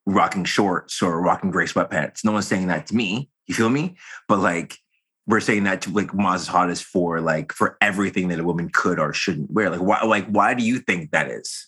rocking 0.07 0.45
shorts 0.45 1.03
or 1.03 1.21
rocking 1.21 1.51
gray 1.51 1.67
sweatpants. 1.67 2.25
No 2.25 2.33
one's 2.33 2.47
saying 2.47 2.69
that 2.69 2.87
to 2.89 2.95
me. 2.95 3.31
You 3.47 3.55
feel 3.55 3.71
me? 3.71 3.97
But 4.29 4.39
like 4.39 4.79
we're 5.27 5.41
saying 5.41 5.65
that 5.65 5.83
to 5.83 5.91
like 5.91 6.09
Moz 6.09 6.37
is 6.37 6.47
hottest 6.47 6.85
for 6.85 7.21
like 7.21 7.53
for 7.53 7.77
everything 7.81 8.29
that 8.29 8.39
a 8.41 8.45
woman 8.45 8.71
could 8.73 8.99
or 8.99 9.13
shouldn't 9.13 9.51
wear. 9.51 9.71
Like 9.71 9.81
why 9.81 10.03
like 10.03 10.27
why 10.27 10.55
do 10.55 10.65
you 10.65 10.79
think 10.79 11.11
that 11.11 11.31
is? 11.31 11.67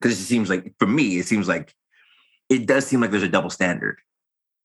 Because 0.00 0.18
it 0.20 0.24
seems 0.24 0.48
like 0.50 0.74
for 0.78 0.86
me, 0.86 1.18
it 1.18 1.26
seems 1.26 1.48
like 1.48 1.74
it 2.48 2.66
does 2.66 2.86
seem 2.86 3.00
like 3.00 3.10
there's 3.10 3.22
a 3.22 3.28
double 3.28 3.50
standard. 3.50 3.98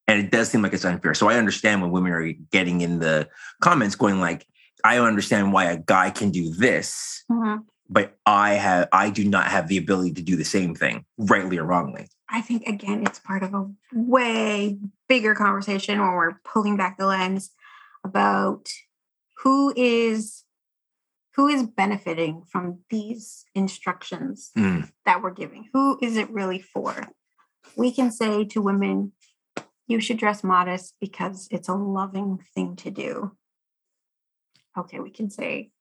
And 0.07 0.19
it 0.19 0.31
does 0.31 0.49
seem 0.49 0.61
like 0.63 0.73
it's 0.73 0.85
unfair. 0.85 1.13
So 1.13 1.29
I 1.29 1.35
understand 1.35 1.81
when 1.81 1.91
women 1.91 2.11
are 2.11 2.31
getting 2.51 2.81
in 2.81 2.99
the 2.99 3.29
comments 3.61 3.95
going 3.95 4.19
like, 4.19 4.45
I 4.83 4.97
understand 4.97 5.53
why 5.53 5.65
a 5.65 5.77
guy 5.77 6.09
can 6.09 6.31
do 6.31 6.53
this 6.53 7.23
Mhm. 7.29 7.65
but 7.89 8.17
I 8.25 8.53
have 8.53 8.87
I 8.91 9.09
do 9.09 9.27
not 9.27 9.47
have 9.47 9.67
the 9.67 9.77
ability 9.77 10.13
to 10.13 10.21
do 10.21 10.35
the 10.35 10.45
same 10.45 10.73
thing, 10.75 11.05
rightly 11.17 11.57
or 11.57 11.63
wrongly. 11.65 12.07
I 12.29 12.41
think 12.41 12.67
again, 12.67 13.03
it's 13.05 13.19
part 13.19 13.43
of 13.43 13.53
a 13.53 13.69
way 13.93 14.79
bigger 15.07 15.35
conversation 15.35 15.99
where 15.99 16.15
we're 16.15 16.39
pulling 16.45 16.77
back 16.77 16.97
the 16.97 17.07
lens 17.07 17.51
about 18.03 18.69
who 19.43 19.73
is 19.75 20.43
who 21.39 21.47
is 21.47 21.63
benefiting 21.65 22.43
from 22.51 22.79
these 22.89 23.45
instructions 23.55 24.51
Mm. 24.57 24.91
that 25.05 25.21
we're 25.23 25.31
giving. 25.31 25.69
Who 25.71 25.97
is 26.01 26.17
it 26.17 26.29
really 26.29 26.59
for? 26.59 27.07
We 27.77 27.93
can 27.93 28.11
say 28.11 28.43
to 28.43 28.61
women, 28.61 29.13
you 29.87 30.01
should 30.01 30.17
dress 30.17 30.43
modest 30.43 30.95
because 30.99 31.47
it's 31.49 31.69
a 31.69 31.75
loving 31.75 32.39
thing 32.53 32.75
to 32.83 32.91
do. 32.91 33.37
Okay, 34.77 34.99
we 34.99 35.11
can 35.11 35.29
say 35.29 35.71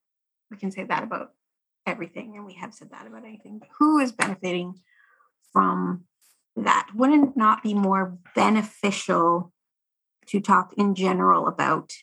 we 0.48 0.56
can 0.56 0.70
say 0.70 0.84
that 0.84 1.02
about 1.02 1.32
everything, 1.86 2.36
and 2.36 2.46
we 2.46 2.54
have 2.54 2.72
said 2.72 2.90
that 2.90 3.08
about 3.08 3.24
anything. 3.24 3.58
But 3.58 3.68
who 3.80 3.98
is 3.98 4.12
benefiting 4.12 4.74
from 5.52 6.04
that? 6.54 6.88
Wouldn't 6.94 7.30
it 7.30 7.36
not 7.36 7.64
be 7.64 7.74
more 7.74 8.16
beneficial 8.36 9.52
to 10.26 10.38
talk 10.40 10.72
in 10.74 10.94
general 10.94 11.48
about 11.48 11.94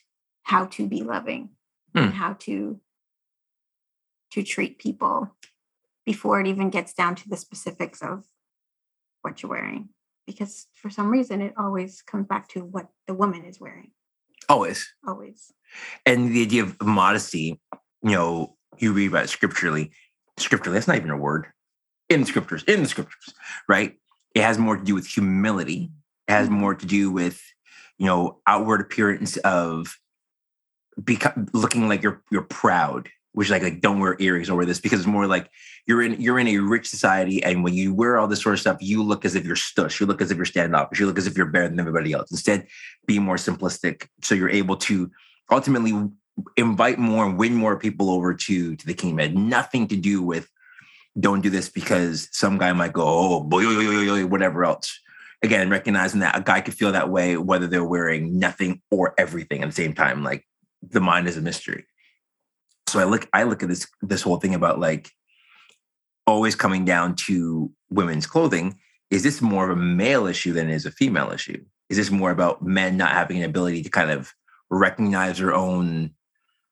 how 0.42 0.66
to 0.76 0.86
be 0.86 1.00
loving 1.02 1.56
and 1.94 2.12
how 2.12 2.34
to 2.40 2.78
to 4.36 4.44
treat 4.44 4.78
people 4.78 5.36
before 6.06 6.40
it 6.40 6.46
even 6.46 6.70
gets 6.70 6.94
down 6.94 7.16
to 7.16 7.28
the 7.28 7.36
specifics 7.36 8.00
of 8.00 8.24
what 9.22 9.42
you're 9.42 9.50
wearing? 9.50 9.88
because 10.26 10.66
for 10.74 10.90
some 10.90 11.08
reason 11.08 11.40
it 11.40 11.54
always 11.56 12.02
comes 12.02 12.26
back 12.26 12.48
to 12.48 12.64
what 12.64 12.88
the 13.06 13.14
woman 13.14 13.44
is 13.44 13.60
wearing. 13.60 13.92
Always. 14.48 14.92
Always. 15.06 15.52
And 16.04 16.32
the 16.32 16.42
idea 16.42 16.64
of 16.64 16.80
modesty, 16.82 17.60
you 18.02 18.10
know, 18.10 18.56
you 18.78 18.92
read 18.92 19.10
about 19.10 19.28
scripturally. 19.28 19.92
Scripturally, 20.38 20.76
that's 20.76 20.88
not 20.88 20.96
even 20.96 21.10
a 21.10 21.16
word. 21.16 21.46
In 22.08 22.20
the 22.20 22.26
scriptures, 22.26 22.62
in 22.64 22.82
the 22.82 22.88
scriptures, 22.88 23.34
right? 23.68 23.94
It 24.34 24.42
has 24.42 24.58
more 24.58 24.76
to 24.76 24.84
do 24.84 24.94
with 24.94 25.06
humility. 25.06 25.90
It 26.28 26.32
has 26.32 26.48
mm-hmm. 26.48 26.58
more 26.58 26.74
to 26.74 26.86
do 26.86 27.10
with, 27.10 27.40
you 27.98 28.06
know, 28.06 28.40
outward 28.46 28.80
appearance 28.80 29.38
of 29.38 29.96
become 31.02 31.48
looking 31.52 31.88
like 31.88 32.02
you're 32.02 32.22
you're 32.30 32.42
proud, 32.42 33.08
which 33.36 33.48
is 33.48 33.50
like 33.50 33.62
like 33.62 33.82
don't 33.82 34.00
wear 34.00 34.16
earrings 34.18 34.48
or 34.48 34.56
wear 34.56 34.64
this 34.64 34.80
because 34.80 35.00
it's 35.00 35.06
more 35.06 35.26
like 35.26 35.50
you're 35.86 36.00
in 36.00 36.18
you're 36.18 36.38
in 36.38 36.48
a 36.48 36.56
rich 36.56 36.88
society 36.88 37.44
and 37.44 37.62
when 37.62 37.74
you 37.74 37.92
wear 37.92 38.16
all 38.16 38.26
this 38.26 38.40
sort 38.40 38.54
of 38.54 38.60
stuff, 38.60 38.78
you 38.80 39.02
look 39.02 39.26
as 39.26 39.34
if 39.34 39.44
you're 39.44 39.54
stush, 39.54 40.00
you 40.00 40.06
look 40.06 40.22
as 40.22 40.30
if 40.30 40.38
you're 40.38 40.46
standoffish, 40.46 40.98
you 40.98 41.04
look 41.04 41.18
as 41.18 41.26
if 41.26 41.36
you're 41.36 41.44
better 41.44 41.68
than 41.68 41.78
everybody 41.78 42.14
else. 42.14 42.30
Instead, 42.30 42.66
be 43.04 43.18
more 43.18 43.36
simplistic 43.36 44.08
so 44.22 44.34
you're 44.34 44.48
able 44.48 44.74
to 44.74 45.10
ultimately 45.50 45.92
invite 46.56 46.98
more 46.98 47.26
and 47.26 47.36
win 47.36 47.54
more 47.54 47.78
people 47.78 48.08
over 48.08 48.32
to 48.32 48.74
to 48.74 48.86
the 48.86 48.94
kingdom. 48.94 49.20
It 49.20 49.22
had 49.24 49.36
nothing 49.36 49.86
to 49.88 49.96
do 49.96 50.22
with 50.22 50.50
don't 51.20 51.42
do 51.42 51.50
this 51.50 51.68
because 51.68 52.30
some 52.32 52.56
guy 52.56 52.72
might 52.72 52.94
go, 52.94 53.04
oh 53.06 53.40
boy, 53.42 54.24
whatever 54.24 54.64
else. 54.64 54.98
Again, 55.42 55.68
recognizing 55.68 56.20
that 56.20 56.38
a 56.38 56.40
guy 56.40 56.62
could 56.62 56.72
feel 56.72 56.92
that 56.92 57.10
way 57.10 57.36
whether 57.36 57.66
they're 57.66 57.84
wearing 57.84 58.38
nothing 58.38 58.80
or 58.90 59.12
everything 59.18 59.62
at 59.62 59.68
the 59.68 59.74
same 59.74 59.92
time. 59.92 60.24
Like 60.24 60.46
the 60.80 61.00
mind 61.02 61.28
is 61.28 61.36
a 61.36 61.42
mystery. 61.42 61.84
So 62.88 63.00
I 63.00 63.04
look, 63.04 63.28
I 63.32 63.42
look 63.44 63.62
at 63.62 63.68
this 63.68 63.86
this 64.02 64.22
whole 64.22 64.36
thing 64.36 64.54
about 64.54 64.78
like 64.78 65.10
always 66.26 66.54
coming 66.54 66.84
down 66.84 67.14
to 67.14 67.70
women's 67.90 68.26
clothing. 68.26 68.78
Is 69.10 69.22
this 69.22 69.40
more 69.40 69.70
of 69.70 69.76
a 69.76 69.80
male 69.80 70.26
issue 70.26 70.52
than 70.52 70.68
it 70.68 70.74
is 70.74 70.86
a 70.86 70.90
female 70.90 71.30
issue? 71.30 71.64
Is 71.88 71.96
this 71.96 72.10
more 72.10 72.30
about 72.30 72.62
men 72.62 72.96
not 72.96 73.12
having 73.12 73.38
an 73.38 73.44
ability 73.44 73.82
to 73.84 73.90
kind 73.90 74.10
of 74.10 74.32
recognize 74.70 75.38
their 75.38 75.54
own 75.54 76.10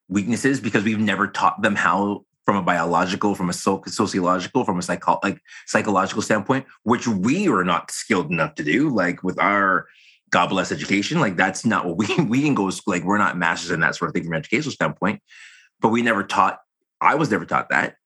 weaknesses 0.08 0.60
because 0.60 0.84
we've 0.84 0.98
never 0.98 1.28
taught 1.28 1.62
them 1.62 1.76
how 1.76 2.24
from 2.44 2.56
a 2.56 2.62
biological, 2.62 3.34
from 3.34 3.48
a 3.48 3.52
sociological, 3.52 4.64
from 4.64 4.78
a 4.78 4.82
psycho- 4.82 5.20
like 5.22 5.40
psychological 5.66 6.20
standpoint, 6.20 6.66
which 6.82 7.08
we 7.08 7.48
are 7.48 7.64
not 7.64 7.90
skilled 7.90 8.30
enough 8.30 8.54
to 8.56 8.64
do. 8.64 8.90
Like 8.90 9.22
with 9.22 9.38
our 9.38 9.86
God 10.30 10.48
bless 10.48 10.70
education, 10.70 11.20
like 11.20 11.36
that's 11.36 11.64
not 11.64 11.86
what 11.86 11.96
we 11.96 12.06
we 12.28 12.42
can 12.42 12.54
go 12.54 12.70
like 12.86 13.04
we're 13.04 13.18
not 13.18 13.38
masters 13.38 13.70
in 13.70 13.80
that 13.80 13.96
sort 13.96 14.08
of 14.08 14.14
thing 14.14 14.24
from 14.24 14.34
an 14.34 14.40
educational 14.40 14.72
standpoint. 14.72 15.22
But 15.80 15.88
we 15.88 16.02
never 16.02 16.22
taught. 16.22 16.60
I 17.00 17.14
was 17.14 17.30
never 17.30 17.44
taught 17.44 17.68
that. 17.70 17.96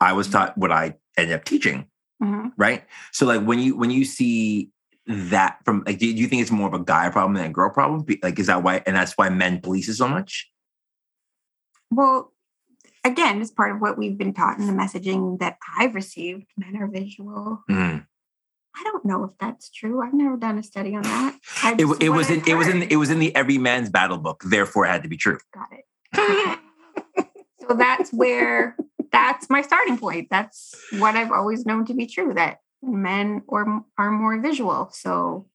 I 0.00 0.12
was 0.12 0.28
taught 0.28 0.56
what 0.56 0.70
I 0.70 0.94
ended 1.16 1.34
up 1.34 1.44
teaching. 1.44 1.86
Mm-hmm. 2.22 2.48
Right. 2.56 2.84
So 3.12 3.26
like 3.26 3.42
when 3.42 3.58
you 3.58 3.76
when 3.76 3.90
you 3.90 4.04
see 4.04 4.70
that 5.06 5.58
from 5.64 5.84
like 5.86 5.98
do 5.98 6.06
you 6.06 6.26
think 6.26 6.42
it's 6.42 6.50
more 6.50 6.68
of 6.68 6.74
a 6.74 6.84
guy 6.84 7.08
problem 7.10 7.34
than 7.34 7.46
a 7.46 7.52
girl 7.52 7.70
problem? 7.70 8.04
Like 8.22 8.38
is 8.38 8.46
that 8.48 8.62
why 8.62 8.82
and 8.86 8.96
that's 8.96 9.12
why 9.12 9.28
men 9.28 9.60
police 9.60 9.88
it 9.88 9.94
so 9.94 10.08
much? 10.08 10.50
Well, 11.90 12.32
again, 13.04 13.40
it's 13.40 13.50
part 13.50 13.72
of 13.74 13.80
what 13.80 13.96
we've 13.96 14.18
been 14.18 14.34
taught 14.34 14.58
in 14.58 14.66
the 14.66 14.72
messaging 14.72 15.38
that 15.38 15.56
I've 15.78 15.94
received. 15.94 16.46
Men 16.56 16.76
are 16.76 16.88
visual. 16.88 17.62
Mm. 17.70 18.04
I 18.76 18.84
don't 18.84 19.04
know 19.04 19.24
if 19.24 19.30
that's 19.40 19.70
true. 19.70 20.02
I've 20.02 20.14
never 20.14 20.36
done 20.36 20.58
a 20.58 20.62
study 20.62 20.94
on 20.94 21.02
that. 21.02 21.38
It, 21.78 22.02
it 22.02 22.08
was 22.10 22.30
in 22.30 22.42
it 22.46 22.54
was 22.54 22.68
in 22.68 22.82
it 22.82 22.96
was 22.96 23.10
in 23.10 23.18
the 23.18 23.34
every 23.34 23.58
man's 23.58 23.90
battle 23.90 24.18
book. 24.18 24.42
Therefore, 24.44 24.86
it 24.86 24.90
had 24.90 25.02
to 25.02 25.08
be 25.08 25.16
true. 25.16 25.38
Got 25.54 25.68
it. 25.72 26.58
So 27.68 27.74
that's 27.74 28.12
where 28.12 28.76
that's 29.12 29.50
my 29.50 29.62
starting 29.62 29.98
point. 29.98 30.28
That's 30.30 30.74
what 30.98 31.16
I've 31.16 31.32
always 31.32 31.66
known 31.66 31.84
to 31.86 31.94
be 31.94 32.06
true. 32.06 32.34
That 32.34 32.60
men 32.82 33.42
or 33.46 33.84
are 33.96 34.10
more 34.10 34.40
visual. 34.40 34.90
So 34.92 35.46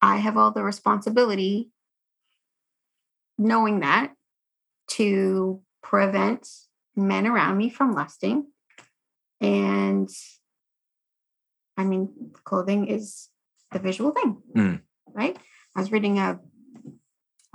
I 0.00 0.16
have 0.16 0.36
all 0.36 0.52
the 0.52 0.62
responsibility, 0.62 1.70
knowing 3.36 3.80
that, 3.80 4.12
to 4.92 5.60
prevent 5.82 6.48
men 6.96 7.26
around 7.26 7.56
me 7.56 7.68
from 7.68 7.92
lusting. 7.92 8.46
And 9.40 10.08
I 11.76 11.84
mean, 11.84 12.32
clothing 12.44 12.88
is 12.88 13.28
the 13.72 13.78
visual 13.78 14.10
thing, 14.10 14.42
mm. 14.56 14.80
right? 15.12 15.36
I 15.76 15.80
was 15.80 15.92
reading 15.92 16.18
a 16.18 16.40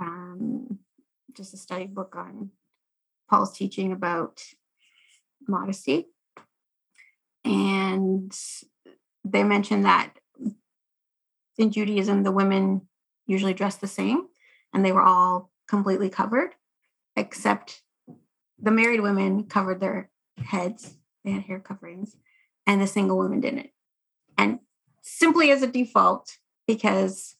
um, 0.00 0.78
just 1.34 1.54
a 1.54 1.56
study 1.56 1.86
book 1.86 2.14
on 2.16 2.50
Paul's 3.34 3.52
teaching 3.52 3.90
about 3.90 4.40
modesty, 5.48 6.06
and 7.44 8.32
they 9.24 9.42
mentioned 9.42 9.84
that 9.86 10.12
in 11.58 11.72
Judaism 11.72 12.22
the 12.22 12.30
women 12.30 12.82
usually 13.26 13.52
dress 13.52 13.74
the 13.74 13.88
same, 13.88 14.28
and 14.72 14.84
they 14.84 14.92
were 14.92 15.02
all 15.02 15.50
completely 15.66 16.08
covered, 16.08 16.54
except 17.16 17.82
the 18.62 18.70
married 18.70 19.00
women 19.00 19.46
covered 19.46 19.80
their 19.80 20.10
heads; 20.38 20.94
they 21.24 21.32
had 21.32 21.42
hair 21.42 21.58
coverings, 21.58 22.14
and 22.68 22.80
the 22.80 22.86
single 22.86 23.18
women 23.18 23.40
didn't. 23.40 23.70
And 24.38 24.60
simply 25.02 25.50
as 25.50 25.60
a 25.60 25.66
default 25.66 26.38
because 26.68 27.34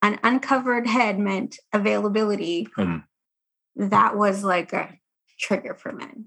an 0.00 0.18
uncovered 0.22 0.86
head 0.86 1.18
meant 1.18 1.58
availability 1.70 2.66
mm. 2.78 3.04
that 3.76 4.16
was 4.16 4.42
like 4.42 4.72
a 4.72 4.98
trigger 5.38 5.74
for 5.74 5.92
men. 5.92 6.26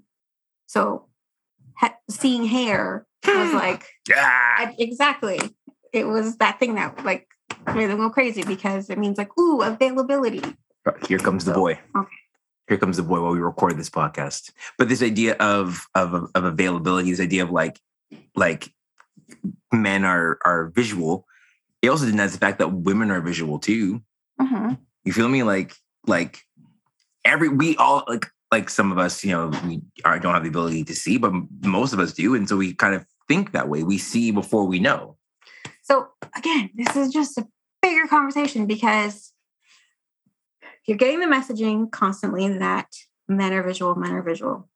So 0.66 1.06
ha- 1.76 1.96
seeing 2.10 2.46
hair 2.46 3.06
was 3.26 3.52
like 3.52 3.86
yeah. 4.08 4.72
Exactly. 4.78 5.40
It 5.92 6.06
was 6.06 6.36
that 6.36 6.58
thing 6.58 6.74
that 6.74 7.04
like 7.04 7.28
made 7.74 7.86
them 7.86 7.98
go 7.98 8.10
crazy 8.10 8.42
because 8.42 8.90
it 8.90 8.98
means 8.98 9.18
like 9.18 9.36
ooh 9.38 9.62
availability. 9.62 10.42
Here 11.06 11.18
comes 11.18 11.44
the 11.44 11.52
boy. 11.52 11.78
okay. 11.96 12.08
Here 12.68 12.78
comes 12.78 12.98
the 12.98 13.02
boy 13.02 13.20
while 13.22 13.32
we 13.32 13.38
record 13.38 13.78
this 13.78 13.90
podcast. 13.90 14.52
But 14.76 14.88
this 14.88 15.02
idea 15.02 15.34
of 15.34 15.86
of 15.94 16.30
of 16.34 16.44
availability 16.44 17.10
this 17.10 17.20
idea 17.20 17.42
of 17.42 17.50
like 17.50 17.80
like 18.36 18.72
men 19.72 20.04
are 20.04 20.38
are 20.44 20.70
visual, 20.74 21.26
it 21.82 21.88
also 21.88 22.06
denies 22.06 22.32
the 22.32 22.38
fact 22.38 22.58
that 22.58 22.72
women 22.72 23.10
are 23.10 23.20
visual 23.20 23.58
too. 23.58 24.02
Mm-hmm. 24.40 24.74
You 25.04 25.12
feel 25.12 25.28
me? 25.28 25.42
Like 25.42 25.74
like 26.06 26.42
every 27.24 27.48
we 27.48 27.76
all 27.76 28.04
like 28.06 28.26
like 28.50 28.70
some 28.70 28.90
of 28.92 28.98
us, 28.98 29.24
you 29.24 29.32
know, 29.32 29.50
we 29.66 29.82
are, 30.04 30.18
don't 30.18 30.34
have 30.34 30.42
the 30.42 30.48
ability 30.48 30.84
to 30.84 30.94
see, 30.94 31.18
but 31.18 31.32
most 31.62 31.92
of 31.92 32.00
us 32.00 32.12
do, 32.12 32.34
and 32.34 32.48
so 32.48 32.56
we 32.56 32.74
kind 32.74 32.94
of 32.94 33.04
think 33.28 33.52
that 33.52 33.68
way. 33.68 33.82
We 33.82 33.98
see 33.98 34.30
before 34.30 34.64
we 34.64 34.78
know. 34.78 35.16
So 35.82 36.08
again, 36.36 36.70
this 36.74 36.96
is 36.96 37.12
just 37.12 37.36
a 37.38 37.46
bigger 37.82 38.06
conversation 38.06 38.66
because 38.66 39.32
you're 40.86 40.96
getting 40.96 41.20
the 41.20 41.26
messaging 41.26 41.90
constantly 41.90 42.48
that 42.58 42.88
men 43.28 43.52
are 43.52 43.62
visual, 43.62 43.94
men 43.94 44.12
are 44.12 44.22
visual, 44.22 44.68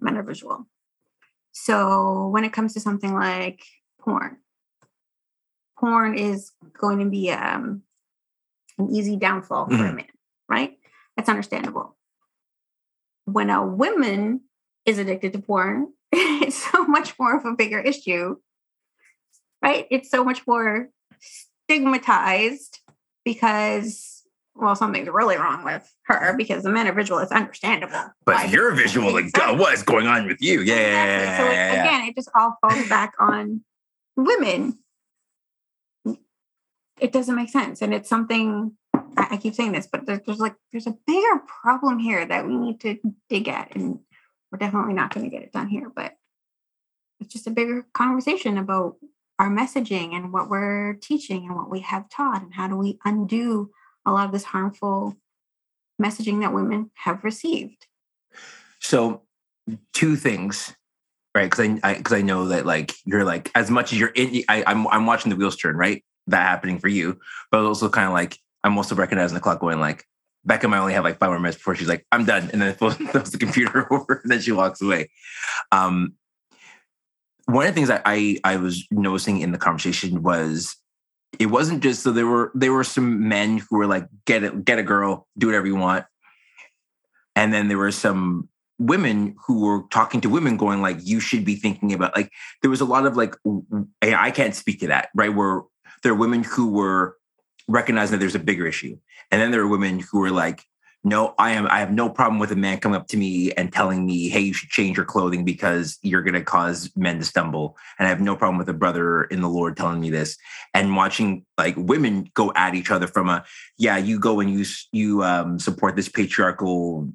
men 0.00 0.16
are 0.16 0.22
visual. 0.22 0.66
So 1.52 2.28
when 2.28 2.44
it 2.44 2.52
comes 2.52 2.74
to 2.74 2.80
something 2.80 3.14
like 3.14 3.62
porn. 4.00 4.38
Porn 5.78 6.16
is 6.16 6.52
going 6.78 6.98
to 6.98 7.06
be 7.06 7.30
um, 7.30 7.82
an 8.78 8.90
easy 8.90 9.16
downfall 9.16 9.66
mm-hmm. 9.66 9.76
for 9.76 9.84
a 9.84 9.86
mm-hmm. 9.88 9.96
man, 9.96 10.06
right? 10.48 10.78
That's 11.16 11.28
understandable. 11.28 11.96
When 13.32 13.50
a 13.50 13.64
woman 13.64 14.42
is 14.86 14.98
addicted 14.98 15.32
to 15.34 15.38
porn, 15.38 15.92
it's 16.12 16.70
so 16.70 16.84
much 16.84 17.18
more 17.18 17.36
of 17.36 17.44
a 17.44 17.54
bigger 17.54 17.78
issue, 17.78 18.36
right? 19.62 19.86
It's 19.90 20.10
so 20.10 20.24
much 20.24 20.46
more 20.46 20.88
stigmatized 21.20 22.80
because 23.24 24.22
well, 24.56 24.74
something's 24.74 25.08
really 25.08 25.36
wrong 25.36 25.64
with 25.64 25.90
her 26.04 26.34
because 26.36 26.64
the 26.64 26.70
men 26.70 26.86
are 26.86 26.92
visual. 26.92 27.18
It's 27.20 27.32
understandable. 27.32 28.12
But 28.26 28.50
you're 28.50 28.74
visual. 28.74 29.12
Like, 29.12 29.30
what's 29.58 29.82
going 29.82 30.06
on 30.06 30.26
with 30.26 30.38
you? 30.40 30.60
Yeah. 30.60 31.20
Exactly. 31.20 31.46
So 31.46 31.80
again, 31.80 32.08
it 32.08 32.14
just 32.14 32.28
all 32.34 32.56
falls 32.60 32.88
back 32.88 33.14
on 33.18 33.62
women 34.16 34.78
it 37.00 37.12
doesn't 37.12 37.34
make 37.34 37.48
sense 37.48 37.82
and 37.82 37.92
it's 37.92 38.08
something 38.08 38.72
i, 39.16 39.36
keep 39.36 39.54
saying 39.54 39.72
this 39.72 39.88
but 39.90 40.06
there's, 40.06 40.20
there's 40.26 40.38
like 40.38 40.54
there's 40.72 40.86
a 40.86 40.96
bigger 41.06 41.42
problem 41.46 41.98
here 41.98 42.24
that 42.24 42.46
we 42.46 42.56
need 42.56 42.80
to 42.80 42.98
dig 43.28 43.48
at 43.48 43.74
and 43.74 43.98
we're 44.50 44.58
definitely 44.58 44.94
not 44.94 45.12
going 45.12 45.28
to 45.28 45.34
get 45.34 45.42
it 45.42 45.52
done 45.52 45.68
here 45.68 45.90
but 45.94 46.16
it's 47.20 47.32
just 47.32 47.46
a 47.46 47.50
bigger 47.50 47.86
conversation 47.92 48.58
about 48.58 48.96
our 49.38 49.50
messaging 49.50 50.14
and 50.14 50.32
what 50.32 50.50
we're 50.50 50.94
teaching 50.94 51.46
and 51.46 51.56
what 51.56 51.70
we 51.70 51.80
have 51.80 52.08
taught 52.10 52.42
and 52.42 52.54
how 52.54 52.68
do 52.68 52.76
we 52.76 52.98
undo 53.04 53.70
a 54.06 54.12
lot 54.12 54.26
of 54.26 54.32
this 54.32 54.44
harmful 54.44 55.16
messaging 56.00 56.40
that 56.40 56.54
women 56.54 56.90
have 56.94 57.24
received 57.24 57.86
so 58.80 59.22
two 59.92 60.16
things 60.16 60.74
right? 61.34 61.50
Because 61.50 61.78
I 61.82 61.94
because 61.94 62.12
I, 62.12 62.18
I, 62.18 62.22
know 62.22 62.48
that 62.48 62.66
like 62.66 62.92
you're 63.04 63.24
like 63.24 63.50
as 63.54 63.70
much 63.70 63.92
as 63.92 63.98
you're 63.98 64.08
in, 64.08 64.42
I, 64.48 64.64
I'm 64.66 64.86
I'm 64.88 65.06
watching 65.06 65.30
the 65.30 65.36
wheels 65.36 65.56
turn, 65.56 65.76
right? 65.76 66.04
That 66.26 66.42
happening 66.42 66.78
for 66.78 66.88
you, 66.88 67.18
but 67.50 67.64
also 67.64 67.88
kind 67.88 68.06
of 68.06 68.12
like 68.12 68.38
I'm 68.64 68.76
also 68.76 68.94
recognizing 68.94 69.34
the 69.34 69.40
clock 69.40 69.60
going 69.60 69.80
like 69.80 70.04
Becca 70.44 70.68
might 70.68 70.78
only 70.78 70.94
have 70.94 71.04
like 71.04 71.18
five 71.18 71.30
more 71.30 71.38
minutes 71.38 71.58
before 71.58 71.74
she's 71.74 71.88
like 71.88 72.06
I'm 72.12 72.24
done, 72.24 72.50
and 72.52 72.62
then 72.62 72.74
throws 72.74 72.96
the 72.96 73.38
computer 73.38 73.86
over, 73.92 74.20
and 74.22 74.30
then 74.30 74.40
she 74.40 74.52
walks 74.52 74.80
away. 74.80 75.10
Um, 75.72 76.14
one 77.46 77.66
of 77.66 77.74
the 77.74 77.78
things 77.78 77.90
I, 77.90 78.00
I 78.04 78.38
I 78.44 78.56
was 78.56 78.86
noticing 78.90 79.40
in 79.40 79.52
the 79.52 79.58
conversation 79.58 80.22
was 80.22 80.76
it 81.38 81.46
wasn't 81.46 81.82
just 81.82 82.02
so 82.02 82.12
there 82.12 82.26
were 82.26 82.50
there 82.54 82.72
were 82.72 82.84
some 82.84 83.28
men 83.28 83.58
who 83.58 83.78
were 83.78 83.86
like 83.86 84.06
get 84.24 84.42
it 84.42 84.64
get 84.64 84.78
a 84.78 84.82
girl 84.82 85.26
do 85.38 85.46
whatever 85.46 85.66
you 85.66 85.76
want 85.76 86.04
and 87.36 87.52
then 87.52 87.68
there 87.68 87.78
were 87.78 87.92
some 87.92 88.48
women 88.78 89.36
who 89.46 89.60
were 89.60 89.82
talking 89.90 90.20
to 90.22 90.28
women 90.28 90.56
going 90.56 90.80
like 90.80 90.98
you 91.02 91.20
should 91.20 91.44
be 91.44 91.54
thinking 91.54 91.92
about 91.92 92.16
like 92.16 92.30
there 92.62 92.70
was 92.70 92.80
a 92.80 92.84
lot 92.84 93.06
of 93.06 93.16
like 93.16 93.34
i 94.02 94.30
can't 94.30 94.54
speak 94.54 94.80
to 94.80 94.86
that 94.86 95.10
right 95.14 95.34
where 95.34 95.62
there 96.02 96.12
are 96.12 96.16
women 96.16 96.42
who 96.42 96.70
were 96.70 97.16
recognizing 97.68 98.12
that 98.12 98.20
there's 98.20 98.34
a 98.34 98.40
bigger 98.40 98.66
issue 98.66 98.96
and 99.30 99.40
then 99.40 99.50
there 99.50 99.60
are 99.60 99.68
women 99.68 100.00
who 100.00 100.22
are 100.22 100.30
like 100.30 100.64
no 101.02 101.34
i 101.38 101.52
am 101.52 101.66
i 101.68 101.78
have 101.78 101.92
no 101.92 102.08
problem 102.10 102.38
with 102.38 102.52
a 102.52 102.56
man 102.56 102.78
coming 102.78 102.96
up 102.96 103.06
to 103.06 103.16
me 103.16 103.52
and 103.52 103.72
telling 103.72 104.04
me 104.04 104.28
hey 104.28 104.40
you 104.40 104.52
should 104.52 104.68
change 104.68 104.96
your 104.96 105.06
clothing 105.06 105.44
because 105.44 105.98
you're 106.02 106.22
going 106.22 106.34
to 106.34 106.42
cause 106.42 106.90
men 106.96 107.18
to 107.18 107.24
stumble 107.24 107.76
and 107.98 108.06
i 108.06 108.08
have 108.08 108.20
no 108.20 108.36
problem 108.36 108.58
with 108.58 108.68
a 108.68 108.74
brother 108.74 109.24
in 109.24 109.40
the 109.40 109.48
lord 109.48 109.76
telling 109.76 110.00
me 110.00 110.10
this 110.10 110.36
and 110.74 110.94
watching 110.94 111.44
like 111.56 111.74
women 111.76 112.30
go 112.34 112.52
at 112.54 112.74
each 112.74 112.90
other 112.90 113.06
from 113.06 113.28
a 113.28 113.44
yeah 113.78 113.96
you 113.96 114.18
go 114.18 114.40
and 114.40 114.52
you 114.52 114.64
you 114.92 115.22
um, 115.22 115.58
support 115.58 115.96
this 115.96 116.08
patriarchal 116.08 117.10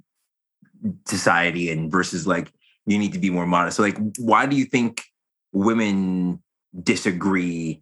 society 1.06 1.70
and 1.70 1.91
versus 1.91 2.28
like 2.28 2.52
you 2.86 2.98
need 2.98 3.14
to 3.14 3.20
be 3.20 3.30
more 3.30 3.46
modest. 3.46 3.78
So 3.78 3.84
like 3.84 3.98
why 4.18 4.46
do 4.46 4.56
you 4.56 4.66
think 4.66 5.04
women 5.52 6.41
disagree? 6.82 7.82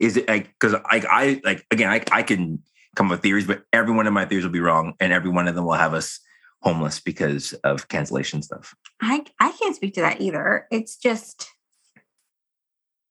Is 0.00 0.16
it 0.16 0.28
like 0.28 0.52
because 0.58 0.72
like 0.72 1.04
I 1.06 1.40
like 1.44 1.66
again 1.70 1.90
I 1.90 2.02
I 2.12 2.22
can 2.22 2.62
come 2.96 3.06
up 3.06 3.12
with 3.12 3.22
theories, 3.22 3.46
but 3.46 3.62
every 3.72 3.94
one 3.94 4.06
of 4.06 4.12
my 4.12 4.24
theories 4.24 4.44
will 4.44 4.52
be 4.52 4.60
wrong, 4.60 4.94
and 5.00 5.12
every 5.12 5.30
one 5.30 5.48
of 5.48 5.54
them 5.54 5.64
will 5.64 5.74
have 5.74 5.94
us 5.94 6.20
homeless 6.62 7.00
because 7.00 7.52
of 7.64 7.88
cancellation 7.88 8.42
stuff. 8.42 8.74
I 9.00 9.24
I 9.40 9.52
can't 9.52 9.76
speak 9.76 9.94
to 9.94 10.00
that 10.00 10.20
either. 10.20 10.66
It's 10.70 10.96
just 10.96 11.48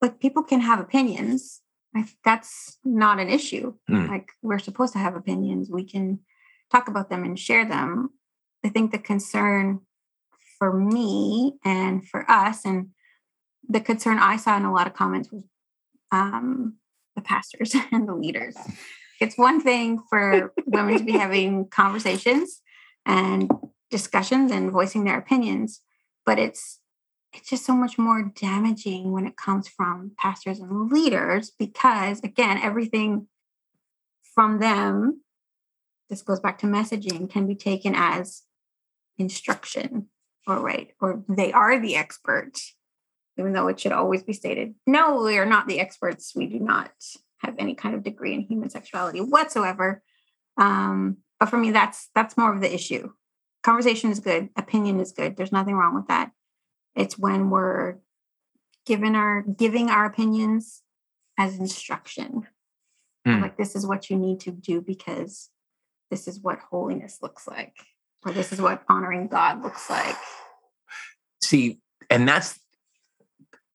like 0.02 0.20
people 0.20 0.44
can 0.44 0.62
have 0.62 0.80
opinions. 0.80 1.62
I, 1.96 2.06
that's 2.24 2.78
not 2.84 3.20
an 3.20 3.30
issue. 3.30 3.74
Mm. 3.90 4.10
Like 4.10 4.30
we're 4.42 4.60
supposed 4.60 4.94
to 4.94 5.00
have 5.00 5.16
opinions. 5.16 5.70
We 5.72 5.84
can 5.84 6.20
talk 6.72 6.88
about 6.88 7.10
them 7.10 7.24
and 7.24 7.40
share 7.40 7.66
them. 7.66 8.10
I 8.64 8.70
think 8.70 8.92
the 8.92 9.00
concern 9.00 9.82
for 10.60 10.74
me 10.74 11.54
and 11.64 12.08
for 12.08 12.30
us, 12.30 12.66
and 12.66 12.90
the 13.68 13.80
concern 13.80 14.18
I 14.20 14.38
saw 14.38 14.58
in 14.58 14.66
a 14.66 14.74
lot 14.74 14.88
of 14.88 14.94
comments 14.94 15.32
was 15.32 15.44
um, 16.12 16.76
the 17.16 17.22
pastors 17.22 17.76
and 17.91 18.08
the 18.08 18.16
leaders. 18.16 18.55
It's 19.20 19.38
one 19.38 19.62
thing 19.62 20.03
for 20.10 20.53
women 20.66 20.97
to 20.99 21.03
be 21.03 21.14
having 21.14 21.68
conversations 21.70 22.62
and 23.05 23.49
discussions 23.89 24.51
and 24.51 24.72
voicing 24.72 25.03
their 25.03 25.18
opinions, 25.18 25.82
but 26.26 26.39
it's 26.39 26.80
it's 27.34 27.49
just 27.49 27.66
so 27.66 27.76
much 27.76 27.97
more 27.97 28.32
damaging 28.36 29.12
when 29.12 29.28
it 29.28 29.36
comes 29.38 29.68
from 29.68 30.12
pastors 30.18 30.60
and 30.60 30.91
leaders 30.91 31.51
because 31.60 32.22
again 32.24 32.58
everything 32.58 33.28
from 34.34 34.60
them 34.60 35.22
this 36.10 36.22
goes 36.22 36.39
back 36.39 36.58
to 36.58 36.68
messaging 36.68 37.30
can 37.30 37.45
be 37.45 37.55
taken 37.55 37.93
as 37.95 38.43
instruction 39.18 40.08
or 40.47 40.60
right 40.60 40.91
or 41.01 41.24
they 41.28 41.51
are 41.51 41.80
the 41.80 41.95
experts 41.95 42.76
even 43.38 43.54
though 43.54 43.68
it 43.68 43.80
should 43.80 43.92
always 43.92 44.24
be 44.24 44.34
stated. 44.34 44.76
No 44.86 45.22
we 45.24 45.38
are 45.38 45.46
not 45.46 45.68
the 45.68 45.80
experts. 45.80 46.34
We 46.36 46.48
do 46.48 46.60
not 46.60 46.92
have 47.40 47.56
any 47.60 47.76
kind 47.76 47.96
of 47.96 48.04
degree 48.04 48.34
in 48.34 48.42
human 48.42 48.70
sexuality 48.70 49.20
whatsoever. 49.20 50.02
Um, 50.58 51.18
but 51.40 51.50
for 51.50 51.58
me 51.58 51.72
that's 51.72 52.10
that's 52.16 52.38
more 52.38 52.54
of 52.54 52.62
the 52.62 52.74
issue. 52.74 53.12
Conversation 53.64 54.12
is 54.12 54.20
good. 54.20 54.50
Opinion 54.56 55.00
is 55.00 55.12
good. 55.12 55.36
There's 55.36 55.52
nothing 55.52 55.76
wrong 55.76 55.96
with 55.96 56.08
that. 56.08 56.32
It's 56.96 57.18
when 57.18 57.50
we're 57.50 57.98
given 58.86 59.16
our 59.16 59.42
giving 59.42 59.90
our 59.90 60.06
opinions 60.06 60.82
as 61.38 61.58
instruction. 61.58 62.48
Mm. 63.28 63.42
like 63.42 63.58
this 63.58 63.76
is 63.76 63.86
what 63.86 64.10
you 64.10 64.16
need 64.16 64.40
to 64.40 64.52
do 64.52 64.80
because 64.80 65.50
this 66.10 66.30
is 66.30 66.40
what 66.40 66.60
holiness 66.60 67.18
looks 67.22 67.46
like 67.46 67.74
or 68.26 68.32
this 68.32 68.54
is 68.54 68.62
what 68.62 68.84
honoring 68.88 69.28
God 69.28 69.62
looks 69.62 69.90
like. 69.90 70.16
See, 71.42 71.80
and 72.10 72.28
that's 72.28 72.60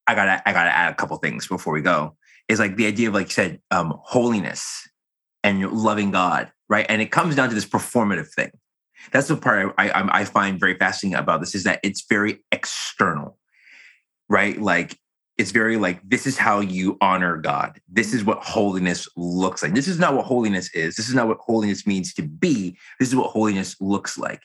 I 0.06 0.14
gotta 0.14 0.48
I 0.48 0.52
gotta 0.52 0.70
add 0.70 0.92
a 0.92 0.94
couple 0.94 1.16
things 1.18 1.46
before 1.46 1.72
we 1.72 1.80
go. 1.80 2.16
Is 2.48 2.58
like 2.58 2.76
the 2.76 2.86
idea 2.86 3.08
of 3.08 3.14
like 3.14 3.26
you 3.26 3.32
said, 3.32 3.60
um, 3.70 3.98
holiness 4.02 4.88
and 5.44 5.70
loving 5.72 6.10
God, 6.10 6.50
right? 6.68 6.86
And 6.88 7.00
it 7.00 7.10
comes 7.10 7.36
down 7.36 7.48
to 7.48 7.54
this 7.54 7.64
performative 7.64 8.28
thing. 8.28 8.50
That's 9.10 9.28
the 9.28 9.36
part 9.36 9.74
I, 9.78 9.90
I, 9.90 10.20
I 10.20 10.24
find 10.24 10.60
very 10.60 10.76
fascinating 10.76 11.18
about 11.18 11.40
this 11.40 11.54
is 11.54 11.64
that 11.64 11.80
it's 11.82 12.04
very 12.08 12.44
external, 12.52 13.38
right? 14.28 14.60
Like 14.60 14.98
it's 15.38 15.50
very 15.50 15.76
like 15.76 16.00
this 16.08 16.26
is 16.26 16.36
how 16.36 16.60
you 16.60 16.98
honor 17.00 17.36
God. 17.36 17.80
This 17.88 18.12
is 18.12 18.24
what 18.24 18.38
holiness 18.42 19.08
looks 19.16 19.62
like. 19.62 19.74
This 19.74 19.88
is 19.88 19.98
not 19.98 20.14
what 20.14 20.26
holiness 20.26 20.72
is. 20.74 20.94
This 20.94 21.08
is 21.08 21.14
not 21.14 21.26
what 21.26 21.38
holiness 21.38 21.86
means 21.86 22.12
to 22.14 22.22
be. 22.22 22.76
This 23.00 23.08
is 23.08 23.16
what 23.16 23.30
holiness 23.30 23.76
looks 23.80 24.18
like. 24.18 24.42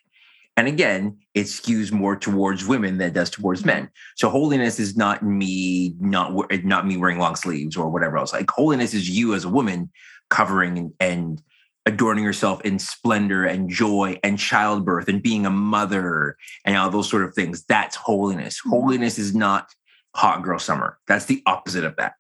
And 0.58 0.68
again, 0.68 1.20
it 1.36 1.44
skews 1.44 1.92
more 1.92 2.16
towards 2.16 2.66
women 2.66 2.98
than 2.98 3.10
it 3.10 3.14
does 3.14 3.30
towards 3.30 3.64
men. 3.64 3.90
So 4.16 4.30
holiness 4.30 4.80
is 4.80 4.98
not 4.98 5.22
me 5.22 5.96
not 6.00 6.34
not 6.66 6.88
me 6.88 6.98
wearing 6.98 7.20
long 7.20 7.36
sleeves 7.36 7.78
or 7.78 7.90
whatever 7.90 8.18
else. 8.18 8.34
Like 8.34 8.50
holiness 8.50 8.96
is 8.96 9.08
you 9.08 9.36
as 9.36 9.46
a 9.46 9.50
woman 9.50 9.92
covering 10.32 10.78
and, 10.78 10.94
and 11.00 11.42
adorning 11.86 12.24
yourself 12.24 12.60
in 12.62 12.80
splendor 12.80 13.46
and 13.46 13.70
joy 13.70 14.20
and 14.24 14.40
childbirth 14.40 15.08
and 15.08 15.22
being 15.22 15.46
a 15.46 15.52
mother 15.52 16.36
and 16.66 16.76
all 16.76 16.90
those 16.90 17.10
sort 17.10 17.24
of 17.24 17.34
things. 17.36 17.64
That's 17.66 17.96
holiness. 17.96 18.60
Mm-hmm. 18.60 18.72
Holiness 18.72 19.20
is 19.20 19.36
not 19.36 19.70
hot 20.16 20.42
girl 20.42 20.60
summer. 20.60 20.98
That's 21.08 21.26
the 21.26 21.44
opposite 21.46 21.86
of 21.86 21.96
that. 21.98 22.16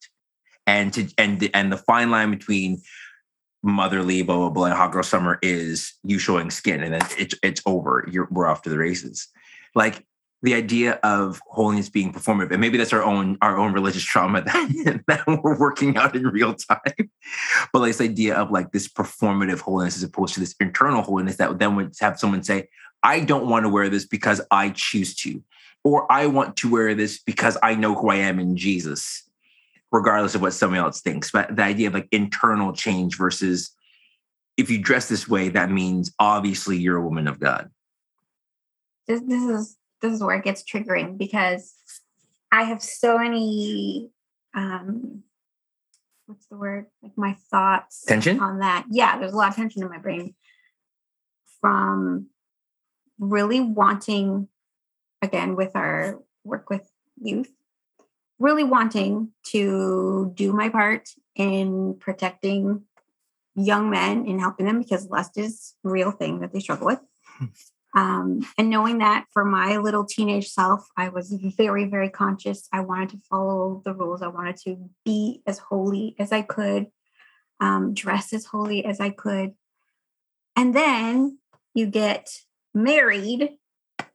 And 0.67 0.93
to 0.93 1.07
and 1.17 1.39
the, 1.39 1.51
and 1.55 1.71
the 1.71 1.77
fine 1.77 2.11
line 2.11 2.29
between 2.29 2.81
motherly 3.63 4.21
blah 4.21 4.37
blah 4.37 4.49
blah 4.49 4.65
and 4.65 4.73
hot 4.73 4.91
girl 4.91 5.03
summer 5.03 5.39
is 5.41 5.93
you 6.03 6.19
showing 6.19 6.49
skin 6.49 6.81
and 6.81 6.93
then 6.93 7.01
it's 7.17 7.35
it's 7.43 7.61
over. 7.65 8.07
You're 8.11 8.27
we're 8.31 8.47
off 8.47 8.61
to 8.63 8.69
the 8.69 8.77
races. 8.77 9.27
Like 9.75 10.05
the 10.43 10.53
idea 10.53 10.99
of 11.03 11.41
holiness 11.47 11.89
being 11.89 12.13
performative, 12.13 12.51
and 12.51 12.61
maybe 12.61 12.77
that's 12.77 12.93
our 12.93 13.03
own 13.03 13.37
our 13.41 13.57
own 13.57 13.73
religious 13.73 14.03
trauma 14.03 14.41
that, 14.45 15.01
that 15.07 15.27
we're 15.43 15.57
working 15.57 15.97
out 15.97 16.15
in 16.15 16.23
real 16.27 16.53
time. 16.53 17.09
But 17.73 17.79
like 17.79 17.89
this 17.89 18.01
idea 18.01 18.35
of 18.35 18.51
like 18.51 18.71
this 18.71 18.87
performative 18.87 19.59
holiness 19.59 19.97
as 19.97 20.03
opposed 20.03 20.35
to 20.35 20.39
this 20.39 20.55
internal 20.59 21.01
holiness 21.01 21.37
that 21.37 21.57
then 21.59 21.75
would 21.75 21.95
have 21.99 22.19
someone 22.19 22.43
say, 22.43 22.69
I 23.03 23.21
don't 23.21 23.47
want 23.47 23.65
to 23.65 23.69
wear 23.69 23.89
this 23.89 24.05
because 24.05 24.41
I 24.51 24.69
choose 24.69 25.15
to 25.17 25.43
or 25.83 26.11
I 26.11 26.27
want 26.27 26.57
to 26.57 26.69
wear 26.69 26.93
this 26.95 27.19
because 27.19 27.57
I 27.63 27.75
know 27.75 27.95
who 27.95 28.09
I 28.09 28.17
am 28.17 28.39
in 28.39 28.57
Jesus, 28.57 29.23
regardless 29.91 30.35
of 30.35 30.41
what 30.41 30.53
someone 30.53 30.79
else 30.79 31.01
thinks. 31.01 31.31
But 31.31 31.55
the 31.55 31.63
idea 31.63 31.87
of 31.87 31.93
like 31.93 32.07
internal 32.11 32.73
change 32.73 33.17
versus 33.17 33.73
if 34.57 34.69
you 34.69 34.79
dress 34.79 35.07
this 35.07 35.27
way, 35.27 35.49
that 35.49 35.69
means 35.69 36.13
obviously 36.19 36.77
you're 36.77 36.97
a 36.97 37.01
woman 37.01 37.27
of 37.27 37.39
God. 37.39 37.69
This, 39.07 39.21
this 39.21 39.43
is 39.43 39.77
this 40.01 40.13
is 40.13 40.21
where 40.21 40.37
it 40.37 40.43
gets 40.43 40.63
triggering 40.63 41.17
because 41.17 41.73
I 42.51 42.63
have 42.63 42.81
so 42.81 43.17
many 43.17 44.11
um 44.53 45.23
what's 46.25 46.45
the 46.47 46.57
word? 46.57 46.87
Like 47.01 47.13
my 47.15 47.37
thoughts 47.49 48.03
tension 48.05 48.39
on 48.39 48.59
that. 48.59 48.85
Yeah, 48.89 49.17
there's 49.17 49.33
a 49.33 49.37
lot 49.37 49.49
of 49.49 49.55
tension 49.55 49.81
in 49.81 49.89
my 49.89 49.99
brain 49.99 50.35
from 51.61 52.27
really 53.19 53.61
wanting 53.61 54.47
again 55.21 55.55
with 55.55 55.75
our 55.75 56.19
work 56.43 56.69
with 56.69 56.87
youth 57.19 57.51
really 58.39 58.63
wanting 58.63 59.29
to 59.51 60.31
do 60.35 60.53
my 60.53 60.69
part 60.69 61.09
in 61.35 61.95
protecting 61.99 62.83
young 63.55 63.89
men 63.89 64.25
and 64.27 64.39
helping 64.39 64.65
them 64.65 64.79
because 64.79 65.09
lust 65.09 65.37
is 65.37 65.73
a 65.83 65.89
real 65.89 66.11
thing 66.11 66.39
that 66.39 66.53
they 66.53 66.59
struggle 66.59 66.87
with. 66.87 66.99
Um, 67.95 68.45
and 68.57 68.69
knowing 68.69 68.99
that 68.99 69.25
for 69.31 69.43
my 69.43 69.77
little 69.77 70.05
teenage 70.05 70.49
self 70.49 70.87
i 70.97 71.09
was 71.09 71.31
very 71.31 71.85
very 71.85 72.09
conscious. 72.09 72.67
I 72.71 72.81
wanted 72.81 73.09
to 73.11 73.17
follow 73.29 73.81
the 73.85 73.93
rules. 73.93 74.21
I 74.21 74.27
wanted 74.27 74.57
to 74.65 74.89
be 75.03 75.41
as 75.47 75.57
holy 75.57 76.15
as 76.19 76.31
i 76.31 76.43
could 76.43 76.87
um, 77.59 77.93
dress 77.93 78.33
as 78.33 78.45
holy 78.45 78.85
as 78.85 78.99
i 78.99 79.09
could. 79.09 79.53
And 80.55 80.75
then 80.75 81.39
you 81.73 81.87
get 81.87 82.29
married 82.73 83.57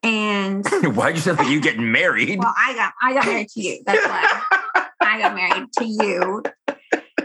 and 0.03 0.66
why'd 0.96 1.14
you 1.14 1.20
say 1.20 1.32
that 1.32 1.50
you 1.50 1.61
getting 1.61 1.92
married? 1.92 2.38
Well, 2.38 2.55
I 2.57 2.74
got 2.74 2.92
I 3.00 3.14
got 3.14 3.26
married 3.26 3.48
to 3.50 3.61
you. 3.61 3.82
That's 3.86 4.05
why 4.05 4.86
I 5.00 5.20
got 5.20 5.34
married 5.34 5.72
to 5.78 5.84
you. 5.84 6.42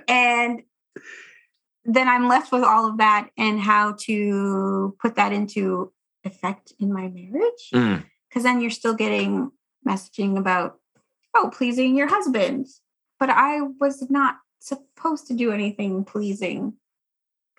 And 0.07 0.61
then 1.86 2.07
I'm 2.07 2.28
left 2.28 2.51
with 2.51 2.63
all 2.63 2.88
of 2.88 2.97
that 2.97 3.30
and 3.38 3.59
how 3.59 3.95
to 4.01 4.95
put 5.01 5.15
that 5.15 5.34
into 5.34 5.91
effect 6.23 6.73
in 6.80 6.93
my 6.93 7.07
marriage. 7.07 7.69
Because 7.71 8.03
mm. 8.36 8.43
then 8.43 8.61
you're 8.61 8.69
still 8.69 8.93
getting 8.93 9.51
messaging 9.88 10.38
about, 10.38 10.80
oh, 11.34 11.49
pleasing 11.53 11.95
your 11.95 12.07
husband. 12.07 12.67
But 13.19 13.30
I 13.30 13.61
was 13.80 14.09
not 14.09 14.36
supposed 14.59 15.28
to 15.28 15.34
do 15.34 15.51
anything 15.51 16.03
pleasing 16.03 16.73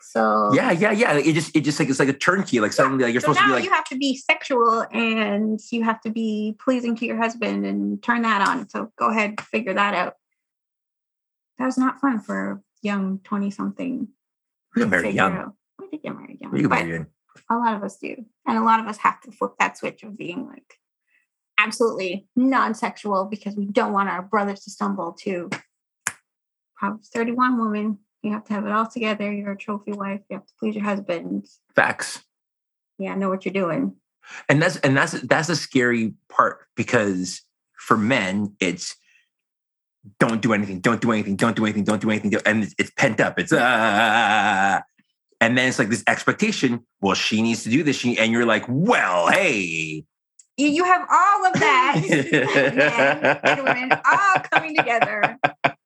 so 0.01 0.51
yeah, 0.55 0.71
yeah, 0.71 0.93
yeah. 0.93 1.15
It 1.15 1.35
just 1.35 1.55
it 1.55 1.63
just 1.63 1.79
like 1.79 1.89
it's 1.89 1.99
like 1.99 2.09
a 2.09 2.13
turnkey. 2.13 2.61
Like 2.61 2.73
suddenly, 2.73 3.05
like 3.05 3.13
you're 3.13 3.21
so 3.21 3.33
supposed 3.33 3.41
to 3.41 3.47
be 3.47 3.53
like 3.53 3.65
you 3.65 3.71
have 3.71 3.85
to 3.87 3.97
be 3.97 4.17
sexual 4.17 4.87
and 4.93 5.61
you 5.71 5.85
have 5.85 6.01
to 6.03 6.11
be 6.11 6.57
pleasing 6.59 6.97
to 6.97 7.07
your 7.07 7.17
husband 7.17 7.67
and 7.67 8.03
turn 8.03 8.23
that 8.23 8.47
on. 8.47 8.69
So 8.69 8.93
go 8.97 9.11
ahead, 9.11 9.41
figure 9.41 9.75
that 9.75 9.95
out. 9.95 10.15
That 11.59 11.67
was 11.67 11.79
not 11.79 12.01
fun 12.01 12.21
for 12.21 12.63
young 12.83 13.21
20 13.25 13.51
something. 13.51 14.09
We 14.75 14.83
got 14.83 14.91
married 14.91 15.15
young. 15.15 15.53
We 15.79 15.89
did 15.89 16.03
get 16.03 16.17
married 16.17 16.39
young. 16.41 16.53
We 16.53 16.63
got 16.63 16.71
married 16.71 16.91
young. 16.91 17.07
A 17.51 17.57
lot 17.57 17.75
of 17.75 17.83
us 17.83 17.97
do. 17.97 18.25
And 18.47 18.59
a 18.59 18.63
lot 18.63 18.81
of 18.81 18.87
us 18.87 18.99
have 18.99 19.21
to 19.23 19.33
flip 19.33 19.53
that 19.59 19.77
switch 19.77 20.03
of 20.03 20.17
being 20.17 20.47
like 20.47 20.79
absolutely 21.59 22.27
non 22.37 22.75
sexual 22.75 23.25
because 23.25 23.57
we 23.57 23.67
don't 23.67 23.93
want 23.93 24.09
our 24.09 24.23
brothers 24.23 24.61
to 24.61 24.71
stumble 24.71 25.13
to 25.25 25.51
Proverbs 26.77 27.11
31 27.13 27.59
woman. 27.59 27.99
You 28.23 28.33
have 28.33 28.45
to 28.45 28.53
have 28.53 28.67
it 28.67 28.73
all 28.73 28.87
together. 28.87 29.33
You're 29.33 29.53
a 29.53 29.57
trophy 29.57 29.93
wife. 29.93 30.21
You 30.29 30.37
have 30.37 30.47
to 30.47 30.53
please 30.59 30.75
your 30.75 30.85
husband. 30.85 31.47
Facts. 31.75 32.23
Yeah, 32.99 33.15
know 33.15 33.29
what 33.29 33.45
you're 33.45 33.53
doing. 33.53 33.95
and 34.49 34.61
that's 34.61 34.77
and 34.79 34.97
that's 34.97 35.13
that's 35.23 35.49
a 35.49 35.57
scary 35.57 36.15
part 36.29 36.67
because 36.77 37.43
for 37.77 37.97
men 37.97 38.55
it's 38.61 38.97
don't 40.19 40.43
do 40.43 40.53
anything 40.53 40.81
don't 40.81 41.01
do 41.01 41.13
anything 41.13 41.37
don't 41.37 41.57
do 41.57 41.65
anything 41.65 41.85
don't 41.85 42.01
do 42.03 42.11
anything 42.11 42.35
and 42.45 42.65
it's, 42.65 42.75
it's 42.79 42.91
pent 42.91 43.21
up 43.21 43.39
it's 43.39 43.53
uh 43.53 44.81
and 45.41 45.57
then 45.57 45.69
it's 45.69 45.79
like 45.79 45.89
this 45.89 46.05
expectation 46.07 46.85
well 47.01 47.15
she 47.15 47.41
needs 47.41 47.63
to 47.63 47.71
do 47.71 47.83
this 47.83 47.97
she, 47.97 48.19
and 48.19 48.33
you're 48.33 48.45
like 48.47 48.65
well 48.69 49.29
hey 49.29 50.05
You, 50.59 50.69
you 50.69 50.85
have 50.85 51.03
all 51.09 51.47
of 51.47 51.53
that. 51.55 52.03
men 52.11 53.41
and 53.45 53.63
women 53.65 53.93
all 53.93 54.41
coming 54.51 54.75
together. 54.77 55.39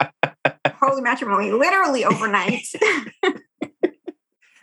Holy 0.93 1.03
matrimony, 1.03 1.51
literally 1.53 2.05
overnight. 2.05 2.67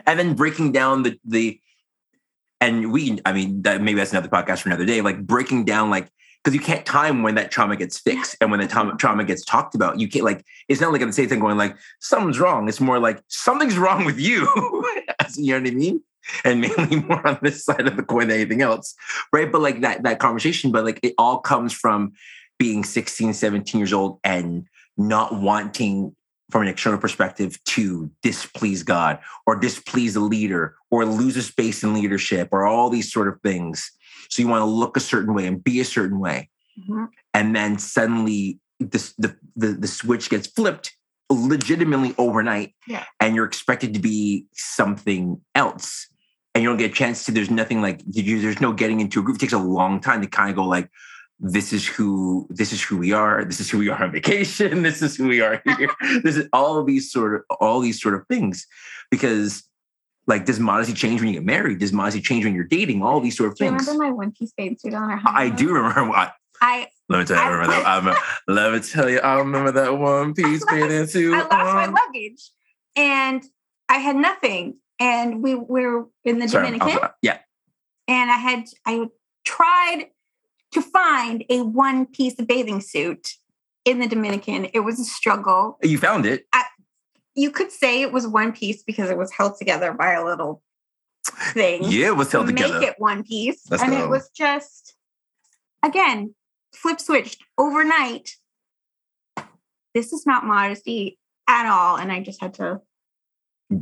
and 0.05 0.19
then 0.19 0.35
breaking 0.35 0.71
down 0.71 1.01
the 1.01 1.19
the 1.25 1.59
and 2.61 2.91
we 2.91 3.19
i 3.25 3.33
mean 3.33 3.63
that 3.63 3.81
maybe 3.81 3.97
that's 3.97 4.11
another 4.11 4.27
podcast 4.27 4.59
for 4.59 4.69
another 4.69 4.85
day 4.85 5.01
like 5.01 5.25
breaking 5.25 5.65
down 5.65 5.89
like 5.89 6.09
because 6.43 6.53
you 6.53 6.59
can't 6.61 6.85
time 6.85 7.23
when 7.23 7.35
that 7.35 7.51
trauma 7.51 7.75
gets 7.75 7.97
fixed 7.97 8.35
and 8.39 8.51
when 8.51 8.59
the 8.59 8.67
trauma, 8.67 8.91
mm-hmm. 8.91 8.97
trauma 8.97 9.23
gets 9.23 9.43
talked 9.43 9.75
about. 9.75 9.99
You 9.99 10.07
can't 10.07 10.23
like 10.23 10.45
it's 10.67 10.79
not 10.79 10.91
like 10.91 11.01
the 11.01 11.11
same 11.11 11.27
thing 11.27 11.39
going 11.39 11.57
like 11.57 11.75
something's 11.99 12.39
wrong. 12.39 12.69
It's 12.69 12.79
more 12.79 12.99
like 12.99 13.21
something's 13.27 13.77
wrong 13.77 14.05
with 14.05 14.19
you. 14.19 14.47
You 15.35 15.53
know 15.53 15.61
what 15.61 15.71
i 15.71 15.75
mean? 15.75 16.01
And 16.43 16.61
mainly 16.61 16.95
more 17.07 17.25
on 17.27 17.39
this 17.41 17.63
side 17.63 17.87
of 17.87 17.97
the 17.97 18.03
coin 18.03 18.29
than 18.29 18.37
anything 18.37 18.61
else 18.61 18.95
right? 19.33 19.51
But 19.51 19.61
like 19.61 19.81
that 19.81 20.03
that 20.03 20.19
conversation 20.19 20.71
but 20.71 20.85
like 20.85 20.99
it 21.03 21.13
all 21.17 21.39
comes 21.39 21.73
from 21.73 22.13
being 22.57 22.83
16 22.83 23.33
17 23.33 23.79
years 23.79 23.93
old 23.93 24.19
and 24.23 24.65
not 24.97 25.39
wanting 25.39 26.15
from 26.49 26.63
an 26.63 26.67
external 26.67 26.99
perspective 26.99 27.63
to 27.65 28.09
displease 28.23 28.83
God 28.83 29.19
or 29.45 29.55
displease 29.55 30.15
a 30.15 30.19
leader 30.19 30.75
or 30.89 31.05
lose 31.05 31.37
a 31.37 31.43
space 31.43 31.83
in 31.83 31.93
leadership 31.93 32.49
or 32.51 32.65
all 32.65 32.89
these 32.89 33.11
sort 33.11 33.27
of 33.27 33.39
things. 33.41 33.91
So 34.29 34.41
you 34.41 34.47
want 34.47 34.61
to 34.61 34.65
look 34.65 34.97
a 34.97 34.99
certain 34.99 35.33
way 35.33 35.45
and 35.47 35.63
be 35.63 35.79
a 35.79 35.85
certain 35.85 36.19
way. 36.19 36.49
Mhm. 36.89 37.09
And 37.33 37.55
then 37.55 37.77
suddenly 37.77 38.59
this, 38.79 39.13
the, 39.17 39.35
the, 39.55 39.73
the 39.73 39.87
switch 39.87 40.29
gets 40.29 40.47
flipped 40.47 40.95
legitimately 41.29 42.15
overnight 42.17 42.73
Yeah. 42.87 43.03
and 43.19 43.35
you're 43.35 43.45
expected 43.45 43.93
to 43.93 43.99
be 43.99 44.45
something 44.53 45.39
else. 45.53 46.07
And 46.55 46.63
you 46.63 46.69
don't 46.69 46.77
get 46.77 46.89
a 46.91 46.93
chance 46.93 47.25
to, 47.25 47.31
there's 47.31 47.51
nothing 47.51 47.81
like, 47.81 48.01
you, 48.09 48.41
there's 48.41 48.59
no 48.59 48.73
getting 48.73 48.99
into 48.99 49.19
a 49.19 49.23
group. 49.23 49.37
It 49.37 49.41
takes 49.41 49.53
a 49.53 49.59
long 49.59 49.99
time 50.01 50.21
to 50.21 50.27
kind 50.27 50.49
of 50.49 50.55
go 50.55 50.63
like, 50.63 50.89
this 51.39 51.71
is 51.71 51.87
who 51.87 52.45
this 52.49 52.73
is 52.73 52.83
who 52.83 52.97
we 52.97 53.13
are 53.13 53.45
this 53.45 53.61
is 53.61 53.69
who 53.69 53.77
we 53.77 53.87
are 53.87 54.03
on 54.03 54.11
vacation 54.11 54.83
this 54.87 55.01
is 55.01 55.15
who 55.15 55.27
we 55.27 55.41
are 55.41 55.61
here. 55.65 55.89
This 56.23 56.35
is 56.35 56.49
all 56.51 56.77
of 56.77 56.85
these 56.85 57.11
sort 57.11 57.35
of 57.35 57.57
all 57.59 57.79
these 57.79 58.01
sort 58.01 58.13
of 58.15 58.27
things. 58.27 58.67
Because 59.09 59.63
like 60.27 60.45
does 60.45 60.59
modesty 60.59 60.93
change 60.93 61.21
when 61.21 61.29
you 61.29 61.35
get 61.35 61.45
married? 61.45 61.79
Does 61.79 61.93
modesty 61.93 62.21
change 62.21 62.45
when 62.45 62.53
you're 62.53 62.65
dating? 62.65 63.01
All 63.01 63.19
these 63.19 63.37
sort 63.37 63.51
of 63.51 63.57
Do 63.57 63.65
things. 63.65 63.87
remember 63.87 64.03
my 64.05 64.11
one 64.11 64.31
piece 64.31 64.51
bathing 64.55 64.77
suit 64.77 64.93
on 64.93 65.03
our 65.03 65.17
i 65.25 65.47
honeymoon? 65.47 65.55
do 65.55 65.73
remember 65.73 66.15
I, 66.15 66.31
I 66.61 66.87
let 67.07 67.19
me 67.19 67.25
tell 67.25 67.37
you 67.37 67.43
I 67.43 67.49
remember 67.49 67.73
that 67.73 67.87
I'm, 67.87 68.15
let 68.55 68.73
me 68.73 68.79
tell 68.79 69.09
you 69.09 69.19
i 69.19 69.33
remember 69.39 69.71
that 69.71 69.97
one 69.97 70.33
piece 70.33 70.63
I 70.67 70.79
bathing 70.79 71.07
suit 71.07 71.33
I 71.33 71.41
lost 71.41 71.51
my 71.51 71.85
luggage 71.85 72.51
and 72.95 73.43
I 73.89 73.95
had 73.97 74.15
nothing. 74.15 74.77
And 75.01 75.41
we 75.41 75.55
were 75.55 76.07
in 76.25 76.39
the 76.39 76.47
Sorry, 76.49 76.71
Dominican 76.71 77.09
yeah. 77.21 77.37
and 78.07 78.29
I 78.29 78.35
had 78.35 78.65
I 78.85 79.07
tried 79.45 80.07
to 80.71 80.81
find 80.81 81.43
a 81.49 81.61
one 81.61 82.05
piece 82.05 82.35
bathing 82.35 82.81
suit 82.81 83.29
in 83.85 83.99
the 83.99 84.07
Dominican. 84.07 84.65
It 84.73 84.81
was 84.81 84.99
a 84.99 85.03
struggle. 85.05 85.77
you 85.81 85.97
found 85.97 86.25
it 86.25 86.45
You 87.35 87.51
could 87.51 87.71
say 87.71 88.01
it 88.01 88.11
was 88.11 88.27
one 88.27 88.51
piece 88.51 88.83
because 88.83 89.09
it 89.09 89.17
was 89.17 89.31
held 89.31 89.57
together 89.57 89.93
by 89.93 90.13
a 90.13 90.23
little 90.25 90.61
thing. 91.53 91.83
yeah 91.83 92.07
it 92.07 92.15
was 92.15 92.29
to 92.29 92.37
held 92.37 92.47
make 92.47 92.57
together 92.57 92.85
it 92.87 92.95
one 92.97 93.23
piece. 93.23 93.61
Let's 93.69 93.83
and 93.83 93.91
go. 93.91 94.03
it 94.03 94.09
was 94.09 94.29
just 94.29 94.95
again 95.83 96.35
flip 96.73 96.99
switched 96.99 97.43
overnight. 97.57 98.35
This 99.95 100.13
is 100.13 100.25
not 100.25 100.45
modesty 100.45 101.17
at 101.47 101.65
all. 101.65 101.97
And 101.97 102.11
I 102.11 102.21
just 102.21 102.41
had 102.41 102.53
to 102.55 102.81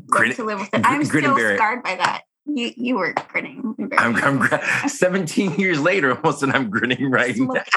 Grin- 0.08 0.34
to 0.36 0.44
live 0.44 0.60
with 0.60 0.74
it. 0.74 0.82
I'm 0.86 1.02
and 1.02 1.08
still 1.08 1.36
scarred 1.38 1.84
by 1.84 1.96
that. 1.96 2.22
You 2.48 2.72
you 2.76 2.96
were 2.96 3.14
grinning. 3.28 3.76
I'm. 3.98 4.16
I'm 4.16 4.38
gr- 4.40 4.56
17 4.88 5.60
years 5.60 5.80
later 5.80 6.16
almost 6.16 6.44
and 6.44 6.52
i'm 6.54 6.70
grinning 6.70 7.12
right 7.20 7.36
now. 7.38 7.64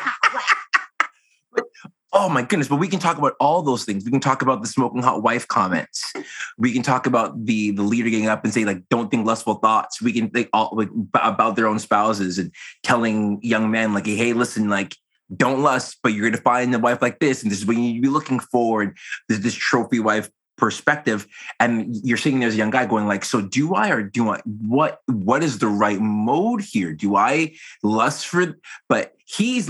Oh 2.12 2.28
my 2.28 2.42
goodness, 2.42 2.66
but 2.66 2.76
we 2.76 2.88
can 2.88 2.98
talk 2.98 3.18
about 3.18 3.34
all 3.38 3.62
those 3.62 3.84
things. 3.84 4.04
We 4.04 4.10
can 4.10 4.18
talk 4.18 4.42
about 4.42 4.62
the 4.62 4.66
smoking 4.66 5.00
hot 5.00 5.22
wife 5.22 5.46
comments. 5.46 6.12
We 6.58 6.72
can 6.72 6.82
talk 6.82 7.06
about 7.06 7.44
the 7.46 7.70
the 7.70 7.84
leader 7.84 8.10
getting 8.10 8.26
up 8.26 8.42
and 8.42 8.52
saying 8.52 8.66
like, 8.66 8.82
"Don't 8.88 9.12
think 9.12 9.24
lustful 9.24 9.54
thoughts." 9.54 10.02
We 10.02 10.12
can 10.12 10.28
think 10.28 10.48
all 10.52 10.70
like 10.72 10.88
about 11.14 11.54
their 11.54 11.68
own 11.68 11.78
spouses 11.78 12.36
and 12.36 12.52
telling 12.82 13.38
young 13.42 13.70
men 13.70 13.94
like, 13.94 14.06
"Hey, 14.06 14.32
listen, 14.32 14.68
like, 14.68 14.96
don't 15.36 15.62
lust, 15.62 15.98
but 16.02 16.12
you're 16.12 16.22
going 16.22 16.34
to 16.34 16.42
find 16.42 16.74
a 16.74 16.80
wife 16.80 17.00
like 17.00 17.20
this, 17.20 17.44
and 17.44 17.52
this 17.52 17.60
is 17.60 17.66
what 17.66 17.76
you 17.76 18.02
be 18.02 18.08
looking 18.08 18.40
for." 18.40 18.82
And 18.82 18.96
there's 19.28 19.42
this 19.42 19.54
trophy 19.54 20.00
wife 20.00 20.28
perspective, 20.60 21.26
and 21.58 21.96
you're 22.04 22.18
seeing 22.18 22.38
there 22.38 22.48
as 22.48 22.54
a 22.54 22.58
young 22.58 22.70
guy 22.70 22.86
going 22.86 23.08
like, 23.08 23.24
"So 23.24 23.40
do 23.40 23.74
I 23.74 23.90
or 23.90 24.02
do 24.02 24.28
I? 24.28 24.40
What 24.44 25.00
what 25.06 25.42
is 25.42 25.58
the 25.58 25.66
right 25.66 26.00
mode 26.00 26.60
here? 26.60 26.92
Do 26.92 27.16
I 27.16 27.54
lust 27.82 28.28
for?" 28.28 28.54
But 28.88 29.14
he's 29.24 29.68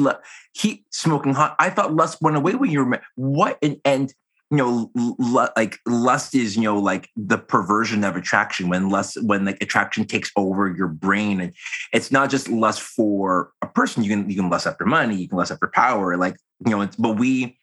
he 0.53 0.85
smoking 0.91 1.33
hot. 1.33 1.57
I 1.59 1.71
thought 1.71 1.95
lust 1.95 2.21
went 2.21 2.37
away 2.37 2.57
when 2.57 2.71
you 2.71 2.85
were 2.85 3.01
what 3.15 3.59
and 3.63 3.81
and 3.85 4.13
you 4.51 4.57
know 4.57 4.91
l- 4.97 5.49
like 5.57 5.79
lust 5.87 6.35
is 6.35 6.57
you 6.57 6.65
know 6.65 6.79
like 6.79 7.09
the 7.17 7.39
perversion 7.39 8.03
of 8.05 8.17
attraction 8.17 8.69
when 8.69 8.91
lust 8.91 9.23
when 9.23 9.45
like 9.45 9.63
attraction 9.63 10.05
takes 10.05 10.31
over 10.37 10.69
your 10.69 10.89
brain 10.89 11.41
and 11.41 11.55
it's 11.93 12.11
not 12.11 12.31
just 12.31 12.49
lust 12.49 12.81
for 12.81 13.53
a 13.63 13.67
person 13.67 14.03
you 14.03 14.11
can 14.11 14.29
you 14.29 14.37
can 14.37 14.51
lust 14.51 14.67
after 14.67 14.85
money 14.85 15.15
you 15.15 15.29
can 15.29 15.39
lust 15.39 15.53
after 15.53 15.69
power 15.69 16.17
like 16.17 16.37
you 16.67 16.73
know 16.73 16.81
it's, 16.81 16.97
but 16.97 17.17
we 17.17 17.57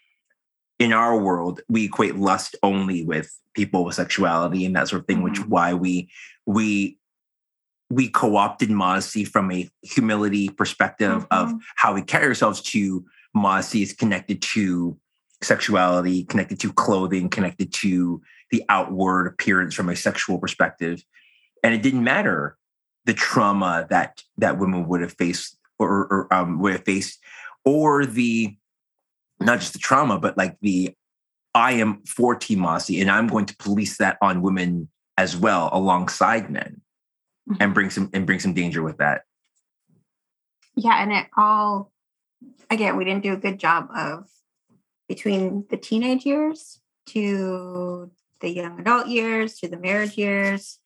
in 0.79 0.93
our 0.93 1.17
world 1.19 1.61
we 1.67 1.85
equate 1.85 2.15
lust 2.15 2.55
only 2.63 3.03
with 3.03 3.33
people 3.53 3.83
with 3.83 3.95
sexuality 3.95 4.65
and 4.65 4.75
that 4.75 4.87
sort 4.87 5.01
of 5.01 5.07
thing 5.07 5.23
which 5.23 5.39
Mhm. 5.39 5.47
why 5.49 5.73
we 5.73 6.09
we 6.45 6.97
we 7.89 8.09
co-opted 8.09 8.69
modesty 8.69 9.23
from 9.23 9.49
a 9.51 9.69
humility 9.81 10.49
perspective 10.49 11.25
of 11.31 11.49
Mhm. 11.49 11.59
how 11.77 11.93
we 11.93 12.01
carry 12.01 12.25
ourselves 12.27 12.61
to 12.61 13.05
modesty 13.33 13.81
is 13.81 13.93
connected 13.93 14.41
to 14.41 14.97
sexuality, 15.41 16.23
connected 16.25 16.59
to 16.59 16.73
clothing, 16.73 17.29
connected 17.29 17.71
to 17.71 18.21
the 18.51 18.63
outward 18.69 19.27
appearance 19.27 19.73
from 19.73 19.87
a 19.87 19.95
sexual 19.95 20.37
perspective. 20.37 21.03
And 21.63 21.73
it 21.73 21.81
didn't 21.81 22.03
matter 22.03 22.57
the 23.05 23.13
trauma 23.13 23.87
that 23.89 24.23
that 24.37 24.57
women 24.57 24.87
would 24.87 25.01
have 25.01 25.13
faced 25.13 25.57
or, 25.79 26.07
or 26.07 26.33
um, 26.33 26.59
would 26.59 26.73
have 26.73 26.83
faced, 26.85 27.19
or 27.63 28.05
the 28.05 28.57
not 29.39 29.59
just 29.59 29.73
the 29.73 29.79
trauma, 29.79 30.19
but 30.19 30.37
like 30.37 30.57
the 30.61 30.95
I 31.53 31.73
am 31.73 32.03
for 32.03 32.35
team 32.35 32.59
modesty, 32.59 33.01
and 33.01 33.09
I'm 33.09 33.27
going 33.27 33.45
to 33.47 33.57
police 33.57 33.97
that 33.97 34.17
on 34.21 34.41
women 34.41 34.89
as 35.17 35.35
well 35.35 35.69
alongside 35.71 36.49
men, 36.49 36.81
and 37.59 37.73
bring 37.73 37.89
some 37.89 38.09
and 38.13 38.25
bring 38.25 38.39
some 38.39 38.53
danger 38.53 38.83
with 38.83 38.97
that. 38.97 39.23
Yeah, 40.75 41.01
and 41.01 41.11
it 41.11 41.27
all 41.35 41.91
again, 42.69 42.97
we 42.97 43.05
didn't 43.05 43.23
do 43.23 43.33
a 43.33 43.37
good 43.37 43.59
job 43.59 43.89
of 43.95 44.27
between 45.07 45.65
the 45.69 45.77
teenage 45.77 46.25
years 46.25 46.79
to 47.07 48.11
the 48.41 48.49
young 48.49 48.79
adult 48.79 49.07
years 49.07 49.57
to 49.59 49.67
the 49.67 49.77
marriage 49.77 50.17
years. 50.17 50.79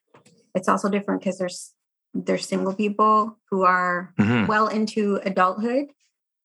It's 0.55 0.69
also 0.69 0.89
different 0.89 1.21
because 1.21 1.37
there's 1.37 1.73
there's 2.13 2.47
single 2.47 2.73
people 2.73 3.37
who 3.49 3.63
are 3.63 4.13
Mhm. 4.19 4.47
well 4.47 4.67
into 4.67 5.19
adulthood 5.23 5.91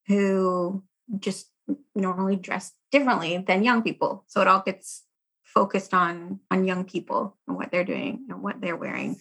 who 0.07 0.85
just 1.19 1.51
normally 1.95 2.37
dress 2.37 2.73
differently 2.93 3.39
than 3.39 3.65
young 3.65 3.83
people. 3.83 4.25
So 4.29 4.41
it 4.41 4.49
all 4.49 4.63
gets 4.65 5.05
focused 5.45 5.95
on 5.95 6.41
on 6.51 6.67
young 6.67 6.85
people 6.85 7.37
and 7.47 7.57
what 7.57 7.71
they're 7.71 7.85
doing 7.85 8.27
and 8.29 8.43
what 8.43 8.61
they're 8.61 8.77
wearing, 8.77 9.21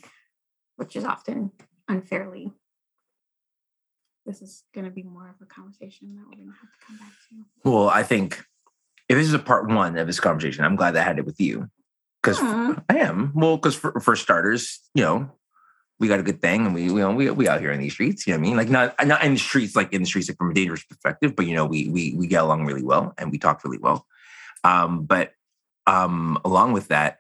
which 0.76 0.96
is 0.96 1.06
often 1.06 1.52
unfairly. 1.88 2.52
This 4.26 4.42
is 4.42 4.64
going 4.74 4.86
to 4.86 4.92
be 4.92 5.04
more 5.04 5.30
of 5.30 5.36
a 5.42 5.46
conversation 5.46 6.16
that 6.16 6.26
we're 6.26 6.38
going 6.38 6.52
to 6.52 6.60
have 6.60 6.72
to 6.72 6.86
come 6.88 6.98
back 6.98 7.12
to. 7.30 7.70
Well, 7.70 7.90
I 7.90 8.02
think 8.02 8.44
if 9.08 9.18
this 9.18 9.28
is 9.28 9.34
a 9.34 9.40
part 9.40 9.70
one 9.70 9.98
of 9.98 10.08
this 10.08 10.20
conversation, 10.20 10.66
I'm 10.66 10.76
glad 10.76 10.92
that 10.92 11.02
I 11.02 11.04
had 11.04 11.20
it 11.20 11.26
with 11.26 11.40
you 11.40 11.70
because. 12.22 12.40
I 12.42 12.98
am. 12.98 13.32
Well, 13.36 13.58
because 13.58 13.76
for, 13.76 14.00
for 14.00 14.16
starters, 14.16 14.80
you 14.96 15.04
know, 15.04 15.30
we 16.00 16.08
got 16.08 16.20
a 16.20 16.24
good 16.24 16.42
thing, 16.42 16.66
and 16.66 16.76
we 16.76 16.92
we 16.92 17.06
we 17.06 17.30
we 17.32 17.48
out 17.48 17.62
here 17.62 17.72
in 17.72 17.80
these 17.80 17.94
streets. 17.94 18.28
You 18.28 18.34
know 18.34 18.40
what 18.40 18.46
I 18.46 18.48
mean? 18.48 18.58
Like 18.58 18.70
not 18.70 19.08
not 19.08 19.24
in 19.24 19.34
the 19.34 19.40
streets, 19.40 19.76
like 19.76 19.94
in 19.94 20.02
the 20.02 20.08
streets, 20.08 20.28
like 20.28 20.38
from 20.38 20.52
a 20.52 20.54
dangerous 20.54 20.84
perspective, 20.84 21.36
but 21.36 21.46
you 21.46 21.56
know, 21.56 21.66
we 21.66 21.90
we 21.90 22.14
we 22.18 22.28
get 22.28 22.44
along 22.44 22.66
really 22.66 22.84
well 22.84 23.14
and 23.18 23.32
we 23.32 23.38
talk 23.38 23.64
really 23.64 23.78
well. 23.78 24.06
Um, 24.64 25.06
but 25.06 25.32
um, 25.88 26.40
along 26.44 26.74
with 26.74 26.90
that, 26.90 27.20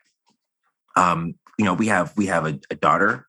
um, 0.96 1.36
you 1.58 1.66
know, 1.66 1.74
we 1.74 1.88
have 1.88 2.14
we 2.18 2.26
have 2.26 2.46
a, 2.46 2.60
a, 2.70 2.76
daughter 2.76 3.28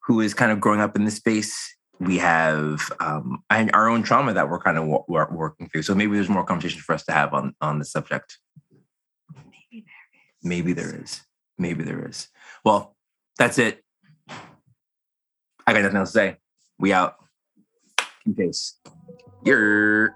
who 0.00 0.20
is 0.20 0.34
kind 0.34 0.50
of 0.50 0.60
growing 0.60 0.80
up 0.80 0.96
in 0.96 1.04
this 1.04 1.16
space. 1.16 1.74
We 2.00 2.18
have 2.18 2.90
um, 2.98 3.42
our 3.48 3.88
own 3.88 4.02
trauma 4.02 4.32
that 4.34 4.50
we're 4.50 4.58
kind 4.58 4.76
of 4.76 4.84
w- 4.84 5.04
working 5.08 5.68
through. 5.68 5.82
So 5.82 5.94
maybe 5.94 6.14
there's 6.14 6.28
more 6.28 6.44
conversation 6.44 6.80
for 6.80 6.94
us 6.94 7.04
to 7.04 7.12
have 7.12 7.32
on 7.32 7.54
on 7.60 7.78
the 7.78 7.84
subject. 7.84 8.38
Maybe 9.32 9.84
there 9.84 10.10
is. 10.12 10.42
Maybe 10.42 10.72
there 10.72 11.00
is. 11.00 11.20
Maybe 11.58 11.84
there 11.84 12.08
is. 12.08 12.28
Well, 12.64 12.96
that's 13.38 13.58
it. 13.58 13.81
I 15.66 15.72
got 15.72 15.82
nothing 15.82 15.96
else 15.96 16.12
to 16.12 16.18
say. 16.18 16.36
We 16.78 16.92
out. 16.92 17.16
In 18.26 18.34
case. 18.34 18.78
You're. 19.44 20.14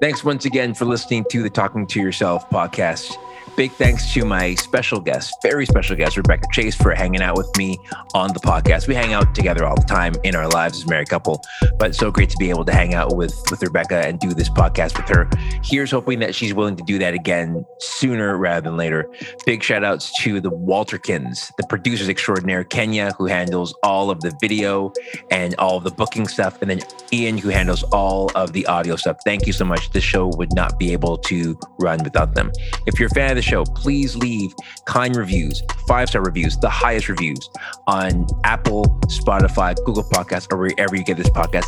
Thanks 0.00 0.24
once 0.24 0.44
again 0.44 0.74
for 0.74 0.84
listening 0.86 1.24
to 1.30 1.42
the 1.42 1.50
Talking 1.50 1.86
to 1.88 2.00
Yourself 2.00 2.48
podcast. 2.50 3.14
Big 3.60 3.72
thanks 3.72 4.10
to 4.14 4.24
my 4.24 4.54
special 4.54 5.00
guest, 5.00 5.34
very 5.42 5.66
special 5.66 5.94
guest, 5.94 6.16
Rebecca 6.16 6.46
Chase, 6.50 6.74
for 6.74 6.94
hanging 6.94 7.20
out 7.20 7.36
with 7.36 7.54
me 7.58 7.78
on 8.14 8.32
the 8.32 8.40
podcast. 8.40 8.88
We 8.88 8.94
hang 8.94 9.12
out 9.12 9.34
together 9.34 9.66
all 9.66 9.74
the 9.74 9.86
time 9.86 10.14
in 10.24 10.34
our 10.34 10.48
lives 10.48 10.78
as 10.78 10.84
a 10.84 10.88
married 10.88 11.10
couple, 11.10 11.42
but 11.78 11.94
so 11.94 12.10
great 12.10 12.30
to 12.30 12.38
be 12.38 12.48
able 12.48 12.64
to 12.64 12.72
hang 12.72 12.94
out 12.94 13.16
with, 13.16 13.38
with 13.50 13.62
Rebecca 13.62 13.96
and 13.96 14.18
do 14.18 14.32
this 14.32 14.48
podcast 14.48 14.96
with 14.96 15.14
her. 15.14 15.28
Here's 15.62 15.90
hoping 15.90 16.20
that 16.20 16.34
she's 16.34 16.54
willing 16.54 16.74
to 16.76 16.82
do 16.84 16.98
that 17.00 17.12
again 17.12 17.66
sooner 17.80 18.38
rather 18.38 18.62
than 18.62 18.78
later. 18.78 19.10
Big 19.44 19.62
shout 19.62 19.84
outs 19.84 20.10
to 20.22 20.40
the 20.40 20.50
Walterkins, 20.50 21.54
the 21.58 21.66
producers 21.68 22.08
extraordinaire, 22.08 22.64
Kenya, 22.64 23.12
who 23.18 23.26
handles 23.26 23.74
all 23.82 24.10
of 24.10 24.22
the 24.22 24.34
video 24.40 24.90
and 25.30 25.54
all 25.56 25.76
of 25.76 25.84
the 25.84 25.90
booking 25.90 26.26
stuff, 26.26 26.62
and 26.62 26.70
then 26.70 26.80
Ian, 27.12 27.36
who 27.36 27.50
handles 27.50 27.82
all 27.92 28.30
of 28.34 28.54
the 28.54 28.66
audio 28.68 28.96
stuff. 28.96 29.18
Thank 29.22 29.46
you 29.46 29.52
so 29.52 29.66
much. 29.66 29.90
This 29.90 30.02
show 30.02 30.28
would 30.38 30.54
not 30.54 30.78
be 30.78 30.94
able 30.94 31.18
to 31.18 31.60
run 31.78 32.02
without 32.02 32.34
them. 32.34 32.52
If 32.86 32.98
you're 32.98 33.08
a 33.08 33.14
fan 33.14 33.28
of 33.28 33.36
the 33.36 33.49
show, 33.50 33.64
please 33.64 34.16
leave 34.16 34.54
kind 34.86 35.16
reviews, 35.16 35.62
five 35.86 36.08
star 36.08 36.22
reviews, 36.22 36.56
the 36.58 36.70
highest 36.70 37.08
reviews 37.08 37.50
on 37.86 38.26
Apple, 38.44 38.84
Spotify, 39.06 39.76
Google 39.84 40.04
Podcasts, 40.04 40.50
or 40.52 40.56
wherever 40.56 40.96
you 40.96 41.04
get 41.04 41.16
this 41.16 41.30
podcast. 41.30 41.66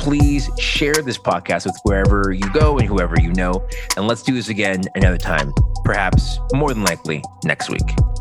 Please 0.00 0.48
share 0.58 0.94
this 0.94 1.18
podcast 1.18 1.66
with 1.66 1.78
wherever 1.82 2.32
you 2.32 2.48
go 2.52 2.78
and 2.78 2.86
whoever 2.86 3.14
you 3.20 3.32
know. 3.32 3.66
And 3.96 4.06
let's 4.06 4.22
do 4.22 4.34
this 4.34 4.48
again 4.48 4.82
another 4.94 5.18
time, 5.18 5.52
perhaps 5.84 6.38
more 6.52 6.72
than 6.72 6.84
likely 6.84 7.22
next 7.44 7.70
week. 7.70 8.13